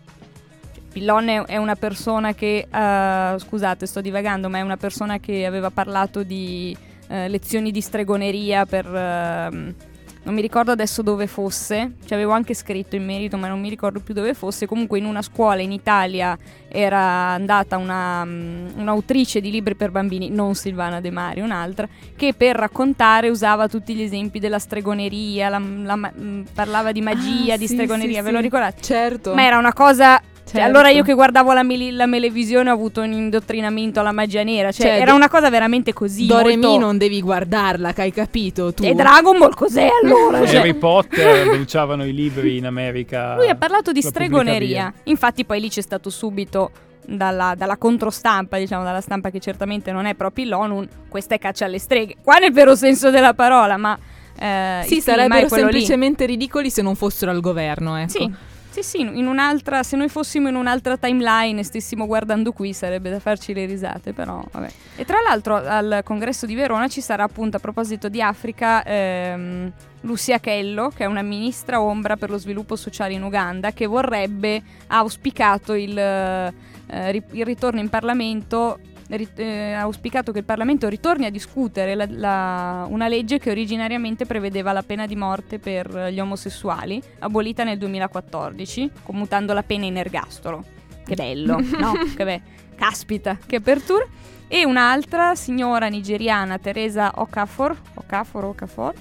Pillon 0.93 1.45
è 1.47 1.57
una 1.57 1.75
persona 1.75 2.35
che, 2.35 2.69
uh, 2.71 3.39
scusate 3.39 3.85
sto 3.87 4.01
divagando, 4.01 4.49
ma 4.49 4.59
è 4.59 4.61
una 4.61 4.77
persona 4.77 5.19
che 5.19 5.45
aveva 5.45 5.71
parlato 5.71 6.23
di 6.23 6.77
uh, 7.09 7.27
lezioni 7.27 7.71
di 7.71 7.81
stregoneria 7.81 8.65
per... 8.65 8.87
Uh, 8.87 9.93
non 10.25 10.35
mi 10.35 10.41
ricordo 10.41 10.73
adesso 10.73 11.03
dove 11.03 11.27
fosse, 11.27 11.93
ci 12.07 12.15
avevo 12.15 12.33
anche 12.33 12.55
scritto 12.55 12.97
in 12.97 13.05
merito, 13.05 13.37
ma 13.37 13.47
non 13.47 13.61
mi 13.61 13.69
ricordo 13.69 14.01
più 14.01 14.15
dove 14.15 14.33
fosse. 14.33 14.67
Comunque, 14.67 14.99
in 14.99 15.05
una 15.05 15.21
scuola 15.21 15.61
in 15.61 15.71
Italia 15.71 16.37
era 16.69 16.99
andata 16.99 17.77
una, 17.77 18.23
um, 18.23 18.73
un'autrice 18.77 19.41
di 19.41 19.51
libri 19.51 19.75
per 19.75 19.91
bambini, 19.91 20.31
non 20.31 20.55
Silvana 20.55 21.01
De 21.01 21.11
Mari, 21.11 21.41
un'altra, 21.41 21.87
che 22.17 22.33
per 22.33 22.57
raccontare 22.57 23.29
usava 23.29 23.69
tutti 23.69 23.95
gli 23.95 24.03
esempi 24.03 24.39
della 24.39 24.59
stregoneria, 24.59 25.51
la, 25.51 25.59
la, 25.59 25.95
la, 25.95 26.13
mm, 26.19 26.43
parlava 26.55 26.91
di 26.91 27.03
magia, 27.03 27.55
ah, 27.55 27.57
di 27.59 27.67
sì, 27.67 27.75
stregoneria, 27.75 28.21
sì, 28.21 28.25
ve 28.25 28.31
lo 28.31 28.41
ricordate? 28.41 28.81
Certo. 28.81 29.35
Ma 29.35 29.45
era 29.45 29.59
una 29.59 29.75
cosa 29.75 30.21
cioè, 30.55 30.63
Certo. 30.63 30.79
allora 30.79 30.91
io 30.91 31.03
che 31.03 31.15
guardavo 31.15 31.53
la, 31.53 31.63
mele- 31.63 31.91
la 31.91 32.07
melevisione 32.07 32.71
ho 32.71 32.73
avuto 32.73 33.01
un 33.01 33.13
indottrinamento 33.13 33.99
alla 34.01 34.13
magia 34.13 34.43
nera. 34.45 34.71
Cioè, 34.71 34.87
Cioè, 34.87 34.97
era 34.97 35.11
de- 35.11 35.17
una 35.17 35.29
cosa 35.29 35.51
veramente 35.51 35.93
così. 35.93 36.27
Doremi 36.27 36.57
molto... 36.65 36.79
non 36.79 36.97
devi 36.99 37.21
guardarla, 37.21 37.93
che 37.93 38.03
hai 38.03 38.13
capito 38.13 38.73
tu. 38.73 38.85
E 38.85 38.95
Dragon 38.95 39.37
Ball 39.39 39.55
cos'è 39.55 39.89
allora? 40.03 40.47
Cioè, 40.47 40.59
Harry 40.61 40.75
Potter 40.75 41.49
bruciavano 41.51 42.05
i 42.07 42.13
libri 42.15 42.57
in 42.57 42.67
America. 42.67 43.35
lui 43.35 43.49
ha 43.49 43.57
parlato 43.57 43.91
di 43.93 44.01
stregoneria. 44.03 44.93
Infatti 45.05 45.45
poi 45.45 45.61
lì 45.61 45.69
c'è 45.69 45.81
stato 45.83 46.09
subito 46.11 46.71
dalla, 47.07 47.55
dalla 47.57 47.77
controstampa, 47.77 48.57
diciamo, 48.59 48.85
dalla 48.85 49.01
stampa 49.01 49.31
che 49.31 49.41
certamente 49.41 49.93
non 49.93 50.07
è 50.07 50.15
proprio 50.15 50.47
l'ONU, 50.47 50.87
questa 51.09 51.35
è 51.35 51.39
caccia 51.39 51.65
alle 51.67 51.79
streghe. 51.79 52.17
Qua 52.23 52.37
nel 52.39 52.53
vero 52.53 52.75
senso 52.77 53.11
della 53.11 53.35
parola, 53.35 53.77
ma... 53.77 53.99
Eh, 54.37 54.83
Sì, 54.87 55.01
sarebbero 55.01 55.47
quello 55.47 55.67
lì. 55.67 55.73
semplicemente 55.73 56.27
ridicoli 56.27 56.69
se 56.71 56.83
non 56.83 56.97
fossero 56.97 57.31
al 57.31 57.41
governo, 57.41 57.97
ecco. 57.97 58.09
Sì. 58.11 58.33
Sì, 58.75 58.83
sì, 58.83 59.01
in 59.03 59.29
un'altra, 59.29 59.85
se 59.85 59.95
noi 59.95 60.09
fossimo 60.09 60.49
in 60.49 60.57
un'altra 60.57 60.97
timeline 60.97 61.61
e 61.61 61.63
stessimo 61.63 62.07
guardando 62.07 62.51
qui 62.51 62.73
sarebbe 62.73 63.09
da 63.09 63.21
farci 63.21 63.55
le 63.55 63.67
risate, 63.67 64.13
però 64.13 64.43
vabbè. 64.51 64.69
E 64.97 65.05
tra 65.05 65.19
l'altro 65.25 65.55
al 65.55 66.01
congresso 66.03 66.45
di 66.45 66.57
Verona 66.57 66.89
ci 66.89 67.01
sarà 67.01 67.23
appunto 67.23 67.57
a 67.57 67.61
proposito 67.61 68.09
di 68.09 68.21
Africa 68.21 68.83
ehm, 68.83 69.71
Lucia 70.01 70.41
Chello, 70.41 70.89
che 70.89 71.05
è 71.05 71.07
una 71.07 71.23
ministra 71.23 71.81
ombra 71.81 72.17
per 72.17 72.31
lo 72.31 72.37
sviluppo 72.37 72.75
sociale 72.75 73.13
in 73.13 73.23
Uganda, 73.23 73.71
che 73.71 73.87
vorrebbe, 73.87 74.61
ha 74.89 74.99
auspicato 74.99 75.75
il, 75.75 75.97
eh, 75.97 77.23
il 77.31 77.45
ritorno 77.45 77.79
in 77.79 77.89
Parlamento 77.89 78.81
eh, 79.09 79.73
ha 79.73 79.81
auspicato 79.83 80.33
che 80.33 80.39
il 80.39 80.45
Parlamento 80.45 80.89
ritorni 80.89 81.27
a 81.27 81.31
discutere 81.31 81.95
la- 81.95 82.07
la- 82.09 82.87
una 82.89 83.09
legge 83.09 83.39
che 83.39 83.51
originariamente 83.51 84.27
prevedeva 84.27 84.73
la 84.73 84.83
pena 84.83 85.07
di 85.07 85.17
morte 85.17 85.59
per 85.59 86.09
gli 86.11 86.19
omosessuali, 86.21 87.01
abolita 87.21 87.65
nel 87.65 87.79
2014, 87.79 88.91
commutando 89.03 89.53
la 89.53 89.63
pena 89.63 89.85
in 89.85 89.97
ergastolo. 89.97 90.65
Che 91.05 91.15
bello, 91.15 91.59
no? 91.79 91.93
Che 92.17 92.25
be- 92.25 92.43
caspita, 92.77 93.39
che 93.45 93.57
apertura. 93.57 94.07
E 94.47 94.65
un'altra 94.65 95.35
signora 95.35 95.89
nigeriana, 95.89 96.59
Teresa 96.59 97.13
Okafor, 97.17 97.77
Okafor, 97.95 98.45
Okafor 98.45 98.95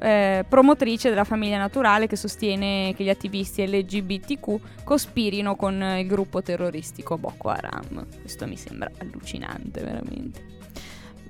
eh, 0.00 0.44
promotrice 0.48 1.08
della 1.08 1.24
famiglia 1.24 1.58
naturale 1.58 2.06
che 2.06 2.16
sostiene 2.16 2.94
che 2.96 3.04
gli 3.04 3.08
attivisti 3.08 3.66
LGBTQ 3.66 4.84
cospirino 4.84 5.56
con 5.56 5.82
il 5.98 6.06
gruppo 6.06 6.42
terroristico 6.42 7.18
Boko 7.18 7.48
Haram. 7.48 8.06
Questo 8.20 8.46
mi 8.46 8.56
sembra 8.56 8.90
allucinante, 8.98 9.82
veramente. 9.82 10.56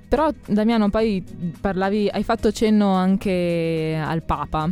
Però 0.07 0.29
Damiano 0.45 0.89
poi 0.89 1.23
parlavi, 1.59 2.09
hai 2.11 2.23
fatto 2.23 2.51
cenno 2.51 2.93
anche 2.93 3.99
al 4.03 4.23
Papa 4.23 4.67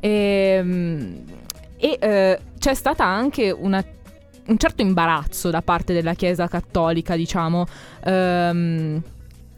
e, 0.00 1.24
e, 1.76 1.98
eh, 2.00 2.38
c'è 2.58 2.74
stata 2.74 3.04
anche 3.04 3.52
una, 3.52 3.84
un 4.46 4.58
certo 4.58 4.82
imbarazzo 4.82 5.50
da 5.50 5.62
parte 5.62 5.92
della 5.92 6.14
Chiesa 6.14 6.48
cattolica, 6.48 7.16
diciamo, 7.16 7.66
ehm, 8.04 9.02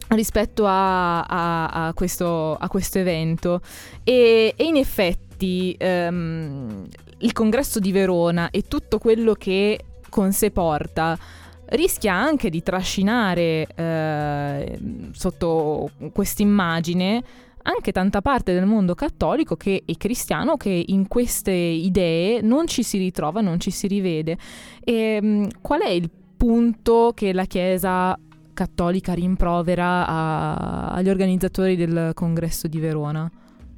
rispetto 0.09 0.67
a, 0.67 1.23
a- 1.23 1.87
a 1.87 1.93
questo, 1.95 2.55
a 2.55 2.69
questo 2.69 2.99
evento. 2.99 3.61
E, 4.03 4.53
e 4.57 4.65
in 4.65 4.77
effetti 4.77 5.75
ehm, 5.79 6.87
il 7.19 7.33
congresso 7.33 7.79
di 7.81 7.93
Verona 7.93 8.51
e 8.51 8.63
tutto 8.69 8.99
quello 8.99 9.35
che 9.35 9.85
con 10.11 10.33
sé 10.33 10.51
porta 10.51 11.19
rischia 11.67 12.13
anche 12.15 12.51
di 12.51 12.63
trascinare 12.63 13.67
eh, 13.75 14.79
sotto 15.13 15.91
quest'immagine 16.13 17.23
anche 17.67 17.93
tanta 17.93 18.21
parte 18.21 18.53
del 18.53 18.67
mondo 18.67 18.95
cattolico 18.95 19.57
che, 19.57 19.83
e 19.85 19.97
cristiano 19.97 20.57
che 20.57 20.85
in 20.87 21.09
queste 21.09 21.53
idee 21.53 22.41
non 22.43 22.67
ci 22.67 22.83
si 22.83 22.99
ritrova, 22.99 23.41
non 23.41 23.59
ci 23.59 23.71
si 23.71 23.87
rivede. 23.87 24.37
E, 24.83 25.21
mh, 25.21 25.61
qual 25.61 25.81
è 25.81 25.89
il 25.89 26.11
punto 26.37 27.13
che 27.15 27.33
la 27.33 27.45
Chiesa 27.45 28.19
cattolica 28.53 29.15
rimprovera 29.15 30.07
a- 30.07 30.89
agli 30.91 31.09
organizzatori 31.09 31.77
del 31.77 32.11
congresso 32.15 32.69
di 32.69 32.79
Verona? 32.79 33.31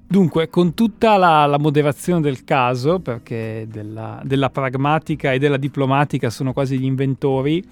Dunque, 0.09 0.49
con 0.49 0.75
tutta 0.75 1.17
la, 1.17 1.47
la 1.47 1.59
moderazione 1.59 2.21
del 2.21 2.45
caso, 2.45 3.01
perché 3.01 3.67
della, 3.71 4.21
della 4.25 4.51
pragmatica 4.51 5.33
e 5.33 5.39
della 5.39 5.57
diplomatica 5.57 6.31
sono 6.31 6.53
quasi 6.53 6.79
gli 6.79 6.85
inventori, 6.85 7.65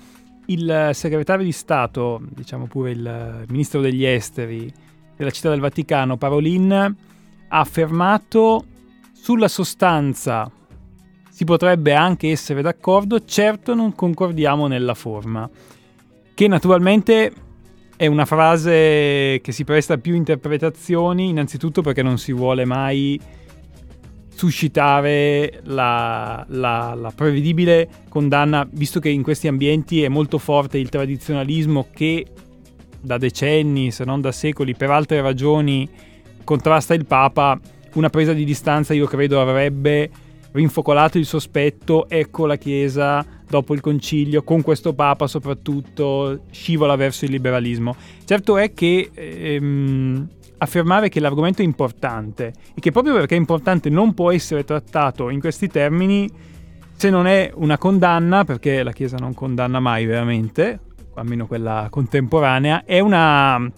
il 0.46 0.90
segretario 0.92 1.44
di 1.44 1.52
Stato, 1.52 2.20
diciamo 2.28 2.66
pure 2.66 2.90
il 2.90 3.44
ministro 3.48 3.80
degli 3.80 4.04
esteri 4.04 4.72
della 5.16 5.30
città 5.30 5.50
del 5.50 5.60
Vaticano, 5.60 6.16
Parolin, 6.16 6.72
ha 6.72 7.58
affermato 7.58 8.64
sulla 9.12 9.48
sostanza 9.48 10.50
si 11.34 11.44
potrebbe 11.44 11.92
anche 11.94 12.30
essere 12.30 12.62
d'accordo, 12.62 13.24
certo 13.24 13.74
non 13.74 13.92
concordiamo 13.92 14.68
nella 14.68 14.94
forma, 14.94 15.50
che 16.32 16.46
naturalmente 16.46 17.32
è 17.96 18.06
una 18.06 18.24
frase 18.24 19.40
che 19.42 19.50
si 19.50 19.64
presta 19.64 19.94
a 19.94 19.98
più 19.98 20.14
interpretazioni, 20.14 21.30
innanzitutto 21.30 21.82
perché 21.82 22.02
non 22.02 22.18
si 22.18 22.32
vuole 22.32 22.64
mai 22.64 23.20
suscitare 24.32 25.60
la, 25.64 26.44
la, 26.50 26.94
la, 26.96 27.10
prevedibile 27.10 27.88
condanna, 28.08 28.64
visto 28.70 29.00
che 29.00 29.08
in 29.08 29.24
questi 29.24 29.48
ambienti 29.48 30.04
è 30.04 30.08
molto 30.08 30.38
forte 30.38 30.78
il 30.78 30.88
tradizionalismo 30.88 31.88
che 31.92 32.26
da 33.04 33.18
decenni, 33.18 33.90
se 33.90 34.04
non 34.04 34.20
da 34.20 34.32
secoli, 34.32 34.74
per 34.74 34.90
altre 34.90 35.20
ragioni 35.20 35.88
contrasta 36.42 36.94
il 36.94 37.06
Papa, 37.06 37.58
una 37.94 38.10
presa 38.10 38.32
di 38.32 38.44
distanza 38.44 38.94
io 38.94 39.06
credo 39.06 39.40
avrebbe 39.40 40.10
rinfocolato 40.52 41.18
il 41.18 41.26
sospetto, 41.26 42.08
ecco 42.08 42.46
la 42.46 42.56
Chiesa 42.56 43.24
dopo 43.48 43.74
il 43.74 43.80
concilio, 43.80 44.42
con 44.42 44.62
questo 44.62 44.94
Papa 44.94 45.26
soprattutto, 45.26 46.40
scivola 46.50 46.96
verso 46.96 47.24
il 47.24 47.32
liberalismo. 47.32 47.94
Certo 48.24 48.56
è 48.56 48.72
che 48.72 49.10
ehm, 49.12 50.28
affermare 50.58 51.08
che 51.08 51.20
l'argomento 51.20 51.62
è 51.62 51.64
importante 51.64 52.52
e 52.74 52.80
che 52.80 52.90
proprio 52.90 53.14
perché 53.14 53.34
è 53.34 53.38
importante 53.38 53.90
non 53.90 54.14
può 54.14 54.30
essere 54.30 54.64
trattato 54.64 55.28
in 55.28 55.40
questi 55.40 55.68
termini 55.68 56.30
se 56.96 57.10
non 57.10 57.26
è 57.26 57.50
una 57.56 57.76
condanna, 57.76 58.44
perché 58.44 58.82
la 58.82 58.92
Chiesa 58.92 59.16
non 59.16 59.34
condanna 59.34 59.80
mai 59.80 60.06
veramente, 60.06 60.78
almeno 61.14 61.46
quella 61.46 61.88
contemporanea, 61.90 62.84
è 62.84 63.00
una 63.00 63.70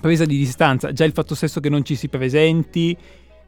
presa 0.00 0.24
di 0.24 0.36
distanza. 0.36 0.92
Già 0.92 1.04
il 1.04 1.12
fatto 1.12 1.34
stesso 1.34 1.60
che 1.60 1.68
non 1.68 1.84
ci 1.84 1.94
si 1.94 2.08
presenti 2.08 2.96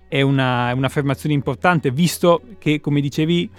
è, 0.08 0.20
una, 0.20 0.70
è 0.70 0.72
un'affermazione 0.72 1.34
importante, 1.34 1.90
visto 1.90 2.42
che, 2.58 2.80
come 2.80 3.00
dicevi, 3.00 3.50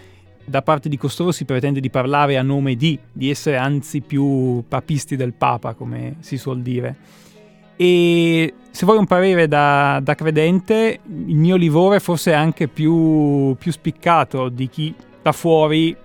da 0.45 0.62
parte 0.62 0.89
di 0.89 0.97
costoro 0.97 1.31
si 1.31 1.45
pretende 1.45 1.79
di 1.79 1.89
parlare 1.89 2.38
a 2.38 2.41
nome 2.41 2.75
di, 2.75 2.97
di 3.12 3.29
essere 3.29 3.57
anzi 3.57 4.01
più 4.01 4.63
papisti 4.67 5.15
del 5.15 5.33
Papa, 5.33 5.73
come 5.73 6.17
si 6.19 6.38
suol 6.38 6.62
dire. 6.62 6.95
E 7.75 8.53
se 8.69 8.86
vuoi 8.86 8.97
un 8.97 9.07
parere 9.07 9.47
da, 9.47 9.99
da 10.03 10.15
credente, 10.15 10.99
il 11.05 11.36
mio 11.36 11.55
livore 11.55 11.99
forse 11.99 12.31
è 12.31 12.36
anche 12.36 12.67
più, 12.67 13.55
più 13.57 13.71
spiccato 13.71 14.49
di 14.49 14.69
chi 14.69 14.93
da 15.21 15.31
fuori 15.31 15.95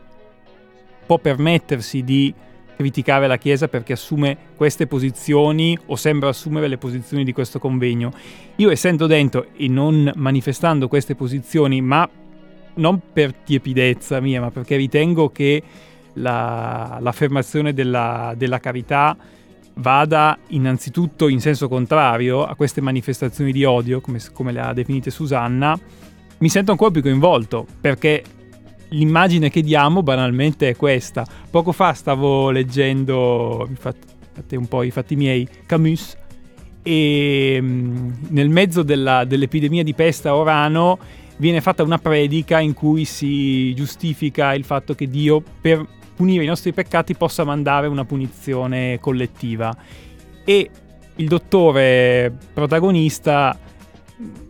può 1.04 1.18
permettersi 1.18 2.02
di 2.04 2.32
criticare 2.78 3.26
la 3.26 3.38
Chiesa 3.38 3.66
perché 3.66 3.94
assume 3.94 4.36
queste 4.54 4.86
posizioni 4.86 5.76
o 5.86 5.96
sembra 5.96 6.28
assumere 6.28 6.68
le 6.68 6.78
posizioni 6.78 7.24
di 7.24 7.32
questo 7.32 7.58
convegno. 7.58 8.12
Io 8.56 8.70
essendo 8.70 9.08
dentro 9.08 9.48
e 9.56 9.66
non 9.66 10.12
manifestando 10.14 10.86
queste 10.86 11.16
posizioni, 11.16 11.80
ma 11.80 12.08
non 12.74 13.00
per 13.12 13.34
tiepidezza 13.34 14.20
mia, 14.20 14.40
ma 14.40 14.52
perché 14.52 14.76
ritengo 14.76 15.30
che 15.30 15.60
la, 16.12 16.98
l'affermazione 17.00 17.74
della, 17.74 18.34
della 18.36 18.60
carità 18.60 19.16
vada 19.74 20.38
innanzitutto 20.50 21.26
in 21.26 21.40
senso 21.40 21.66
contrario 21.68 22.44
a 22.44 22.54
queste 22.54 22.80
manifestazioni 22.80 23.50
di 23.50 23.64
odio, 23.64 24.00
come, 24.00 24.20
come 24.32 24.52
le 24.52 24.60
ha 24.60 24.72
definite 24.72 25.10
Susanna, 25.10 25.76
mi 26.38 26.48
sento 26.48 26.70
ancora 26.70 26.92
più 26.92 27.02
coinvolto 27.02 27.66
perché 27.80 28.22
l'immagine 28.90 29.50
che 29.50 29.62
diamo 29.62 30.02
banalmente 30.02 30.68
è 30.68 30.76
questa. 30.76 31.26
Poco 31.50 31.72
fa 31.72 31.92
stavo 31.92 32.50
leggendo, 32.50 33.68
fate 33.74 34.56
un 34.56 34.66
po' 34.66 34.82
i 34.82 34.90
fatti 34.90 35.16
miei, 35.16 35.48
Camus, 35.66 36.16
e 36.82 37.58
mm, 37.60 38.10
nel 38.28 38.48
mezzo 38.48 38.82
della, 38.82 39.24
dell'epidemia 39.24 39.82
di 39.82 39.94
peste 39.94 40.28
a 40.28 40.36
Orano 40.36 40.98
viene 41.36 41.60
fatta 41.60 41.82
una 41.82 41.98
predica 41.98 42.60
in 42.60 42.72
cui 42.72 43.04
si 43.04 43.74
giustifica 43.74 44.54
il 44.54 44.64
fatto 44.64 44.94
che 44.94 45.08
Dio 45.08 45.42
per 45.60 45.86
punire 46.16 46.42
i 46.42 46.46
nostri 46.46 46.72
peccati 46.72 47.14
possa 47.14 47.44
mandare 47.44 47.86
una 47.86 48.04
punizione 48.04 48.98
collettiva. 49.00 49.76
E 50.44 50.70
il 51.16 51.28
dottore 51.28 52.36
protagonista 52.52 53.56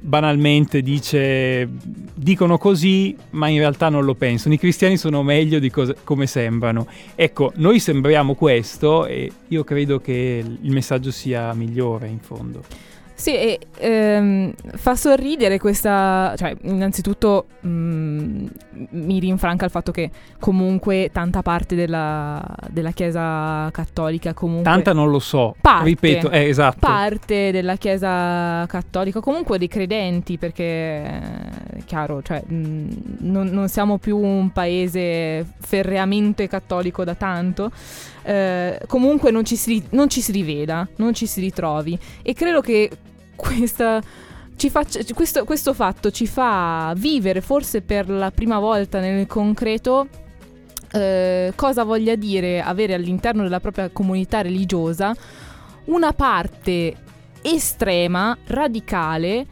banalmente 0.00 0.80
dice 0.80 1.68
dicono 2.14 2.56
così 2.56 3.14
ma 3.30 3.48
in 3.48 3.58
realtà 3.58 3.88
non 3.88 4.04
lo 4.04 4.14
pensano. 4.14 4.54
I 4.54 4.58
cristiani 4.58 4.96
sono 4.96 5.22
meglio 5.22 5.58
di 5.58 5.70
cose, 5.70 5.96
come 6.04 6.26
sembrano. 6.26 6.86
Ecco 7.14 7.52
noi 7.56 7.78
sembriamo 7.78 8.34
questo 8.34 9.06
e 9.06 9.30
io 9.48 9.64
credo 9.64 10.00
che 10.00 10.42
il 10.60 10.72
messaggio 10.72 11.10
sia 11.10 11.52
migliore 11.52 12.08
in 12.08 12.18
fondo 12.20 12.62
sì, 13.18 13.34
e 13.34 13.58
ehm, 13.78 14.52
fa 14.76 14.94
sorridere 14.94 15.58
questa, 15.58 16.34
cioè 16.36 16.54
innanzitutto 16.62 17.46
mh, 17.62 17.68
mm, 17.68 18.46
mi 18.90 19.18
rinfranca 19.18 19.64
il 19.64 19.72
fatto 19.72 19.90
che 19.90 20.08
comunque 20.38 21.10
tanta 21.12 21.42
parte 21.42 21.74
della, 21.74 22.40
della 22.70 22.92
Chiesa 22.92 23.68
cattolica 23.72 24.34
comunque... 24.34 24.70
Tanta 24.70 24.92
non 24.92 25.10
lo 25.10 25.18
so, 25.18 25.56
parte, 25.60 25.88
ripeto, 25.88 26.30
eh, 26.30 26.44
esatto. 26.44 26.78
Parte 26.78 27.50
della 27.50 27.74
Chiesa 27.74 28.64
cattolica, 28.66 29.18
comunque 29.18 29.58
dei 29.58 29.66
credenti, 29.66 30.38
perché 30.38 31.02
è 31.02 31.84
chiaro, 31.86 32.22
cioè 32.22 32.40
mh, 32.46 32.54
mm, 32.54 32.88
non, 33.22 33.48
non 33.48 33.68
siamo 33.68 33.98
più 33.98 34.16
un 34.16 34.52
paese 34.52 35.44
ferreamente 35.58 36.46
cattolico 36.46 37.02
da 37.02 37.16
tanto. 37.16 37.72
Eh, 38.28 38.80
comunque 38.86 39.30
non 39.30 39.42
ci, 39.42 39.56
si, 39.56 39.82
non 39.92 40.10
ci 40.10 40.20
si 40.20 40.32
riveda, 40.32 40.86
non 40.96 41.14
ci 41.14 41.24
si 41.24 41.40
ritrovi. 41.40 41.98
E 42.20 42.34
credo 42.34 42.60
che 42.60 42.90
questa, 43.34 44.02
faccia, 44.68 45.00
questo, 45.14 45.44
questo 45.46 45.72
fatto 45.72 46.10
ci 46.10 46.26
fa 46.26 46.92
vivere 46.94 47.40
forse 47.40 47.80
per 47.80 48.10
la 48.10 48.30
prima 48.30 48.58
volta 48.58 49.00
nel 49.00 49.26
concreto 49.26 50.08
eh, 50.92 51.52
cosa 51.54 51.84
voglia 51.84 52.16
dire 52.16 52.60
avere 52.60 52.92
all'interno 52.92 53.44
della 53.44 53.60
propria 53.60 53.88
comunità 53.88 54.42
religiosa 54.42 55.14
una 55.86 56.12
parte 56.12 56.96
estrema, 57.40 58.36
radicale 58.44 59.46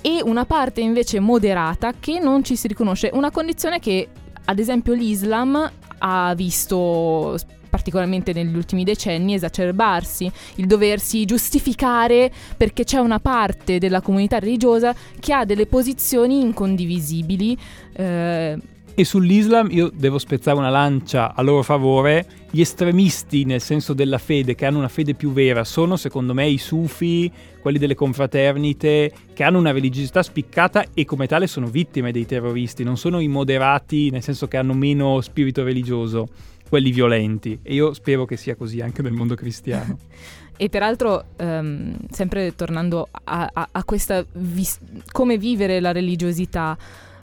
e 0.00 0.20
una 0.22 0.44
parte 0.44 0.82
invece 0.82 1.18
moderata 1.18 1.94
che 1.98 2.20
non 2.20 2.44
ci 2.44 2.54
si 2.54 2.68
riconosce. 2.68 3.10
Una 3.12 3.32
condizione 3.32 3.80
che 3.80 4.06
ad 4.44 4.60
esempio 4.60 4.92
l'Islam 4.92 5.68
ha 5.98 6.34
visto 6.36 7.36
particolarmente 7.74 8.32
negli 8.32 8.54
ultimi 8.54 8.84
decenni, 8.84 9.34
esacerbarsi, 9.34 10.30
il 10.56 10.66
doversi 10.66 11.24
giustificare 11.24 12.30
perché 12.56 12.84
c'è 12.84 12.98
una 12.98 13.18
parte 13.18 13.78
della 13.78 14.00
comunità 14.00 14.38
religiosa 14.38 14.94
che 15.18 15.32
ha 15.32 15.44
delle 15.44 15.66
posizioni 15.66 16.40
incondivisibili. 16.40 17.58
Eh, 17.92 18.58
e 18.96 19.04
sull'Islam 19.04 19.72
io 19.72 19.90
devo 19.92 20.18
spezzare 20.18 20.56
una 20.56 20.70
lancia 20.70 21.34
a 21.34 21.42
loro 21.42 21.64
favore. 21.64 22.24
Gli 22.48 22.60
estremisti, 22.60 23.44
nel 23.44 23.60
senso 23.60 23.92
della 23.92 24.18
fede, 24.18 24.54
che 24.54 24.66
hanno 24.66 24.78
una 24.78 24.86
fede 24.86 25.14
più 25.14 25.32
vera, 25.32 25.64
sono 25.64 25.96
secondo 25.96 26.32
me 26.32 26.46
i 26.46 26.58
sufi, 26.58 27.28
quelli 27.60 27.78
delle 27.78 27.96
confraternite, 27.96 29.12
che 29.34 29.42
hanno 29.42 29.58
una 29.58 29.72
religiosità 29.72 30.22
spiccata 30.22 30.84
e 30.94 31.04
come 31.04 31.26
tale 31.26 31.48
sono 31.48 31.66
vittime 31.66 32.12
dei 32.12 32.24
terroristi, 32.24 32.84
non 32.84 32.96
sono 32.96 33.18
i 33.18 33.26
moderati, 33.26 34.10
nel 34.10 34.22
senso 34.22 34.46
che 34.46 34.58
hanno 34.58 34.74
meno 34.74 35.20
spirito 35.22 35.64
religioso 35.64 36.28
quelli 36.74 36.90
violenti 36.90 37.56
e 37.62 37.72
io 37.72 37.92
spero 37.92 38.24
che 38.24 38.36
sia 38.36 38.56
così 38.56 38.80
anche 38.80 39.00
nel 39.00 39.12
mondo 39.12 39.36
cristiano. 39.36 39.96
e 40.58 40.68
peraltro, 40.68 41.26
um, 41.38 41.94
sempre 42.10 42.56
tornando 42.56 43.06
a, 43.12 43.48
a, 43.52 43.68
a 43.70 43.84
questa 43.84 44.26
vis- 44.32 44.80
come 45.12 45.38
vivere 45.38 45.78
la 45.78 45.92
religiosità, 45.92 46.76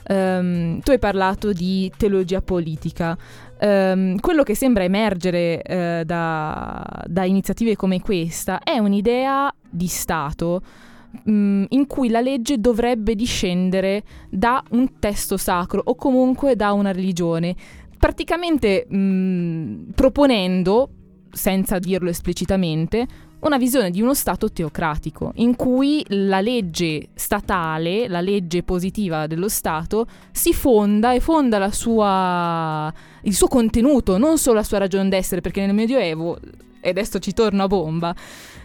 um, 0.08 0.80
tu 0.80 0.92
hai 0.92 1.00
parlato 1.00 1.52
di 1.52 1.92
teologia 1.98 2.42
politica. 2.42 3.18
Um, 3.60 4.18
quello 4.22 4.44
che 4.44 4.56
sembra 4.56 4.86
emergere 4.86 5.62
uh, 5.68 6.06
da, 6.06 7.04
da, 7.06 7.26
iniziative 7.26 7.76
come 7.76 8.00
questa 8.00 8.60
è 8.64 8.78
un'idea 8.78 9.54
di 9.70 9.88
Stato 9.88 10.62
um, 11.26 11.66
in 11.68 11.88
cui 11.88 12.08
la 12.08 12.22
legge 12.22 12.58
dovrebbe 12.58 13.16
discendere 13.16 14.04
da 14.30 14.64
un 14.70 14.98
testo 14.98 15.36
sacro 15.36 15.82
o 15.84 15.96
comunque 15.96 16.56
da 16.56 16.72
una 16.72 16.94
religione 16.94 17.54
praticamente 18.02 18.88
mh, 18.90 19.92
proponendo, 19.94 20.90
senza 21.32 21.78
dirlo 21.78 22.10
esplicitamente, 22.10 23.06
una 23.42 23.60
visione 23.60 23.92
di 23.92 24.02
uno 24.02 24.16
Stato 24.16 24.52
teocratico, 24.52 25.34
in 25.36 25.56
cui 25.56 26.04
la 26.08 26.42
legge 26.42 27.10
statale, 27.14 28.08
la 28.08 28.20
legge 28.20 28.64
positiva 28.64 29.28
dello 29.28 29.48
Stato, 29.48 30.08
si 30.32 30.52
fonda 30.52 31.14
e 31.14 31.20
fonda 31.20 31.72
sua, 31.72 32.92
il 33.22 33.36
suo 33.36 33.48
contenuto, 33.48 34.18
non 34.18 34.40
solo 34.40 34.56
la 34.56 34.64
sua 34.64 34.80
ragione 34.80 35.08
d'essere, 35.08 35.42
perché 35.42 35.64
nel 35.64 35.76
Medioevo, 35.76 36.40
e 36.80 36.90
adesso 36.90 37.20
ci 37.20 37.34
torno 37.34 37.62
a 37.62 37.68
bomba, 37.68 38.16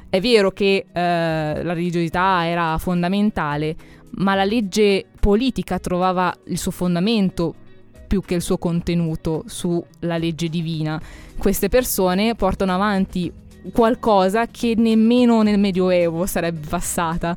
è 0.08 0.18
vero 0.18 0.50
che 0.50 0.86
eh, 0.90 1.62
la 1.62 1.74
religiosità 1.74 2.46
era 2.46 2.78
fondamentale, 2.78 3.76
ma 4.12 4.34
la 4.34 4.44
legge 4.44 5.04
politica 5.20 5.78
trovava 5.78 6.34
il 6.46 6.56
suo 6.56 6.70
fondamento 6.70 7.64
più 8.06 8.22
che 8.22 8.34
il 8.34 8.42
suo 8.42 8.58
contenuto 8.58 9.44
sulla 9.46 10.16
legge 10.18 10.48
divina. 10.48 11.00
Queste 11.36 11.68
persone 11.68 12.34
portano 12.34 12.72
avanti 12.72 13.32
qualcosa 13.72 14.46
che 14.46 14.74
nemmeno 14.76 15.42
nel 15.42 15.58
Medioevo 15.58 16.26
sarebbe 16.26 16.66
passata. 16.68 17.34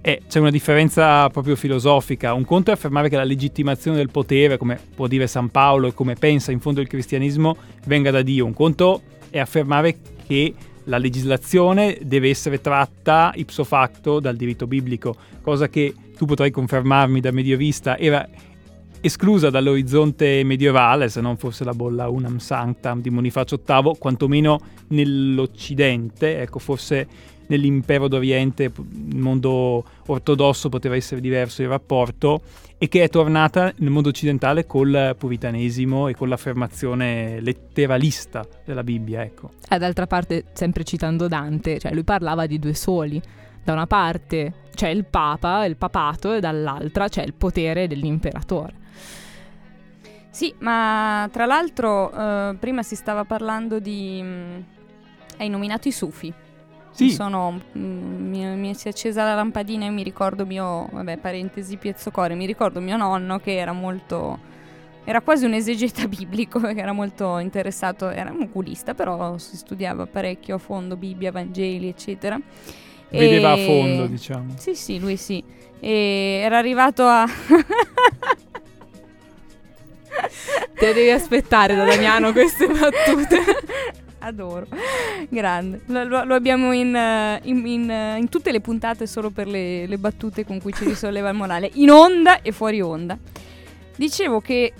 Eh, 0.00 0.22
c'è 0.28 0.38
una 0.38 0.50
differenza 0.50 1.28
proprio 1.30 1.56
filosofica. 1.56 2.32
Un 2.32 2.44
conto 2.44 2.70
è 2.70 2.74
affermare 2.74 3.08
che 3.08 3.16
la 3.16 3.24
legittimazione 3.24 3.96
del 3.96 4.10
potere, 4.10 4.56
come 4.56 4.78
può 4.94 5.08
dire 5.08 5.26
San 5.26 5.50
Paolo 5.50 5.88
e 5.88 5.94
come 5.94 6.14
pensa 6.14 6.52
in 6.52 6.60
fondo 6.60 6.80
il 6.80 6.86
cristianismo, 6.86 7.56
venga 7.86 8.10
da 8.10 8.22
Dio. 8.22 8.44
Un 8.44 8.54
conto 8.54 9.02
è 9.30 9.40
affermare 9.40 9.96
che 10.26 10.54
la 10.84 10.98
legislazione 10.98 11.98
deve 12.02 12.28
essere 12.28 12.60
tratta 12.60 13.32
ipso 13.34 13.64
facto 13.64 14.20
dal 14.20 14.36
diritto 14.36 14.68
biblico, 14.68 15.16
cosa 15.42 15.68
che 15.68 15.92
tu 16.16 16.24
potrai 16.24 16.50
confermarmi 16.50 17.20
da 17.20 17.32
medievista 17.32 17.98
era 17.98 18.26
esclusa 19.00 19.50
dall'orizzonte 19.50 20.42
medievale, 20.44 21.08
se 21.08 21.20
non 21.20 21.36
fosse 21.36 21.64
la 21.64 21.72
bolla 21.72 22.08
Unam 22.08 22.38
Sanctam 22.38 23.00
di 23.00 23.10
Bonifacio 23.10 23.60
VIII, 23.64 23.96
quantomeno 23.98 24.58
nell'Occidente, 24.88 26.40
ecco, 26.40 26.58
forse 26.58 27.34
nell'impero 27.48 28.08
d'Oriente, 28.08 28.64
il 28.64 29.18
mondo 29.18 29.84
ortodosso 30.06 30.68
poteva 30.68 30.96
essere 30.96 31.20
diverso 31.20 31.62
il 31.62 31.68
rapporto, 31.68 32.42
e 32.78 32.88
che 32.88 33.04
è 33.04 33.08
tornata 33.08 33.72
nel 33.78 33.90
mondo 33.90 34.10
occidentale 34.10 34.66
col 34.66 35.14
puritanesimo 35.16 36.08
e 36.08 36.14
con 36.14 36.28
l'affermazione 36.28 37.40
letteralista 37.40 38.46
della 38.64 38.82
Bibbia, 38.82 39.22
ecco. 39.22 39.50
Eh, 39.68 39.78
d'altra 39.78 40.06
parte, 40.06 40.44
sempre 40.52 40.84
citando 40.84 41.28
Dante, 41.28 41.78
cioè 41.78 41.92
lui 41.92 42.04
parlava 42.04 42.46
di 42.46 42.58
due 42.58 42.74
soli. 42.74 43.20
Da 43.64 43.72
una 43.72 43.86
parte 43.86 44.52
c'è 44.74 44.88
il 44.88 45.04
Papa, 45.06 45.64
il 45.64 45.76
papato, 45.76 46.34
e 46.34 46.40
dall'altra 46.40 47.08
c'è 47.08 47.22
il 47.22 47.34
potere 47.34 47.88
dell'imperatore. 47.88 48.84
Sì, 50.36 50.54
ma 50.58 51.26
tra 51.32 51.46
l'altro 51.46 52.12
eh, 52.12 52.56
prima 52.60 52.82
si 52.82 52.94
stava 52.94 53.24
parlando 53.24 53.78
di... 53.78 54.20
Mh, 54.22 54.26
mm, 54.26 54.60
hai 55.38 55.48
nominato 55.48 55.88
i 55.88 55.92
Sufi. 55.92 56.30
Sì. 56.90 57.10
Sono, 57.10 57.52
mh, 57.52 57.78
mm, 57.78 58.28
mi, 58.28 58.56
mi, 58.56 58.74
si 58.74 58.88
è 58.88 58.90
accesa 58.90 59.24
la 59.24 59.34
lampadina 59.34 59.86
e 59.86 59.88
mi 59.88 60.02
ricordo 60.02 60.44
mio, 60.44 60.90
vabbè, 60.92 61.16
parentesi 61.16 61.78
piezzocore, 61.78 62.34
mi 62.34 62.44
ricordo 62.44 62.82
mio 62.82 62.98
nonno 62.98 63.38
che 63.38 63.56
era 63.56 63.72
molto, 63.72 64.38
era 65.04 65.22
quasi 65.22 65.46
un 65.46 65.54
esegeta 65.54 66.04
biblico, 66.06 66.60
che 66.60 66.80
era 66.80 66.92
molto 66.92 67.38
interessato, 67.38 68.10
era 68.10 68.30
un 68.30 68.42
oculista, 68.42 68.92
però 68.92 69.38
si 69.38 69.56
studiava 69.56 70.04
parecchio 70.04 70.56
a 70.56 70.58
fondo 70.58 70.98
Bibbia, 70.98 71.32
Vangeli, 71.32 71.88
eccetera. 71.88 72.38
Vedeva 73.08 73.54
e... 73.54 73.62
a 73.62 73.64
fondo, 73.64 74.06
diciamo. 74.06 74.52
Sì, 74.58 74.74
sì, 74.74 74.98
lui 74.98 75.16
sì. 75.16 75.42
E 75.80 76.42
era 76.44 76.58
arrivato 76.58 77.06
a... 77.06 77.24
Te 80.74 80.92
devi 80.92 81.10
aspettare 81.10 81.74
da 81.74 81.84
Damiano 81.84 82.32
queste 82.32 82.66
battute. 82.66 83.42
Adoro, 84.18 84.66
grande. 85.28 85.82
Lo, 85.86 86.24
lo, 86.24 86.34
abbiamo 86.34 86.72
in, 86.72 86.88
uh, 86.88 87.46
in, 87.46 87.64
in, 87.66 87.88
uh, 87.88 88.18
in, 88.18 88.28
tutte 88.28 88.50
le 88.50 88.60
puntate 88.60 89.06
solo 89.06 89.30
per 89.30 89.46
le, 89.46 89.86
le, 89.86 89.98
battute 89.98 90.44
con 90.44 90.60
cui 90.60 90.72
ci 90.72 90.84
risolleva 90.84 91.28
il 91.28 91.36
morale, 91.36 91.70
in 91.74 91.90
onda 91.90 92.42
e 92.42 92.50
fuori 92.50 92.80
onda. 92.80 93.16
Dicevo 93.94 94.40
che 94.40 94.72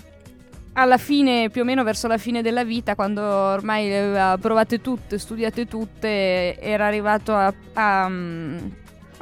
alla 0.73 0.99
fine, 0.99 1.49
più 1.51 1.63
o 1.63 1.65
meno 1.65 1.85
verso 1.85 2.09
la 2.09 2.19
fine 2.19 2.43
della 2.43 2.65
vita, 2.65 2.95
quando 2.95 3.23
ormai 3.23 3.89
le 3.89 3.99
aveva 3.99 4.39
provate 4.39 4.81
tutte, 4.81 5.19
studiate 5.19 5.67
tutte, 5.67 6.59
era 6.59 6.87
arrivato 6.87 7.35
a, 7.35 7.53
a 7.75 8.07
um, 8.07 8.73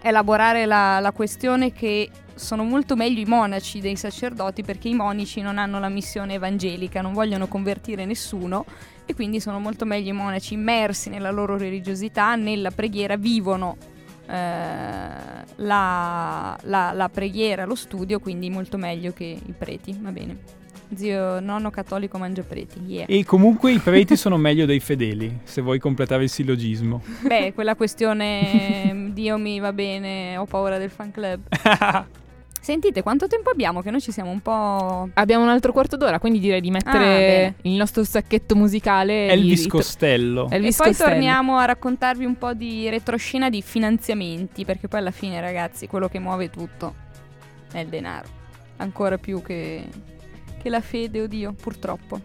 elaborare 0.03 0.65
la, 0.65 1.01
la 1.01 1.13
questione 1.13 1.73
che 1.73 2.11
sono 2.35 2.65
molto 2.65 2.97
meglio 2.97 3.21
i 3.21 3.25
monaci 3.25 3.81
dei 3.81 3.97
sacerdoti 3.97 4.63
perché 4.63 4.89
i 4.89 4.95
monici 4.95 5.41
non 5.41 5.59
hanno 5.59 5.79
la 5.79 5.89
missione 5.89 6.35
evangelica, 6.35 7.01
non 7.01 7.13
vogliono 7.13 7.47
convertire 7.47 8.05
nessuno 8.05 8.65
e 9.07 9.15
quindi 9.15 9.41
sono 9.41 9.59
molto 9.59 9.85
meglio 9.85 10.11
i 10.11 10.17
monaci 10.17 10.55
immersi 10.55 11.11
nella 11.11 11.31
loro 11.31 11.57
religiosità, 11.57 12.35
nella 12.35 12.71
preghiera, 12.71 13.17
vivono 13.17 13.77
eh, 14.27 15.45
la, 15.57 16.59
la, 16.63 16.93
la, 16.93 17.09
preghiera, 17.09 17.65
lo 17.65 17.75
studio, 17.75 18.19
quindi 18.19 18.51
molto 18.51 18.79
meglio 18.79 19.13
che 19.13 19.25
i 19.25 19.55
preti, 19.57 19.97
va 20.01 20.11
bene. 20.11 20.63
Zio 20.95 21.41
nonno 21.41 21.71
cattolico 21.71 22.19
mangia 22.19 22.43
preti, 22.43 22.79
yeah. 22.87 23.07
E 23.09 23.25
comunque 23.25 23.73
i 23.73 23.79
preti 23.79 24.17
sono 24.17 24.37
meglio 24.37 24.65
dei 24.65 24.81
fedeli, 24.81 25.41
se 25.43 25.61
vuoi 25.61 25.79
completare 25.79 26.25
il 26.25 26.31
sillogismo. 26.31 27.03
Beh, 27.27 27.53
quella 27.53 27.75
questione 27.75 29.11
Dio 29.13 29.37
mi 29.39 29.59
va 29.59 29.73
bene, 29.73 30.37
ho 30.37 30.45
paura 30.45 30.79
del 30.79 30.91
fan 30.91 31.11
club. 31.11 31.41
Sentite, 32.65 33.03
quanto 33.03 33.27
tempo 33.27 33.51
abbiamo? 33.51 33.83
Che 33.83 33.91
noi 33.91 34.01
ci 34.01 34.11
siamo 34.11 34.31
un 34.31 34.41
po'. 34.41 35.11
Abbiamo 35.13 35.43
un 35.43 35.51
altro 35.51 35.71
quarto 35.71 35.99
d'ora, 35.99 36.19
quindi 36.19 36.39
direi 36.39 36.63
di 36.63 36.71
mettere 36.71 37.45
ah, 37.45 37.55
il 37.61 37.75
nostro 37.75 38.05
sacchetto 38.05 38.57
musicale. 38.57 39.29
Elvis 39.29 39.65
di... 39.65 39.69
Costello. 39.69 40.49
Elvis 40.49 40.77
e 40.77 40.79
poi 40.79 40.87
Costello. 40.87 41.11
torniamo 41.11 41.59
a 41.59 41.67
raccontarvi 41.67 42.25
un 42.25 42.39
po' 42.39 42.55
di 42.55 42.89
retroscena 42.89 43.51
di 43.51 43.61
finanziamenti, 43.61 44.65
perché 44.65 44.89
poi 44.89 45.01
alla 45.01 45.11
fine, 45.11 45.43
ragazzi, 45.43 45.87
quello 45.89 46.09
che 46.09 46.19
muove 46.19 46.49
tutto 46.49 46.95
è 47.71 47.81
il 47.81 47.89
denaro. 47.89 48.29
Ancora 48.79 49.19
più 49.19 49.43
che, 49.43 49.85
che 50.63 50.71
la 50.71 50.81
fede, 50.81 51.21
oddio, 51.21 51.53
purtroppo. 51.53 52.19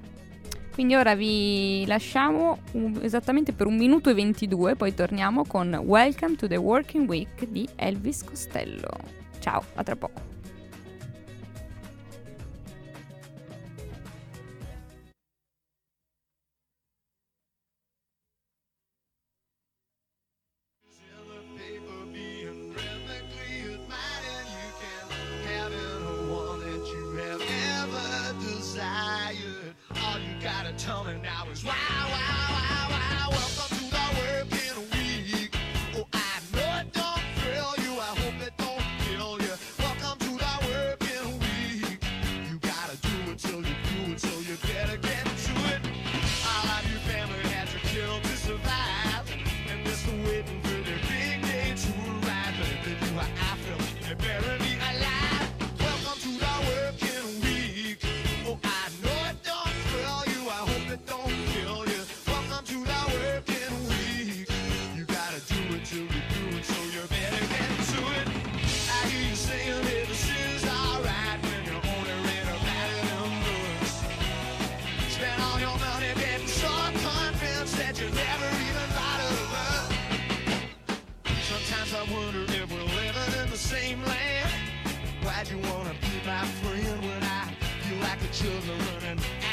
Quindi 0.73 0.95
ora 0.95 1.15
vi 1.15 1.83
lasciamo 1.85 2.59
un, 2.71 2.97
esattamente 3.01 3.51
per 3.51 3.67
un 3.67 3.75
minuto 3.75 4.09
e 4.09 4.13
22, 4.13 4.77
poi 4.77 4.93
torniamo 4.93 5.43
con 5.43 5.81
Welcome 5.83 6.37
to 6.37 6.47
the 6.47 6.55
Working 6.55 7.09
Week 7.09 7.45
di 7.45 7.67
Elvis 7.75 8.23
Costello. 8.23 9.18
Ciao, 9.39 9.63
a 9.75 9.83
tra 9.83 9.95
poco. 9.95 10.29
children 88.31 88.77
running. 89.01 89.48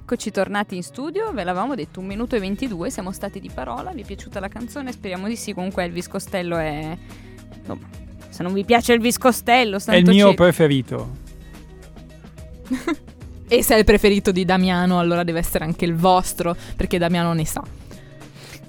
Eccoci 0.00 0.30
tornati 0.30 0.76
in 0.76 0.84
studio, 0.84 1.32
ve 1.32 1.42
l'avevamo 1.42 1.74
detto 1.74 1.98
un 1.98 2.06
minuto 2.06 2.36
e 2.36 2.38
22, 2.38 2.88
siamo 2.88 3.10
stati 3.10 3.40
di 3.40 3.50
parola, 3.52 3.90
vi 3.90 4.02
è 4.02 4.04
piaciuta 4.04 4.38
la 4.38 4.46
canzone? 4.46 4.92
Speriamo 4.92 5.26
di 5.26 5.34
sì, 5.34 5.52
comunque 5.52 5.82
Elvis 5.82 6.06
Costello 6.06 6.56
è... 6.56 6.96
Insomma, 7.58 7.88
se 8.28 8.42
non 8.44 8.52
vi 8.52 8.64
piace 8.64 8.92
Elvis 8.92 9.18
Costello... 9.18 9.76
È 9.84 9.96
il 9.96 10.08
mio 10.08 10.34
preferito. 10.34 11.16
e 13.48 13.62
se 13.62 13.74
è 13.74 13.78
il 13.78 13.84
preferito 13.84 14.30
di 14.30 14.44
Damiano 14.44 15.00
allora 15.00 15.24
deve 15.24 15.40
essere 15.40 15.64
anche 15.64 15.84
il 15.84 15.96
vostro, 15.96 16.56
perché 16.76 16.96
Damiano 16.96 17.32
ne 17.32 17.44
sa. 17.44 17.62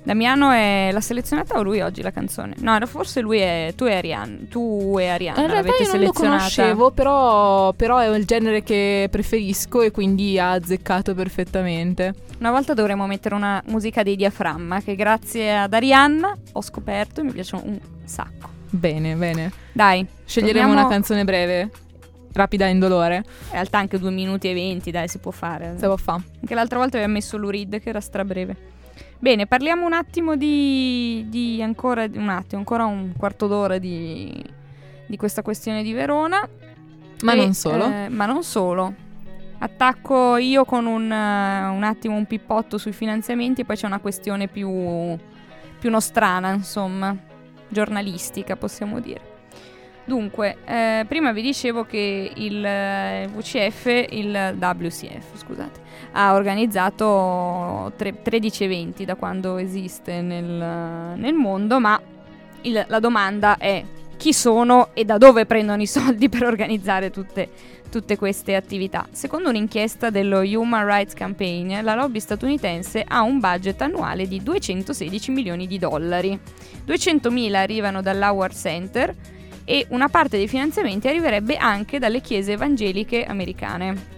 Damiano 0.02 0.50
è 0.52 0.90
l'ha 0.92 1.02
selezionata 1.02 1.58
o 1.58 1.62
lui 1.62 1.82
oggi 1.82 2.02
la 2.02 2.12
canzone? 2.12 2.56
No, 2.60 2.76
era 2.76 2.86
forse 2.86 3.20
lui 3.22 3.40
è 3.40 3.74
tu 3.76 3.86
e 3.86 3.94
Arianna. 3.96 4.38
Tu 4.50 4.96
e 5.00 5.08
Arianna 5.08 5.42
In 5.42 5.48
realtà 5.48 5.68
l'avete 5.72 5.84
io 5.84 5.92
non 5.94 6.02
lo 6.04 6.12
conoscevo, 6.14 6.92
però, 6.92 7.74
però 7.74 7.98
è 8.00 8.08
il 8.16 8.26
genere 8.26 8.64
che 8.64 9.08
preferisco 9.12 9.82
e 9.82 9.92
quindi 9.92 10.40
ha 10.40 10.52
azzeccato 10.52 11.14
perfettamente. 11.14 12.14
Una 12.40 12.52
volta 12.52 12.74
dovremmo 12.74 13.06
mettere 13.06 13.36
una 13.36 13.62
musica 13.68 14.02
dei 14.02 14.16
diaframma 14.16 14.82
che 14.82 14.96
grazie 14.96 15.56
ad 15.58 15.74
Arianna 15.74 16.36
ho 16.54 16.62
scoperto 16.62 17.22
e 17.22 17.24
mi 17.26 17.32
piacciono 17.32 17.64
un 17.66 17.80
sacco. 18.06 18.50
Bene, 18.70 19.16
bene. 19.16 19.52
Dai, 19.72 20.06
Sceglieremo 20.26 20.60
torniamo- 20.60 20.82
una 20.82 20.90
canzone 20.90 21.24
breve, 21.26 21.70
rapida 22.34 22.68
e 22.68 22.70
indolore. 22.70 23.16
In 23.16 23.52
realtà 23.52 23.80
anche 23.80 24.00
2 24.00 24.12
minuti 24.12 24.50
e 24.50 24.54
20, 24.54 24.90
dai, 24.92 25.08
si 25.08 25.18
può 25.20 25.32
fare. 25.32 25.76
Se 25.78 25.86
lo 25.88 25.98
fa. 25.98 26.14
Anche 26.14 26.56
l'altra 26.56 26.78
volta 26.78 26.98
aveva 26.98 27.12
messo 27.12 27.38
l'Urid 27.38 27.80
che 27.80 27.90
era 27.90 28.00
strabreve. 28.00 28.69
Bene, 29.22 29.48
parliamo 29.48 29.86
un 29.86 29.92
attimo 29.92 30.38
di, 30.38 31.26
di 31.28 31.62
ancora 31.62 32.08
un 32.14 32.30
attimo, 32.30 32.60
ancora 32.60 32.86
un 32.86 33.12
quarto 33.18 33.48
d'ora 33.48 33.78
di, 33.78 34.42
di 35.06 35.18
questa 35.18 35.42
questione 35.42 35.84
di 35.84 35.92
Verona. 35.92 36.48
Ma 37.22 37.34
E, 37.34 37.36
non 37.36 37.54
solo. 37.54 37.86
eh, 37.86 38.08
ma 38.08 38.26
non 38.26 38.44
solo. 38.44 38.94
Attacco 39.58 40.38
io 40.38 40.64
con 40.64 40.86
un, 40.86 41.12
eh, 41.12 41.68
un 41.68 41.84
attimo 41.84 42.16
un 42.16 42.26
pippotto 42.26 42.78
sui 42.78 42.94
finanziamenti 42.94 43.62
e 43.62 43.66
poi 43.66 43.76
c'è 43.76 43.88
una 43.88 44.00
questione 44.00 44.48
più, 44.48 44.70
più 45.80 45.90
nostrana, 45.90 46.54
insomma, 46.54 47.14
giornalistica 47.68 48.56
possiamo 48.56 49.02
dire. 49.02 49.28
Dunque, 50.06 50.60
eh, 50.66 51.06
prima 51.10 51.34
vi 51.34 51.42
dicevo 51.42 51.84
che 51.84 52.32
il 52.34 52.66
eh, 52.66 53.30
VCF, 53.36 54.06
il 54.12 54.56
WCF, 54.58 55.38
scusate, 55.38 55.82
ha 56.12 56.34
organizzato 56.34 57.92
tre- 57.96 58.22
13 58.22 58.64
eventi 58.64 59.06
da 59.06 59.16
quando 59.16 59.58
esiste 59.58 60.22
nel, 60.22 60.46
nel 60.46 61.34
mondo, 61.34 61.80
ma 61.80 62.00
il- 62.62 62.86
la 62.88 63.00
domanda 63.00 63.58
è 63.58 63.84
chi 64.18 64.34
sono 64.34 64.90
e 64.94 65.06
da 65.06 65.18
dove 65.18 65.46
prendono 65.46 65.82
i 65.82 65.88
soldi 65.88 66.28
per 66.30 66.44
organizzare 66.44 67.10
tutte, 67.10 67.50
tutte 67.90 68.18
queste 68.18 68.56
attività. 68.56 69.08
Secondo 69.12 69.50
un'inchiesta 69.50 70.10
dello 70.10 70.40
Human 70.42 70.86
Rights 70.86 71.14
Campaign, 71.14 71.82
la 71.82 71.96
lobby 71.96 72.20
statunitense 72.20 73.04
ha 73.08 73.22
un 73.22 73.40
budget 73.40 73.82
annuale 73.82 74.28
di 74.28 74.44
216 74.44 75.32
milioni 75.32 75.68
di 75.68 75.80
dollari. 75.80 76.38
200.000 76.86 77.54
arrivano 77.56 78.02
dall'Howard 78.02 78.54
Center 78.54 79.16
e 79.64 79.86
una 79.90 80.10
parte 80.10 80.36
dei 80.36 80.48
finanziamenti 80.48 81.08
arriverebbe 81.08 81.56
anche 81.56 82.00
dalle 82.00 82.22
chiese 82.22 82.54
evangeliche 82.54 83.24
americane. 83.24 84.18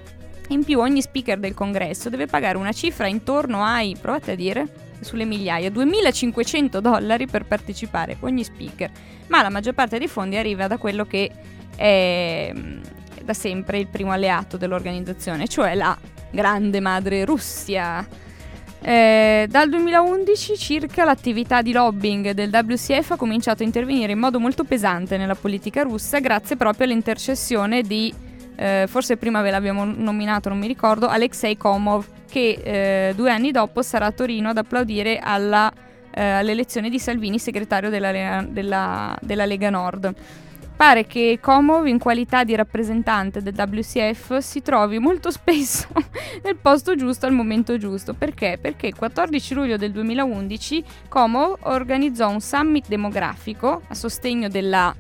In 0.52 0.66
più 0.66 0.80
ogni 0.80 1.02
speaker 1.02 1.40
del 1.40 1.54
congresso 1.54 2.10
deve 2.10 2.26
pagare 2.26 2.58
una 2.58 2.74
cifra 2.74 3.08
intorno 3.08 3.64
ai, 3.64 3.96
provate 4.00 4.32
a 4.32 4.36
dire, 4.36 4.68
sulle 5.00 5.24
migliaia, 5.24 5.70
2500 5.72 6.82
dollari 6.82 7.26
per 7.26 7.46
partecipare, 7.46 8.18
ogni 8.20 8.44
speaker. 8.44 8.92
Ma 9.28 9.42
la 9.42 9.50
maggior 9.50 9.74
parte 9.74 9.98
dei 9.98 10.10
fondi 10.10 10.36
arriva 10.36 10.68
da 10.68 10.78
quello 10.78 11.06
che 11.06 11.32
è 11.74 12.52
mm, 12.54 12.82
da 13.24 13.34
sempre 13.34 13.80
il 13.80 13.88
primo 13.88 14.12
alleato 14.12 14.58
dell'organizzazione, 14.58 15.48
cioè 15.48 15.74
la 15.74 15.98
grande 16.30 16.82
madre 16.82 17.24
Russia. 17.24 18.06
Eh, 18.84 19.46
dal 19.48 19.70
2011 19.70 20.58
circa 20.58 21.06
l'attività 21.06 21.62
di 21.62 21.72
lobbying 21.72 22.32
del 22.32 22.50
WCF 22.52 23.12
ha 23.12 23.16
cominciato 23.16 23.64
a 23.64 23.66
intervenire 23.66 24.12
in 24.12 24.20
modo 24.20 24.40
molto 24.40 24.64
pesante 24.64 25.18
nella 25.18 25.36
politica 25.36 25.84
russa 25.84 26.20
grazie 26.20 26.56
proprio 26.56 26.88
all'intercessione 26.88 27.84
di, 27.84 28.12
eh, 28.62 28.86
forse 28.88 29.18
prima 29.18 29.42
ve 29.42 29.50
l'abbiamo 29.50 29.84
nominato, 29.86 30.48
non 30.48 30.60
mi 30.60 30.68
ricordo, 30.68 31.08
Alexei 31.08 31.58
Komov, 31.58 32.06
che 32.30 32.62
eh, 33.10 33.14
due 33.16 33.32
anni 33.32 33.50
dopo 33.50 33.82
sarà 33.82 34.06
a 34.06 34.12
Torino 34.12 34.50
ad 34.50 34.58
applaudire 34.58 35.18
alla, 35.18 35.74
eh, 36.14 36.22
all'elezione 36.24 36.92
di 36.92 37.00
Salvini 37.00 37.40
segretario 37.40 37.90
della, 37.90 38.46
della- 38.48 39.18
della 39.20 39.46
Lega 39.46 39.72
Nord. 39.72 40.14
Pare 40.76 41.08
che 41.08 41.40
Komov, 41.42 41.88
in 41.88 41.98
qualità 41.98 42.44
di 42.44 42.54
rappresentante 42.54 43.42
del 43.42 43.56
WCF, 43.56 44.38
si 44.38 44.62
trovi 44.62 45.00
molto 45.00 45.32
spesso 45.34 45.88
nel 46.44 46.58
posto 46.58 46.96
giusto 46.96 47.26
al 47.26 47.32
momento 47.32 47.78
giusto. 47.78 48.14
Perché? 48.14 48.60
Perché 48.62 48.86
il 48.86 48.96
14 48.96 49.56
luglio 49.56 49.78
del 49.78 49.92
2011 49.92 50.84
Komov 51.10 51.58
organizzò 51.62 52.30
un 52.30 52.42
summit 52.42 52.88
demografico 52.88 53.82
a 53.88 53.96
sostegno 53.96 54.50
della, 54.50 54.96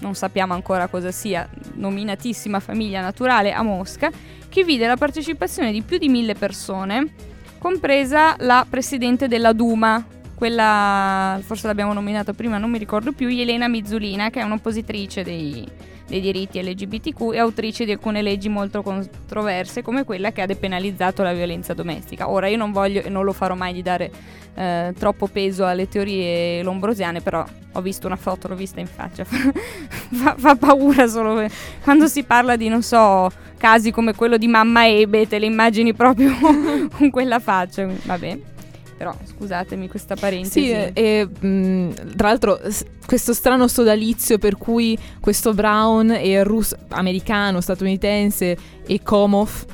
non 0.00 0.14
sappiamo 0.14 0.54
ancora 0.54 0.88
cosa 0.88 1.10
sia, 1.10 1.48
nominatissima 1.74 2.60
famiglia 2.60 3.00
naturale 3.00 3.52
a 3.52 3.62
Mosca, 3.62 4.10
che 4.48 4.64
vide 4.64 4.86
la 4.86 4.96
partecipazione 4.96 5.72
di 5.72 5.82
più 5.82 5.98
di 5.98 6.08
mille 6.08 6.34
persone, 6.34 7.12
compresa 7.58 8.36
la 8.38 8.66
presidente 8.68 9.28
della 9.28 9.52
Duma, 9.52 10.04
quella 10.34 11.40
forse 11.42 11.66
l'abbiamo 11.66 11.92
nominata 11.92 12.32
prima, 12.32 12.58
non 12.58 12.70
mi 12.70 12.78
ricordo 12.78 13.12
più, 13.12 13.28
Elena 13.28 13.68
Mizzulina, 13.68 14.30
che 14.30 14.40
è 14.40 14.44
un'oppositrice 14.44 15.22
dei, 15.22 15.66
dei 16.06 16.20
diritti 16.20 16.62
LGBTQ 16.62 17.32
e 17.32 17.38
autrice 17.38 17.84
di 17.84 17.92
alcune 17.92 18.22
leggi 18.22 18.48
molto 18.48 18.82
controverse, 18.82 19.82
come 19.82 20.04
quella 20.04 20.32
che 20.32 20.42
ha 20.42 20.46
depenalizzato 20.46 21.22
la 21.22 21.32
violenza 21.32 21.74
domestica. 21.74 22.30
Ora 22.30 22.48
io 22.48 22.56
non 22.56 22.72
voglio 22.72 23.02
e 23.02 23.08
non 23.08 23.24
lo 23.24 23.32
farò 23.32 23.54
mai 23.54 23.72
di 23.72 23.82
dare 23.82 24.10
eh, 24.54 24.94
troppo 24.98 25.26
peso 25.26 25.66
alle 25.66 25.88
teorie 25.88 26.62
lombrosiane, 26.62 27.20
però 27.20 27.44
ho 27.72 27.80
visto 27.80 28.06
una 28.06 28.16
foto, 28.16 28.48
l'ho 28.48 28.54
vista 28.54 28.80
in 28.80 28.86
faccia, 28.86 29.24
fa, 29.26 30.34
fa 30.36 30.56
paura 30.56 31.06
solo 31.06 31.46
quando 31.82 32.06
si 32.06 32.22
parla 32.22 32.56
di, 32.56 32.68
non 32.68 32.82
so, 32.82 33.30
casi 33.58 33.90
come 33.90 34.14
quello 34.14 34.36
di 34.36 34.46
mamma 34.46 34.88
Ebe, 34.88 35.26
te 35.26 35.38
le 35.38 35.46
immagini 35.46 35.92
proprio 35.92 36.32
con 36.96 37.10
quella 37.10 37.38
faccia, 37.38 37.86
vabbè. 38.04 38.54
Però 38.96 39.14
scusatemi 39.24 39.88
questa 39.88 40.14
parentesi. 40.14 40.66
Sì, 40.66 40.70
e, 40.70 41.26
mh, 41.26 42.16
tra 42.16 42.28
l'altro 42.28 42.58
questo 43.04 43.34
strano 43.34 43.68
sodalizio 43.68 44.38
per 44.38 44.56
cui 44.56 44.98
questo 45.20 45.52
Brown 45.52 46.10
è 46.10 46.42
russo, 46.42 46.76
americano, 46.88 47.60
statunitense 47.60 48.56
e 48.86 49.02
Komov 49.02 49.66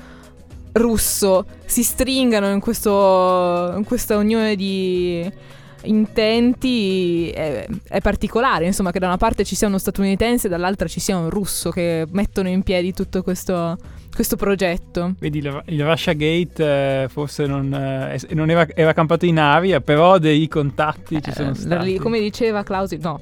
russo 0.72 1.44
si 1.66 1.82
stringano 1.82 2.50
in, 2.50 2.60
questo, 2.60 3.74
in 3.76 3.84
questa 3.84 4.16
unione 4.16 4.56
di 4.56 5.30
intenti 5.84 7.30
è, 7.30 7.66
è 7.88 8.00
particolare, 8.00 8.66
insomma, 8.66 8.90
che 8.90 8.98
da 8.98 9.06
una 9.06 9.16
parte 9.16 9.44
ci 9.44 9.54
sia 9.54 9.68
uno 9.68 9.78
statunitense 9.78 10.48
dall'altra 10.48 10.88
ci 10.88 11.00
sia 11.00 11.16
un 11.16 11.30
russo 11.30 11.70
che 11.70 12.06
mettono 12.10 12.48
in 12.48 12.62
piedi 12.62 12.92
tutto 12.92 13.22
questo, 13.22 13.76
questo 14.14 14.36
progetto. 14.36 15.14
Vedi, 15.18 15.38
il, 15.38 15.62
il 15.66 15.84
Russia 15.84 16.12
Gate 16.12 17.02
eh, 17.04 17.08
forse 17.08 17.46
non, 17.46 17.72
eh, 17.72 18.18
non 18.34 18.50
era, 18.50 18.66
era 18.74 18.92
campato 18.92 19.24
in 19.24 19.38
aria, 19.38 19.80
però 19.80 20.18
dei 20.18 20.46
contatti 20.48 21.22
ci 21.22 21.32
sono 21.32 21.50
Eh, 21.50 21.54
stati. 21.54 21.98
come 21.98 22.20
diceva 22.20 22.62
Clausi, 22.62 22.98
no. 23.00 23.20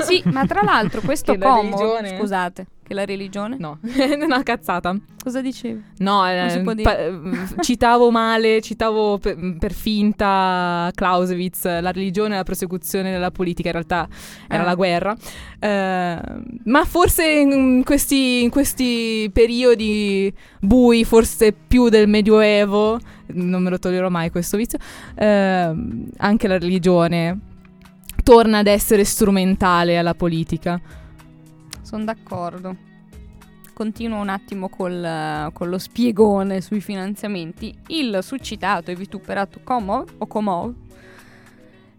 Sì, 0.00 0.22
ma 0.26 0.46
tra 0.46 0.62
l'altro 0.62 1.00
questo 1.04 1.32
Che 1.32 1.38
la 1.38 1.46
Como, 1.46 1.76
religione- 1.78 2.16
scusate, 2.18 2.66
che 2.90 2.94
la 2.94 3.04
religione? 3.04 3.56
No, 3.56 3.78
è 3.86 4.18
una 4.20 4.42
cazzata. 4.42 4.96
Cosa 5.22 5.40
dicevi? 5.40 5.80
No, 5.98 6.28
eh, 6.28 6.60
pa- 6.82 6.98
eh, 6.98 7.20
citavo 7.60 8.10
male, 8.10 8.60
citavo 8.60 9.18
per, 9.18 9.36
per 9.60 9.72
finta 9.72 10.90
Clausewitz, 10.92 11.64
la 11.80 11.92
religione 11.92 12.34
e 12.34 12.38
la 12.38 12.42
prosecuzione 12.42 13.12
della 13.12 13.30
politica, 13.30 13.68
in 13.68 13.74
realtà 13.74 14.08
era 14.48 14.62
Eh. 14.62 14.66
la 14.66 14.74
guerra. 14.74 15.16
Eh, 15.60 16.18
ma 16.64 16.84
forse 16.84 17.28
in 17.28 17.82
questi, 17.84 18.42
in 18.42 18.50
questi 18.50 19.30
periodi 19.32 20.34
bui, 20.58 21.04
forse 21.04 21.52
più 21.52 21.90
del 21.90 22.08
Medioevo, 22.08 22.98
non 23.34 23.62
me 23.62 23.70
lo 23.70 23.78
toglierò 23.78 24.08
mai 24.08 24.30
questo 24.30 24.56
vizio, 24.56 24.78
eh, 25.14 25.72
anche 26.16 26.48
la 26.48 26.58
religione 26.58 27.38
torna 28.24 28.58
ad 28.58 28.66
essere 28.66 29.04
strumentale 29.04 29.96
alla 29.96 30.14
politica. 30.14 30.80
Sono 31.90 32.04
d'accordo. 32.04 32.76
Continuo 33.74 34.20
un 34.20 34.28
attimo 34.28 34.68
col, 34.68 35.50
con 35.52 35.68
lo 35.68 35.78
spiegone 35.78 36.60
sui 36.60 36.80
finanziamenti. 36.80 37.76
Il 37.88 38.20
succitato 38.22 38.92
e 38.92 38.94
vituperato 38.94 39.58
Komov, 39.64 40.08
o 40.18 40.26
Komov 40.28 40.72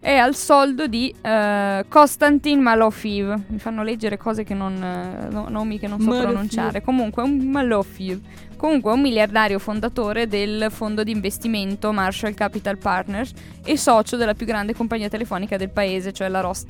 è 0.00 0.16
al 0.16 0.34
soldo 0.34 0.86
di 0.86 1.14
eh, 1.20 1.84
Konstantin 1.90 2.62
Malofiev. 2.62 3.38
Mi 3.48 3.58
fanno 3.58 3.82
leggere 3.82 4.16
cose 4.16 4.44
che 4.44 4.54
non, 4.54 4.82
eh, 4.82 5.28
no- 5.28 5.50
nomi 5.50 5.78
che 5.78 5.88
non 5.88 6.00
so 6.00 6.06
Malofiev. 6.06 6.30
pronunciare. 6.30 6.80
Comunque, 6.80 7.22
un 7.22 7.36
Malofiev. 7.50 8.18
Comunque, 8.56 8.92
è 8.92 8.94
un 8.94 9.02
miliardario 9.02 9.58
fondatore 9.58 10.26
del 10.26 10.68
fondo 10.70 11.02
di 11.02 11.10
investimento 11.10 11.92
Marshall 11.92 12.32
Capital 12.32 12.78
Partners 12.78 13.32
e 13.62 13.76
socio 13.76 14.16
della 14.16 14.32
più 14.32 14.46
grande 14.46 14.72
compagnia 14.74 15.10
telefonica 15.10 15.58
del 15.58 15.68
paese, 15.68 16.14
cioè 16.14 16.28
la 16.28 16.40
Ros- 16.40 16.64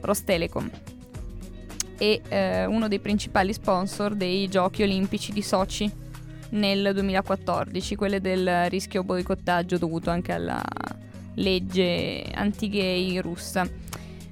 Rostelecom 0.00 0.70
e 2.02 2.20
eh, 2.28 2.64
uno 2.66 2.88
dei 2.88 2.98
principali 2.98 3.52
sponsor 3.52 4.16
dei 4.16 4.48
giochi 4.48 4.82
olimpici 4.82 5.30
di 5.30 5.40
Sochi 5.40 5.88
nel 6.50 6.90
2014, 6.92 7.94
quelle 7.94 8.20
del 8.20 8.68
rischio 8.68 9.04
boicottaggio 9.04 9.78
dovuto 9.78 10.10
anche 10.10 10.32
alla 10.32 10.60
legge 11.34 12.24
anti-gay 12.34 13.20
russa. 13.20 13.64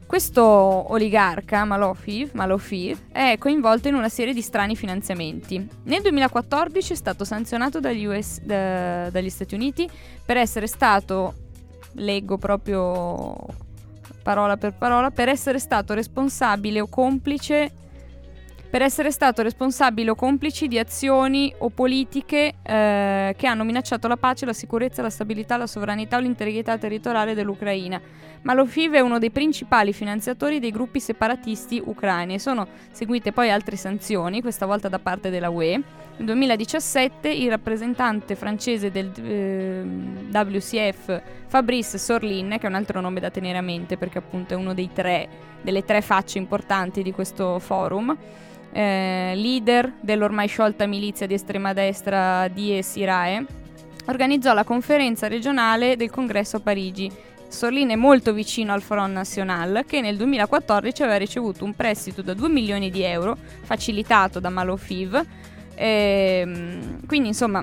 Questo 0.05 0.43
oligarca, 0.43 1.65
Malofiev, 1.65 2.31
Malofiev, 2.33 2.99
è 3.13 3.37
coinvolto 3.39 3.87
in 3.87 3.95
una 3.95 4.09
serie 4.09 4.35
di 4.35 4.43
strani 4.43 4.75
finanziamenti. 4.75 5.65
Nel 5.85 6.03
2014 6.03 6.93
è 6.93 6.97
stato 6.97 7.25
sanzionato 7.25 7.79
dagli, 7.79 8.05
US 8.05 8.41
da- 8.41 9.11
dagli 9.11 9.31
Stati 9.31 9.55
Uniti 9.55 9.89
per 10.25 10.37
essere 10.37 10.67
stato 10.67 11.35
leggo 11.93 12.37
proprio 12.37 13.69
parola 14.31 14.57
per 14.57 14.75
parola, 14.75 15.11
per 15.11 15.29
essere 15.29 15.59
stato 15.59 15.93
responsabile 15.93 16.81
o 16.81 16.87
complice 16.87 17.73
per 18.71 18.83
essere 18.83 19.11
stato 19.11 19.43
responsabile 19.43 20.11
o 20.11 20.15
complici 20.15 20.69
di 20.69 20.79
azioni 20.79 21.53
o 21.59 21.71
politiche 21.71 22.55
eh, 22.63 23.35
che 23.37 23.47
hanno 23.49 23.65
minacciato 23.65 24.07
la 24.07 24.17
pace, 24.17 24.47
la 24.47 24.53
sicurezza, 24.53 25.03
la 25.03 25.11
stabilità, 25.11 25.57
la 25.57 25.67
sovranità 25.67 26.17
o 26.17 26.21
l'integrità 26.21 26.79
territoriale 26.79 27.35
dell'Ucraina. 27.35 28.01
Malofiv 28.43 28.93
è 28.93 29.01
uno 29.01 29.19
dei 29.19 29.33
principali 29.33 29.93
finanziatori 29.93 30.61
dei 30.61 30.71
gruppi 30.71 31.01
separatisti 31.01 31.83
ucraini 31.85 32.35
e 32.35 32.39
sono 32.39 32.69
seguite 32.93 33.33
poi 33.33 33.51
altre 33.51 33.75
sanzioni, 33.77 34.41
questa 34.41 34.67
volta 34.67 34.89
da 34.89 35.01
parte 35.01 35.31
della 35.31 35.51
UE. 35.51 35.83
Nel 36.17 36.27
2017 36.27 37.29
il 37.29 37.49
rappresentante 37.49 38.37
francese 38.37 38.91
del 38.91 39.11
eh, 39.21 39.83
WCF 40.33 41.23
Fabrice 41.47 41.99
Sorlin, 41.99 42.51
che 42.51 42.67
è 42.67 42.67
un 42.67 42.75
altro 42.75 43.01
nome 43.01 43.21
da 43.21 43.31
tenere 43.31 43.59
a 43.59 43.63
mente 43.63 43.97
perché 43.97 44.19
appunto 44.19 44.55
è 44.55 44.57
uno 44.57 44.75
dei 44.75 44.91
tre, 44.93 45.29
delle 45.61 45.85
tre 45.85 46.03
facce 46.03 46.39
importanti 46.39 47.03
di 47.03 47.11
questo 47.11 47.59
forum, 47.59 48.17
eh, 48.73 49.33
leader 49.35 49.93
dell'ormai 50.01 50.49
sciolta 50.49 50.87
milizia 50.87 51.27
di 51.27 51.35
estrema 51.35 51.73
destra 51.73 52.49
Dies 52.49 52.97
Irae, 52.97 53.45
organizzò 54.07 54.53
la 54.55 54.65
conferenza 54.65 55.29
regionale 55.29 55.97
del 55.97 56.11
congresso 56.11 56.57
a 56.57 56.61
Parigi. 56.61 57.11
Sorlin 57.49 57.89
è 57.89 57.97
molto 57.97 58.33
vicino 58.33 58.73
al 58.73 58.81
Front 58.81 59.13
National 59.13 59.85
che 59.87 60.01
nel 60.01 60.17
2014 60.17 61.03
aveva 61.03 61.19
ricevuto 61.19 61.65
un 61.65 61.75
prestito 61.75 62.23
da 62.23 62.33
2 62.33 62.49
milioni 62.49 62.91
di 62.91 63.03
euro 63.03 63.37
facilitato 63.63 64.39
da 64.39 64.51
Malofiv. 64.51 65.21
Ehm, 65.75 67.07
quindi 67.07 67.29
insomma, 67.29 67.63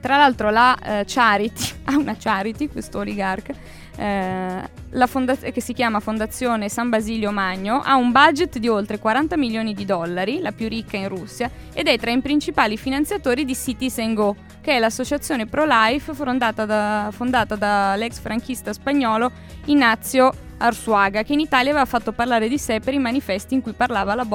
tra 0.00 0.16
l'altro 0.16 0.50
la 0.50 0.76
eh, 0.78 1.04
Charity, 1.06 1.70
ha 1.84 1.96
una 1.96 2.16
Charity, 2.16 2.68
questo 2.68 2.98
oligarca, 2.98 3.52
eh, 3.98 5.06
fondaz- 5.06 5.50
che 5.50 5.60
si 5.60 5.72
chiama 5.72 5.98
Fondazione 5.98 6.68
San 6.68 6.88
Basilio 6.88 7.32
Magno, 7.32 7.80
ha 7.84 7.96
un 7.96 8.12
budget 8.12 8.58
di 8.58 8.68
oltre 8.68 8.98
40 8.98 9.36
milioni 9.36 9.74
di 9.74 9.84
dollari, 9.84 10.40
la 10.40 10.52
più 10.52 10.68
ricca 10.68 10.96
in 10.96 11.08
Russia, 11.08 11.50
ed 11.72 11.88
è 11.88 11.98
tra 11.98 12.12
i 12.12 12.20
principali 12.20 12.76
finanziatori 12.76 13.44
di 13.44 13.56
Citizen 13.56 14.14
Go, 14.14 14.36
che 14.60 14.72
è 14.72 14.78
l'associazione 14.78 15.46
pro-life 15.46 16.14
fondata, 16.14 16.64
da, 16.64 17.08
fondata 17.10 17.56
dall'ex 17.56 18.20
franchista 18.20 18.72
spagnolo 18.72 19.30
Ignazio 19.64 20.32
Arsuaga, 20.58 21.22
che 21.24 21.32
in 21.32 21.40
Italia 21.40 21.70
aveva 21.70 21.84
fatto 21.84 22.12
parlare 22.12 22.48
di 22.48 22.58
sé 22.58 22.80
per 22.80 22.94
i 22.94 22.98
manifesti 22.98 23.54
in 23.54 23.62
cui, 23.62 23.74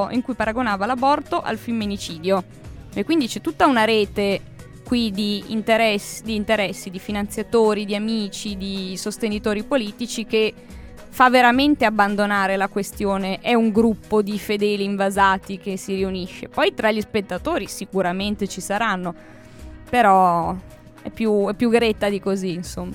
in 0.09 0.21
cui 0.21 0.33
paragonava 0.33 0.85
l'aborto 0.85 1.41
al 1.41 1.57
femminicidio. 1.57 2.43
E 2.93 3.03
quindi 3.03 3.27
c'è 3.27 3.41
tutta 3.41 3.65
una 3.65 3.85
rete 3.85 4.52
qui 4.93 5.09
di 5.09 5.45
interessi, 5.47 6.21
di 6.21 6.35
interessi, 6.35 6.91
di 6.91 6.99
finanziatori, 6.99 7.83
di 7.83 7.95
amici, 7.95 8.55
di 8.55 8.95
sostenitori 8.95 9.63
politici 9.63 10.23
che 10.27 10.53
fa 11.09 11.31
veramente 11.31 11.83
abbandonare 11.83 12.57
la 12.57 12.67
questione 12.67 13.39
è 13.39 13.55
un 13.55 13.71
gruppo 13.71 14.21
di 14.21 14.37
fedeli 14.37 14.83
invasati 14.83 15.57
che 15.57 15.77
si 15.77 15.95
riunisce. 15.95 16.47
Poi 16.47 16.75
tra 16.75 16.91
gli 16.91 17.01
spettatori 17.01 17.65
sicuramente 17.65 18.47
ci 18.47 18.61
saranno, 18.61 19.15
però 19.89 20.55
è 21.01 21.09
più, 21.09 21.47
è 21.47 21.55
più 21.55 21.71
gretta 21.71 22.07
di 22.07 22.19
così, 22.19 22.53
insomma. 22.53 22.93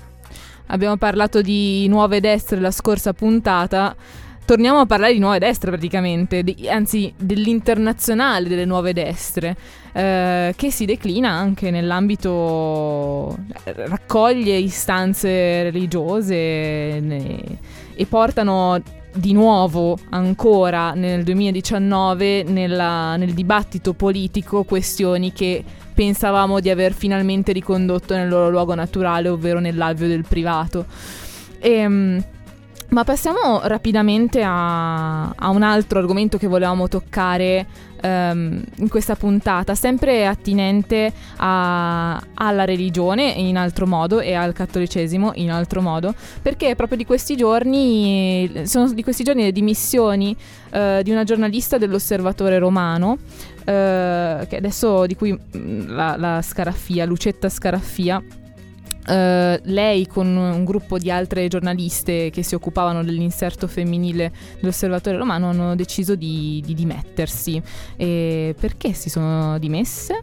Abbiamo 0.67 0.99
parlato 0.99 1.41
di 1.41 1.89
nuove 1.89 2.21
destre 2.21 2.61
la 2.61 2.71
scorsa 2.71 3.13
puntata 3.13 3.97
torniamo 4.49 4.79
a 4.81 4.87
parlare 4.87 5.13
di 5.13 5.19
nuove 5.19 5.39
destre 5.39 5.71
praticamente, 5.71 6.43
di, 6.43 6.67
anzi 6.71 7.13
dell'internazionale 7.19 8.49
delle 8.49 8.65
nuove 8.65 8.95
destre, 8.95 9.55
eh, 9.93 10.55
che 10.57 10.71
si 10.71 10.87
declina 10.87 11.29
anche 11.29 11.71
nell'ambito, 11.71 13.37
eh, 13.65 13.75
raccoglie 13.75 14.57
istanze 14.57 15.65
religiose 15.65 16.99
ne, 16.99 17.59
e 17.95 18.07
portano 18.07 18.81
di 19.13 19.35
nuovo 19.35 19.99
ancora 20.09 20.93
nel 20.95 21.25
2019 21.25 22.45
nella, 22.45 23.17
nel 23.17 23.35
dibattito 23.35 23.93
politico 23.93 24.63
questioni 24.63 25.31
che 25.31 25.63
pensavamo 25.93 26.59
di 26.61 26.71
aver 26.71 26.95
finalmente 26.95 27.53
ricondotto 27.53 28.15
nel 28.15 28.31
loro 28.31 28.49
luogo 28.49 28.75
naturale, 28.75 29.29
ovvero 29.29 29.61
nell'alveo 29.61 30.09
del 30.09 30.25
privato. 30.27 30.87
E, 31.59 31.71
ehm, 31.71 32.25
ma 32.91 33.05
passiamo 33.05 33.61
rapidamente 33.65 34.43
a, 34.43 35.29
a, 35.29 35.49
un 35.51 35.63
altro 35.63 35.99
argomento 35.99 36.39
che 36.39 36.47
volevamo 36.47 36.89
toccare 36.89 37.67
um, 38.03 38.63
in 38.77 38.89
questa 38.89 39.15
puntata, 39.15 39.75
sempre 39.75 40.27
attinente 40.27 41.13
a, 41.37 42.19
alla 42.35 42.65
religione 42.65 43.25
in 43.31 43.59
altro 43.59 43.87
modo 43.87 44.21
e 44.21 44.33
al 44.33 44.55
cattolicesimo 44.55 45.33
in 45.35 45.51
altro 45.51 45.83
modo, 45.83 46.15
perché 46.41 46.75
proprio 46.77 46.97
di 46.97 47.05
questi 47.05 47.37
giorni 47.37 48.51
sono 48.65 48.91
di 48.93 49.03
questi 49.03 49.23
giorni 49.23 49.43
le 49.43 49.53
dimissioni 49.53 50.35
uh, 50.73 51.03
di 51.03 51.11
una 51.11 51.25
giornalista 51.25 51.77
dell'Osservatore 51.77 52.59
Romano, 52.59 53.11
uh, 53.11 53.67
che 53.67 54.57
adesso 54.57 55.05
di 55.05 55.15
cui 55.15 55.33
mm, 55.33 55.91
la, 55.91 56.17
la 56.17 56.41
Scaraffia, 56.41 57.05
Lucetta 57.05 57.51
Scaraffia, 57.51 58.23
Uh, 59.09 59.59
lei 59.63 60.07
con 60.07 60.27
un 60.27 60.65
gruppo 60.67 60.99
di 60.99 61.11
altre 61.11 61.49
giornaliste 61.49 62.29
che 62.29 62.43
si 62.43 62.55
occupavano 62.55 63.03
dell'inserto 63.03 63.67
femminile 63.67 64.31
dell'Osservatore 64.61 65.17
Romano 65.17 65.49
hanno 65.49 65.75
deciso 65.75 66.15
di, 66.15 66.63
di 66.65 66.75
dimettersi. 66.75 67.61
E 67.97 68.55
perché 68.59 68.93
si 68.93 69.09
sono 69.09 69.59
dimesse? 69.59 70.21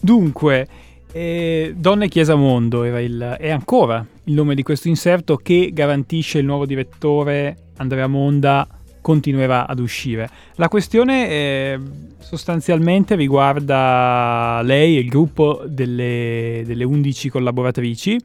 Dunque, 0.00 0.68
eh, 1.10 1.74
Donne 1.76 2.08
Chiesa 2.08 2.36
Mondo 2.36 2.84
era 2.84 3.00
il, 3.00 3.36
è 3.38 3.50
ancora 3.50 4.06
il 4.24 4.34
nome 4.34 4.54
di 4.54 4.62
questo 4.62 4.86
inserto 4.88 5.36
che 5.36 5.70
garantisce 5.72 6.38
il 6.38 6.44
nuovo 6.44 6.66
direttore 6.66 7.56
Andrea 7.78 8.06
Monda 8.06 8.68
continuerà 9.00 9.66
ad 9.66 9.78
uscire. 9.78 10.28
La 10.56 10.68
questione 10.68 11.28
eh, 11.28 11.80
sostanzialmente 12.18 13.14
riguarda 13.14 14.60
lei 14.62 14.96
e 14.96 15.00
il 15.00 15.08
gruppo 15.08 15.62
delle, 15.66 16.62
delle 16.64 16.84
11 16.84 17.28
collaboratrici 17.28 18.18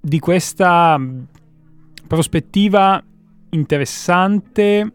di 0.00 0.18
questa 0.18 1.00
prospettiva 2.06 3.02
interessante 3.50 4.92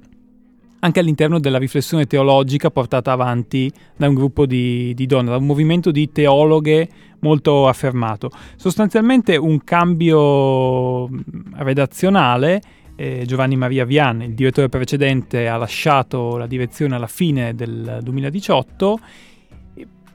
anche 0.86 1.00
all'interno 1.00 1.40
della 1.40 1.58
riflessione 1.58 2.06
teologica 2.06 2.70
portata 2.70 3.12
avanti 3.12 3.72
da 3.96 4.08
un 4.08 4.14
gruppo 4.14 4.46
di, 4.46 4.94
di, 4.94 5.08
donne, 5.08 5.32
da 5.32 5.38
un 5.38 5.46
movimento 5.46 5.90
di 5.90 6.12
teologhe 6.12 6.88
molto 7.20 7.68
affermato. 7.68 8.30
Sostanzialmente 8.56 9.36
un 9.36 9.64
cambio 9.64 11.10
redazionale 11.56 12.62
eh, 12.96 13.24
Giovanni 13.26 13.56
Maria 13.56 13.86
Vian, 13.86 14.22
il 14.22 14.34
direttore 14.34 14.70
precedente, 14.70 15.48
ha 15.48 15.58
lasciato 15.58 16.38
la 16.38 16.48
direzione 16.48 16.96
alla 16.96 17.08
fine 17.08 17.54
del 17.54 18.00
2018. 18.02 19.00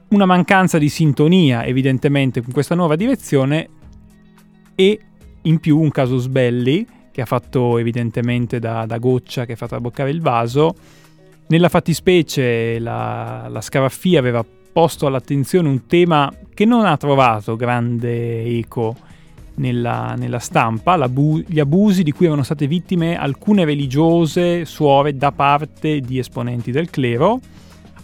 Una 0.09 0.25
mancanza 0.25 0.77
di 0.77 0.89
sintonia 0.89 1.63
evidentemente 1.65 2.41
con 2.41 2.51
questa 2.51 2.75
nuova 2.75 2.95
direzione 2.95 3.69
e 4.75 4.99
in 5.43 5.59
più 5.59 5.79
un 5.79 5.89
casus 5.91 6.27
belli 6.27 6.85
che 7.11 7.21
ha 7.21 7.25
fatto 7.25 7.77
evidentemente 7.77 8.59
da, 8.59 8.85
da 8.85 8.97
goccia 8.97 9.45
che 9.45 9.55
fa 9.55 9.67
traboccare 9.67 10.09
il 10.09 10.21
vaso. 10.21 10.75
Nella 11.47 11.69
fattispecie 11.69 12.79
la, 12.79 13.47
la 13.49 13.61
Scaraffia 13.61 14.19
aveva 14.19 14.43
posto 14.71 15.05
all'attenzione 15.05 15.67
un 15.67 15.85
tema 15.85 16.33
che 16.53 16.65
non 16.65 16.85
ha 16.85 16.97
trovato 16.97 17.55
grande 17.55 18.43
eco 18.43 18.95
nella, 19.61 20.15
nella 20.17 20.39
stampa 20.39 20.95
l'abu- 20.95 21.43
gli 21.47 21.59
abusi 21.59 22.03
di 22.03 22.11
cui 22.11 22.25
erano 22.25 22.43
state 22.43 22.67
vittime 22.67 23.15
alcune 23.15 23.63
religiose 23.63 24.65
suore 24.65 25.15
da 25.15 25.31
parte 25.31 26.01
di 26.01 26.19
esponenti 26.19 26.71
del 26.71 26.89
clero. 26.89 27.39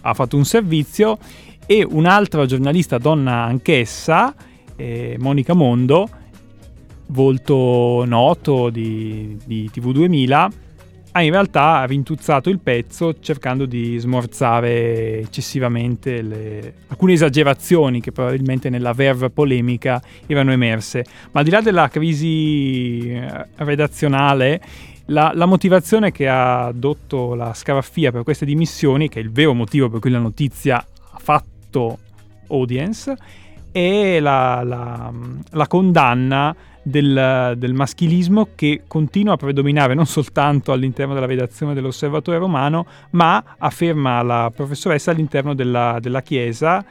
Ha 0.00 0.14
fatto 0.14 0.36
un 0.36 0.44
servizio 0.44 1.18
e 1.66 1.84
un'altra 1.84 2.46
giornalista 2.46 2.96
donna 2.96 3.42
anch'essa, 3.42 4.34
eh, 4.76 5.16
Monica 5.18 5.52
Mondo, 5.52 6.08
volto 7.08 8.04
noto 8.06 8.70
di, 8.70 9.36
di 9.44 9.68
TV2000, 9.74 10.48
ha 11.12 11.22
in 11.22 11.30
realtà 11.30 11.84
rintuzzato 11.84 12.50
il 12.50 12.58
pezzo 12.58 13.18
cercando 13.20 13.66
di 13.66 13.98
smorzare 13.98 15.20
eccessivamente 15.20 16.22
le... 16.22 16.74
alcune 16.88 17.14
esagerazioni 17.14 18.00
che 18.00 18.12
probabilmente 18.12 18.68
nella 18.68 18.92
verve 18.92 19.30
polemica 19.30 20.00
erano 20.26 20.52
emerse. 20.52 21.04
Ma 21.32 21.40
al 21.40 21.44
di 21.44 21.50
là 21.50 21.60
della 21.60 21.88
crisi 21.88 23.10
eh, 23.10 23.46
redazionale, 23.56 24.60
la, 25.06 25.32
la, 25.34 25.46
motivazione 25.46 26.12
che 26.12 26.28
ha 26.28 26.66
adotto 26.66 27.34
la 27.34 27.54
Scaraffia 27.54 28.12
per 28.12 28.22
queste 28.22 28.44
dimissioni, 28.44 29.08
che 29.08 29.20
è 29.20 29.22
il 29.22 29.30
vero 29.30 29.54
motivo 29.54 29.88
per 29.88 30.00
cui 30.00 30.10
la 30.10 30.18
notizia 30.18 30.76
ha 30.76 31.18
fatto 31.18 31.98
audience, 32.48 33.16
è 33.72 34.20
la, 34.20 34.62
la, 34.62 35.12
la 35.50 35.66
condanna 35.66 36.54
del, 36.88 37.54
del, 37.56 37.74
maschilismo 37.74 38.48
che 38.54 38.82
continua 38.86 39.34
a 39.34 39.36
predominare 39.36 39.94
non 39.94 40.06
soltanto 40.06 40.72
all'interno 40.72 41.14
della 41.14 41.26
redazione 41.26 41.74
dell'Osservatore 41.74 42.38
Romano, 42.38 42.86
ma 43.10 43.56
afferma 43.58 44.22
la 44.22 44.50
professoressa 44.54 45.10
all'interno 45.10 45.54
della, 45.54 45.98
della 46.00 46.22
Chiesa, 46.22 46.84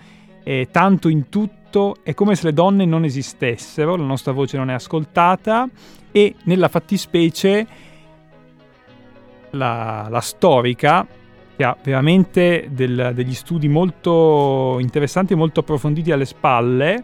eh, 0.43 0.67
tanto 0.71 1.09
in 1.09 1.29
tutto 1.29 1.97
è 2.03 2.13
come 2.13 2.35
se 2.35 2.45
le 2.45 2.53
donne 2.53 2.85
non 2.85 3.03
esistessero, 3.03 3.95
la 3.95 4.05
nostra 4.05 4.31
voce 4.31 4.57
non 4.57 4.69
è 4.69 4.73
ascoltata 4.73 5.67
e 6.11 6.35
nella 6.43 6.69
fattispecie 6.69 7.67
la, 9.51 10.07
la 10.09 10.21
storica, 10.21 11.05
che 11.55 11.63
ha 11.63 11.75
veramente 11.83 12.69
del, 12.71 13.11
degli 13.15 13.33
studi 13.33 13.67
molto 13.67 14.77
interessanti 14.79 15.33
e 15.33 15.35
molto 15.35 15.61
approfonditi 15.61 16.11
alle 16.11 16.25
spalle, 16.25 17.03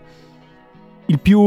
il 1.07 1.19
più 1.19 1.39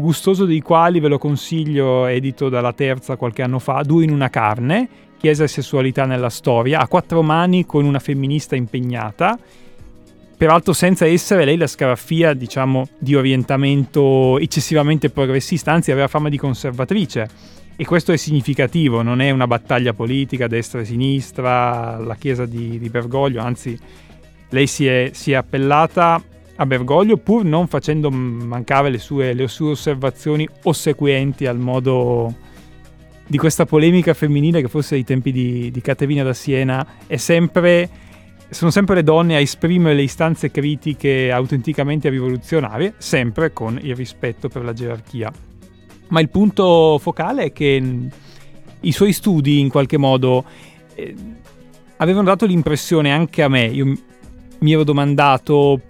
gustoso 0.00 0.44
dei 0.44 0.60
quali 0.60 1.00
ve 1.00 1.08
lo 1.08 1.18
consiglio, 1.18 2.06
edito 2.06 2.48
dalla 2.48 2.72
terza 2.72 3.16
qualche 3.16 3.42
anno 3.42 3.58
fa, 3.58 3.82
Due 3.82 4.04
in 4.04 4.10
una 4.10 4.28
carne, 4.28 4.88
Chiesa 5.18 5.44
e 5.44 5.48
sessualità 5.48 6.04
nella 6.04 6.30
storia, 6.30 6.78
a 6.78 6.86
quattro 6.86 7.22
mani 7.22 7.66
con 7.66 7.84
una 7.84 7.98
femminista 7.98 8.54
impegnata, 8.54 9.36
peraltro 10.36 10.72
senza 10.72 11.06
essere 11.06 11.44
lei 11.44 11.56
la 11.56 11.66
scaraffia, 11.66 12.34
diciamo, 12.34 12.86
di 12.98 13.16
orientamento 13.16 14.38
eccessivamente 14.38 15.10
progressista, 15.10 15.72
anzi 15.72 15.90
aveva 15.90 16.06
fama 16.06 16.28
di 16.28 16.38
conservatrice. 16.38 17.28
E 17.74 17.84
questo 17.84 18.12
è 18.12 18.16
significativo, 18.16 19.02
non 19.02 19.20
è 19.20 19.30
una 19.30 19.46
battaglia 19.46 19.92
politica 19.92 20.46
destra 20.46 20.80
e 20.80 20.84
sinistra, 20.84 21.96
la 21.98 22.14
chiesa 22.16 22.46
di, 22.46 22.78
di 22.78 22.88
Bergoglio, 22.88 23.40
anzi 23.40 23.78
lei 24.50 24.66
si 24.66 24.86
è, 24.86 25.10
si 25.12 25.32
è, 25.32 25.34
appellata 25.34 26.22
a 26.60 26.66
Bergoglio 26.66 27.16
pur 27.16 27.44
non 27.44 27.68
facendo 27.68 28.10
mancare 28.10 28.90
le 28.90 28.98
sue, 28.98 29.32
le 29.32 29.46
sue 29.46 29.70
osservazioni 29.70 30.48
ossequienti 30.64 31.46
al 31.46 31.58
modo 31.58 32.34
di 33.26 33.38
questa 33.38 33.64
polemica 33.64 34.12
femminile 34.12 34.60
che 34.60 34.68
forse 34.68 34.96
ai 34.96 35.04
tempi 35.04 35.30
di, 35.30 35.70
di 35.70 35.80
Caterina 35.80 36.24
da 36.24 36.34
Siena 36.34 36.84
è 37.06 37.16
sempre, 37.16 37.88
sono 38.50 38.72
sempre 38.72 38.96
le 38.96 39.02
donne 39.04 39.36
a 39.36 39.40
esprimere 39.40 39.94
le 39.94 40.02
istanze 40.02 40.50
critiche 40.50 41.30
autenticamente 41.30 42.08
rivoluzionarie, 42.08 42.94
sempre 42.98 43.52
con 43.52 43.78
il 43.80 43.94
rispetto 43.94 44.48
per 44.48 44.64
la 44.64 44.72
gerarchia. 44.72 45.30
Ma 46.08 46.20
il 46.20 46.30
punto 46.30 46.98
focale 46.98 47.44
è 47.44 47.52
che 47.52 48.08
i 48.80 48.92
suoi 48.92 49.12
studi 49.12 49.60
in 49.60 49.68
qualche 49.68 49.98
modo 49.98 50.44
eh, 50.94 51.14
avevano 51.98 52.24
dato 52.24 52.46
l'impressione 52.46 53.12
anche 53.12 53.42
a 53.42 53.48
me, 53.48 53.66
io 53.66 53.92
mi 54.60 54.72
ero 54.72 54.82
domandato 54.82 55.80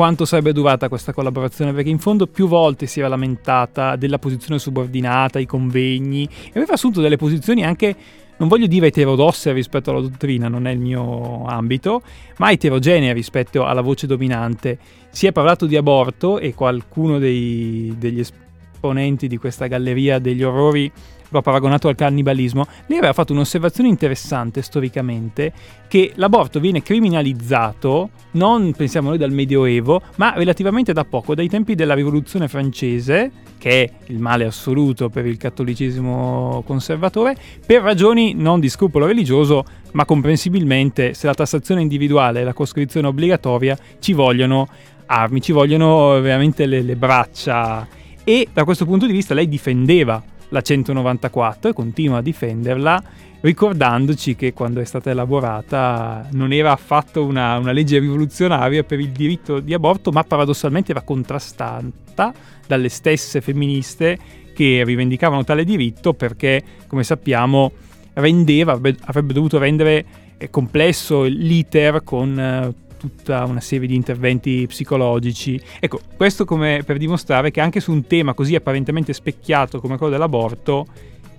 quanto 0.00 0.24
sarebbe 0.24 0.54
durata 0.54 0.88
questa 0.88 1.12
collaborazione, 1.12 1.74
perché 1.74 1.90
in 1.90 1.98
fondo 1.98 2.26
più 2.26 2.48
volte 2.48 2.86
si 2.86 3.00
era 3.00 3.08
lamentata 3.10 3.96
della 3.96 4.18
posizione 4.18 4.58
subordinata, 4.58 5.38
i 5.38 5.44
convegni, 5.44 6.26
e 6.46 6.52
aveva 6.54 6.72
assunto 6.72 7.02
delle 7.02 7.18
posizioni 7.18 7.66
anche, 7.66 7.94
non 8.38 8.48
voglio 8.48 8.66
dire 8.66 8.86
eterodosse 8.86 9.52
rispetto 9.52 9.90
alla 9.90 10.00
dottrina, 10.00 10.48
non 10.48 10.66
è 10.66 10.70
il 10.70 10.78
mio 10.78 11.44
ambito, 11.44 12.00
ma 12.38 12.50
eterogenea 12.50 13.12
rispetto 13.12 13.66
alla 13.66 13.82
voce 13.82 14.06
dominante. 14.06 14.78
Si 15.10 15.26
è 15.26 15.32
parlato 15.32 15.66
di 15.66 15.76
aborto 15.76 16.38
e 16.38 16.54
qualcuno 16.54 17.18
dei, 17.18 17.94
degli 17.98 18.20
esponenti 18.20 19.28
di 19.28 19.36
questa 19.36 19.66
galleria 19.66 20.18
degli 20.18 20.42
orrori 20.42 20.90
lo 21.30 21.38
ha 21.38 21.42
paragonato 21.42 21.88
al 21.88 21.94
cannibalismo, 21.94 22.66
lei 22.86 22.98
aveva 22.98 23.12
fatto 23.12 23.32
un'osservazione 23.32 23.88
interessante 23.88 24.62
storicamente 24.62 25.52
che 25.88 26.12
l'aborto 26.16 26.60
viene 26.60 26.82
criminalizzato 26.82 28.10
non 28.32 28.72
pensiamo 28.72 29.08
noi 29.08 29.18
dal 29.18 29.32
Medioevo, 29.32 30.02
ma 30.16 30.34
relativamente 30.36 30.92
da 30.92 31.04
poco, 31.04 31.34
dai 31.34 31.48
tempi 31.48 31.74
della 31.74 31.94
Rivoluzione 31.94 32.46
francese, 32.46 33.30
che 33.58 33.82
è 33.82 33.92
il 34.06 34.18
male 34.18 34.44
assoluto 34.44 35.08
per 35.08 35.26
il 35.26 35.36
cattolicesimo 35.36 36.62
conservatore, 36.64 37.36
per 37.66 37.82
ragioni 37.82 38.34
non 38.34 38.60
di 38.60 38.68
scrupolo 38.68 39.06
religioso, 39.06 39.64
ma 39.92 40.04
comprensibilmente 40.04 41.14
se 41.14 41.26
la 41.26 41.34
tassazione 41.34 41.80
individuale 41.80 42.40
e 42.40 42.44
la 42.44 42.52
coscrizione 42.52 43.08
obbligatoria 43.08 43.76
ci 43.98 44.12
vogliono 44.12 44.68
armi, 45.06 45.40
ci 45.40 45.52
vogliono 45.52 46.20
veramente 46.20 46.66
le, 46.66 46.82
le 46.82 46.94
braccia. 46.94 47.86
E 48.22 48.48
da 48.52 48.64
questo 48.64 48.84
punto 48.84 49.06
di 49.06 49.12
vista 49.12 49.34
lei 49.34 49.48
difendeva 49.48 50.22
la 50.50 50.60
194 50.60 51.70
e 51.70 51.72
continua 51.72 52.18
a 52.18 52.22
difenderla 52.22 53.02
ricordandoci 53.40 54.36
che 54.36 54.52
quando 54.52 54.80
è 54.80 54.84
stata 54.84 55.10
elaborata 55.10 56.28
non 56.32 56.52
era 56.52 56.72
affatto 56.72 57.24
una, 57.24 57.56
una, 57.56 57.72
legge 57.72 57.98
rivoluzionaria 57.98 58.82
per 58.84 59.00
il 59.00 59.10
diritto 59.10 59.60
di 59.60 59.72
aborto, 59.72 60.10
ma 60.10 60.22
paradossalmente 60.22 60.90
era 60.90 61.00
contrastata 61.02 62.32
dalle 62.66 62.88
stesse 62.88 63.40
femministe 63.40 64.18
che 64.54 64.82
rivendicavano 64.84 65.42
tale 65.42 65.64
diritto 65.64 66.12
perché, 66.12 66.62
come 66.86 67.02
sappiamo, 67.02 67.72
rendeva, 68.14 68.72
avrebbe 68.72 69.32
dovuto 69.32 69.58
rendere 69.58 70.04
eh, 70.36 70.50
complesso 70.50 71.22
l'iter 71.22 72.02
con 72.04 72.38
eh, 72.38 72.74
tutta 73.00 73.44
una 73.46 73.60
serie 73.60 73.88
di 73.88 73.94
interventi 73.94 74.66
psicologici. 74.68 75.58
Ecco, 75.80 76.00
questo 76.16 76.44
come 76.44 76.82
per 76.84 76.98
dimostrare 76.98 77.50
che 77.50 77.62
anche 77.62 77.80
su 77.80 77.90
un 77.90 78.06
tema 78.06 78.34
così 78.34 78.54
apparentemente 78.54 79.14
specchiato 79.14 79.80
come 79.80 79.96
quello 79.96 80.12
dell'aborto, 80.12 80.86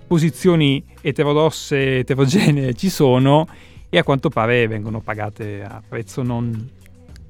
posizioni 0.08 0.84
eterodosse, 1.00 1.98
eterogenee 1.98 2.74
ci 2.74 2.90
sono 2.90 3.46
e 3.88 3.98
a 3.98 4.02
quanto 4.02 4.28
pare 4.28 4.66
vengono 4.66 5.00
pagate 5.00 5.62
a 5.62 5.80
prezzo 5.86 6.22
non 6.22 6.80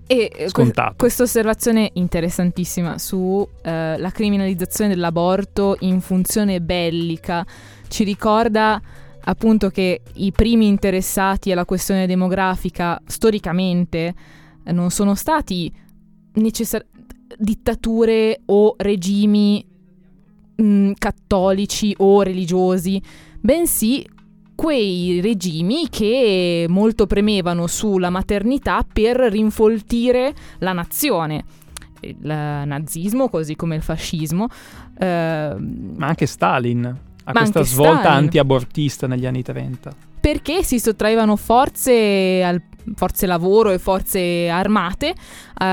e 0.07 0.31
eh, 0.35 0.49
scontato. 0.49 0.95
questa 0.97 1.23
osservazione 1.23 1.91
interessantissima 1.95 2.99
sulla 2.99 3.47
eh, 3.63 4.11
criminalizzazione 4.13 4.91
dell'aborto 4.91 5.77
in 5.81 6.01
funzione 6.01 6.61
bellica 6.61 7.47
ci 7.89 8.05
ricorda 8.05 8.81
appunto 9.25 9.69
che 9.69 10.03
i 10.15 10.33
primi 10.33 10.67
interessati 10.67 11.53
alla 11.53 11.65
questione 11.65 12.07
demografica 12.07 13.01
storicamente 13.07 14.15
eh, 14.65 14.73
non 14.73 14.91
sono 14.91 15.15
stati 15.15 15.73
necessari- 16.35 16.87
dittature 17.39 18.41
o 18.47 18.75
regimi 18.79 19.65
mh, 20.57 20.65
mm, 20.65 20.93
cattolici 20.99 21.95
o 21.99 22.23
religiosi, 22.23 23.01
bensì 23.41 24.07
quei 24.55 25.21
regimi 25.21 25.89
che 25.89 26.67
molto 26.69 27.07
premevano 27.07 27.67
sulla 27.67 28.11
maternità 28.11 28.85
per 28.91 29.17
rinfoltire 29.17 30.35
la 30.59 30.73
nazione. 30.73 31.45
Il 32.01 32.17
nazismo, 32.25 33.29
così 33.29 33.57
come 33.57 33.77
il 33.77 33.83
fascismo. 33.83 34.49
Eh, 34.99 35.57
Ma 35.57 36.07
anche 36.07 36.27
Stalin 36.27 37.11
a 37.25 37.33
questa 37.33 37.63
svolta 37.63 38.01
Stalin. 38.01 38.19
anti-abortista 38.19 39.07
negli 39.07 39.27
anni 39.27 39.43
30. 39.43 39.95
Perché 40.21 40.63
si 40.63 40.79
sottraevano 40.79 41.37
forze, 41.37 42.43
al, 42.45 42.63
forze 42.95 43.27
lavoro 43.27 43.71
e 43.71 43.79
forze 43.79 44.49
armate 44.49 45.09
uh, 45.11 45.65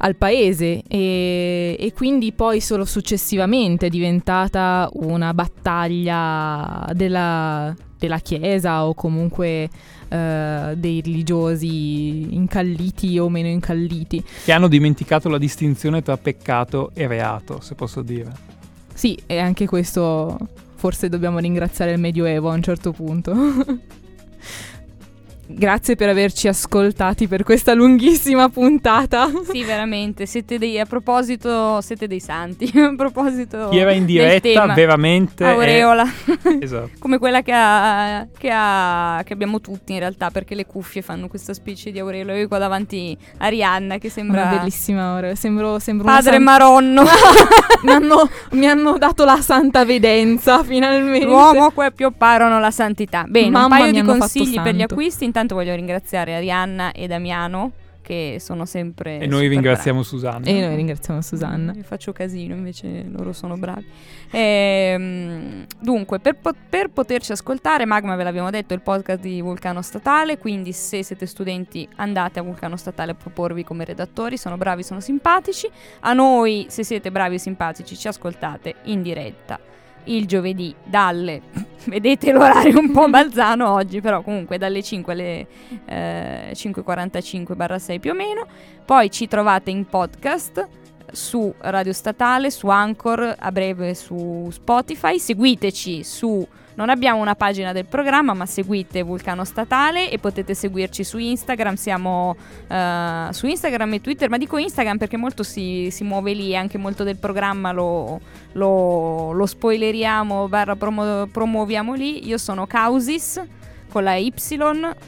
al 0.00 0.16
paese 0.16 0.82
e, 0.86 1.76
e, 1.78 1.92
quindi 1.92 2.32
poi 2.32 2.60
solo 2.60 2.84
successivamente 2.84 3.86
è 3.86 3.88
diventata 3.90 4.88
una 4.94 5.34
battaglia 5.34 6.88
della, 6.94 7.74
della 7.98 8.18
Chiesa 8.18 8.86
o 8.86 8.94
comunque 8.94 9.68
uh, 10.08 10.74
dei 10.74 11.02
religiosi 11.02 12.34
incalliti 12.34 13.18
o 13.18 13.28
meno 13.28 13.48
incalliti. 13.48 14.24
Che 14.44 14.52
hanno 14.52 14.68
dimenticato 14.68 15.28
la 15.28 15.38
distinzione 15.38 16.02
tra 16.02 16.16
peccato 16.16 16.92
e 16.94 17.06
reato, 17.06 17.60
se 17.60 17.74
posso 17.74 18.00
dire. 18.00 18.56
Sì, 18.98 19.16
e 19.26 19.38
anche 19.38 19.64
questo 19.64 20.36
forse 20.74 21.08
dobbiamo 21.08 21.38
ringraziare 21.38 21.92
il 21.92 22.00
Medioevo 22.00 22.50
a 22.50 22.54
un 22.54 22.62
certo 22.64 22.90
punto. 22.90 23.32
Grazie 25.50 25.96
per 25.96 26.10
averci 26.10 26.46
ascoltati 26.46 27.26
per 27.26 27.42
questa 27.42 27.72
lunghissima 27.72 28.50
puntata. 28.50 29.30
Sì, 29.50 29.64
veramente. 29.64 30.26
Siete 30.26 30.58
dei, 30.58 30.78
a 30.78 30.84
proposito, 30.84 31.80
siete 31.80 32.06
dei 32.06 32.20
santi. 32.20 32.70
a 32.78 32.94
proposito. 32.94 33.68
Chi 33.70 33.78
era 33.78 33.92
in 33.92 34.04
diretta, 34.04 34.74
veramente. 34.74 35.44
Aureola. 35.44 36.04
È... 36.04 36.58
esatto. 36.60 36.90
Come 36.98 37.16
quella 37.18 37.40
che, 37.40 37.52
ha, 37.54 38.26
che, 38.36 38.50
ha, 38.52 39.22
che, 39.24 39.32
abbiamo 39.32 39.62
tutti 39.62 39.94
in 39.94 40.00
realtà, 40.00 40.30
perché 40.30 40.54
le 40.54 40.66
cuffie 40.66 41.00
fanno 41.00 41.28
questa 41.28 41.54
specie 41.54 41.90
di 41.90 41.98
aureola. 41.98 42.36
Io 42.36 42.46
qua 42.46 42.58
davanti 42.58 43.16
Arianna, 43.38 43.96
che 43.96 44.10
sembra. 44.10 44.42
Una 44.42 44.58
bellissima 44.58 45.14
aureola. 45.14 45.34
Sembro, 45.34 45.78
sembro 45.78 46.04
Padre 46.04 46.32
san... 46.32 46.42
Maronno. 46.42 47.04
mi, 47.84 47.92
hanno, 47.92 48.28
mi, 48.50 48.66
hanno, 48.66 48.98
dato 48.98 49.24
la 49.24 49.40
santa 49.40 49.86
vedenza, 49.86 50.62
finalmente. 50.62 51.24
L'uomo 51.24 51.70
qua 51.70 51.90
piopparono 51.90 52.60
la 52.60 52.70
santità. 52.70 53.24
Bene, 53.26 53.48
Mamma 53.48 53.76
un 53.76 53.80
paio 53.80 53.92
di 53.92 54.02
consigli 54.02 54.60
per 54.60 54.74
gli 54.74 54.82
acquisti. 54.82 55.24
Intanto 55.40 55.54
voglio 55.54 55.76
ringraziare 55.76 56.34
Arianna 56.34 56.90
e 56.90 57.06
Damiano 57.06 57.70
che 58.02 58.38
sono 58.40 58.64
sempre... 58.64 59.20
E 59.20 59.26
noi 59.28 59.46
ringraziamo 59.46 60.00
bravi. 60.00 60.16
Susanna. 60.16 60.46
E 60.46 60.60
noi 60.66 60.74
ringraziamo 60.74 61.20
Susanna. 61.20 61.72
Io 61.74 61.84
faccio 61.84 62.10
casino, 62.10 62.56
invece 62.56 63.04
loro 63.08 63.32
sono 63.32 63.56
bravi. 63.56 63.86
Ehm, 64.32 65.64
dunque, 65.78 66.18
per, 66.18 66.38
po- 66.38 66.54
per, 66.68 66.88
poterci 66.88 67.30
ascoltare, 67.30 67.84
Magma 67.84 68.16
ve 68.16 68.24
l'abbiamo 68.24 68.50
detto, 68.50 68.72
è 68.72 68.76
il 68.76 68.82
podcast 68.82 69.20
di 69.20 69.40
Vulcano 69.40 69.80
Statale, 69.80 70.38
quindi 70.38 70.72
se 70.72 71.04
siete 71.04 71.26
studenti 71.26 71.88
andate 71.96 72.40
a 72.40 72.42
Vulcano 72.42 72.76
Statale 72.76 73.12
a 73.12 73.14
proporvi 73.14 73.62
come 73.62 73.84
redattori, 73.84 74.36
sono 74.36 74.56
bravi, 74.56 74.82
sono 74.82 74.98
simpatici. 74.98 75.70
A 76.00 76.14
noi, 76.14 76.66
se 76.68 76.82
siete 76.82 77.12
bravi 77.12 77.36
e 77.36 77.38
simpatici, 77.38 77.96
ci 77.96 78.08
ascoltate 78.08 78.74
in 78.84 79.02
diretta 79.02 79.60
il 80.04 80.26
giovedì 80.26 80.74
dalle 80.82 81.42
vedete 81.88 82.32
l'orario 82.32 82.78
un 82.78 82.92
po' 82.92 83.08
balzano 83.08 83.72
oggi, 83.72 84.00
però 84.00 84.22
comunque 84.22 84.58
dalle 84.58 84.82
5 84.82 85.12
alle 85.12 85.46
eh, 85.86 86.52
5.45-6 86.52 87.98
più 87.98 88.10
o 88.10 88.14
meno. 88.14 88.46
Poi 88.84 89.10
ci 89.10 89.26
trovate 89.26 89.70
in 89.70 89.86
podcast 89.86 90.66
su 91.10 91.52
Radio 91.58 91.92
Statale, 91.92 92.50
su 92.50 92.68
Anchor, 92.68 93.34
a 93.38 93.52
breve 93.52 93.94
su 93.94 94.48
Spotify. 94.50 95.18
Seguiteci 95.18 96.04
su 96.04 96.46
non 96.78 96.90
abbiamo 96.90 97.20
una 97.20 97.34
pagina 97.34 97.72
del 97.72 97.86
programma, 97.86 98.34
ma 98.34 98.46
seguite 98.46 99.02
Vulcano 99.02 99.44
Statale 99.44 100.12
e 100.12 100.18
potete 100.20 100.54
seguirci 100.54 101.02
su 101.02 101.18
Instagram. 101.18 101.74
Siamo 101.74 102.36
uh, 102.68 103.32
su 103.32 103.48
Instagram 103.48 103.94
e 103.94 104.00
Twitter, 104.00 104.30
ma 104.30 104.38
dico 104.38 104.58
Instagram 104.58 104.96
perché 104.96 105.16
molto 105.16 105.42
si, 105.42 105.88
si 105.90 106.04
muove 106.04 106.34
lì 106.34 106.52
e 106.52 106.54
anche 106.54 106.78
molto 106.78 107.02
del 107.02 107.16
programma 107.16 107.72
lo, 107.72 108.20
lo, 108.52 109.32
lo 109.32 109.46
spoileriamo, 109.46 110.46
barra 110.46 110.76
promu- 110.76 111.28
promuoviamo 111.28 111.94
lì. 111.94 112.28
Io 112.28 112.38
sono 112.38 112.64
Causis 112.68 113.42
con 113.88 114.04
la 114.04 114.14
Y, 114.14 114.32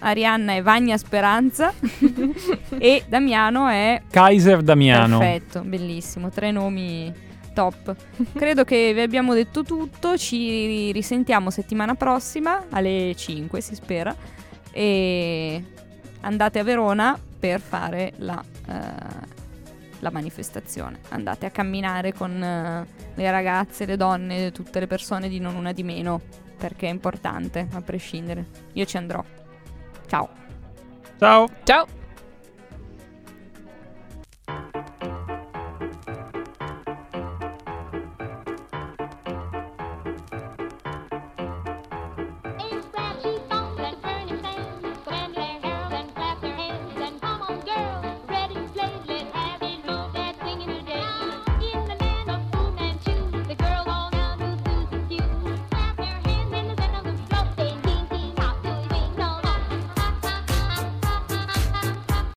Arianna 0.00 0.54
è 0.54 0.62
Vagna 0.62 0.96
Speranza 0.96 1.72
e 2.78 3.04
Damiano 3.06 3.68
è 3.68 4.02
Kaiser 4.10 4.62
Damiano. 4.62 5.18
Perfetto, 5.18 5.60
bellissimo, 5.60 6.30
tre 6.30 6.50
nomi 6.50 7.28
top. 7.52 7.94
Credo 8.34 8.64
che 8.64 8.92
vi 8.94 9.00
abbiamo 9.00 9.34
detto 9.34 9.62
tutto, 9.62 10.16
ci 10.16 10.92
risentiamo 10.92 11.50
settimana 11.50 11.94
prossima 11.94 12.66
alle 12.70 13.14
5 13.16 13.60
si 13.60 13.74
spera 13.74 14.14
e 14.72 15.64
andate 16.20 16.58
a 16.58 16.62
Verona 16.62 17.18
per 17.38 17.60
fare 17.60 18.12
la, 18.16 18.42
uh, 18.66 18.72
la 19.98 20.10
manifestazione. 20.10 21.00
Andate 21.10 21.46
a 21.46 21.50
camminare 21.50 22.12
con 22.12 22.30
uh, 22.30 23.14
le 23.14 23.30
ragazze, 23.30 23.86
le 23.86 23.96
donne, 23.96 24.52
tutte 24.52 24.80
le 24.80 24.86
persone 24.86 25.28
di 25.28 25.40
non 25.40 25.54
una 25.56 25.72
di 25.72 25.82
meno 25.82 26.20
perché 26.56 26.86
è 26.86 26.90
importante 26.90 27.68
a 27.72 27.80
prescindere. 27.80 28.46
Io 28.74 28.84
ci 28.84 28.96
andrò. 28.98 29.24
Ciao. 30.06 30.28
Ciao. 31.18 31.48
Ciao. 31.64 31.99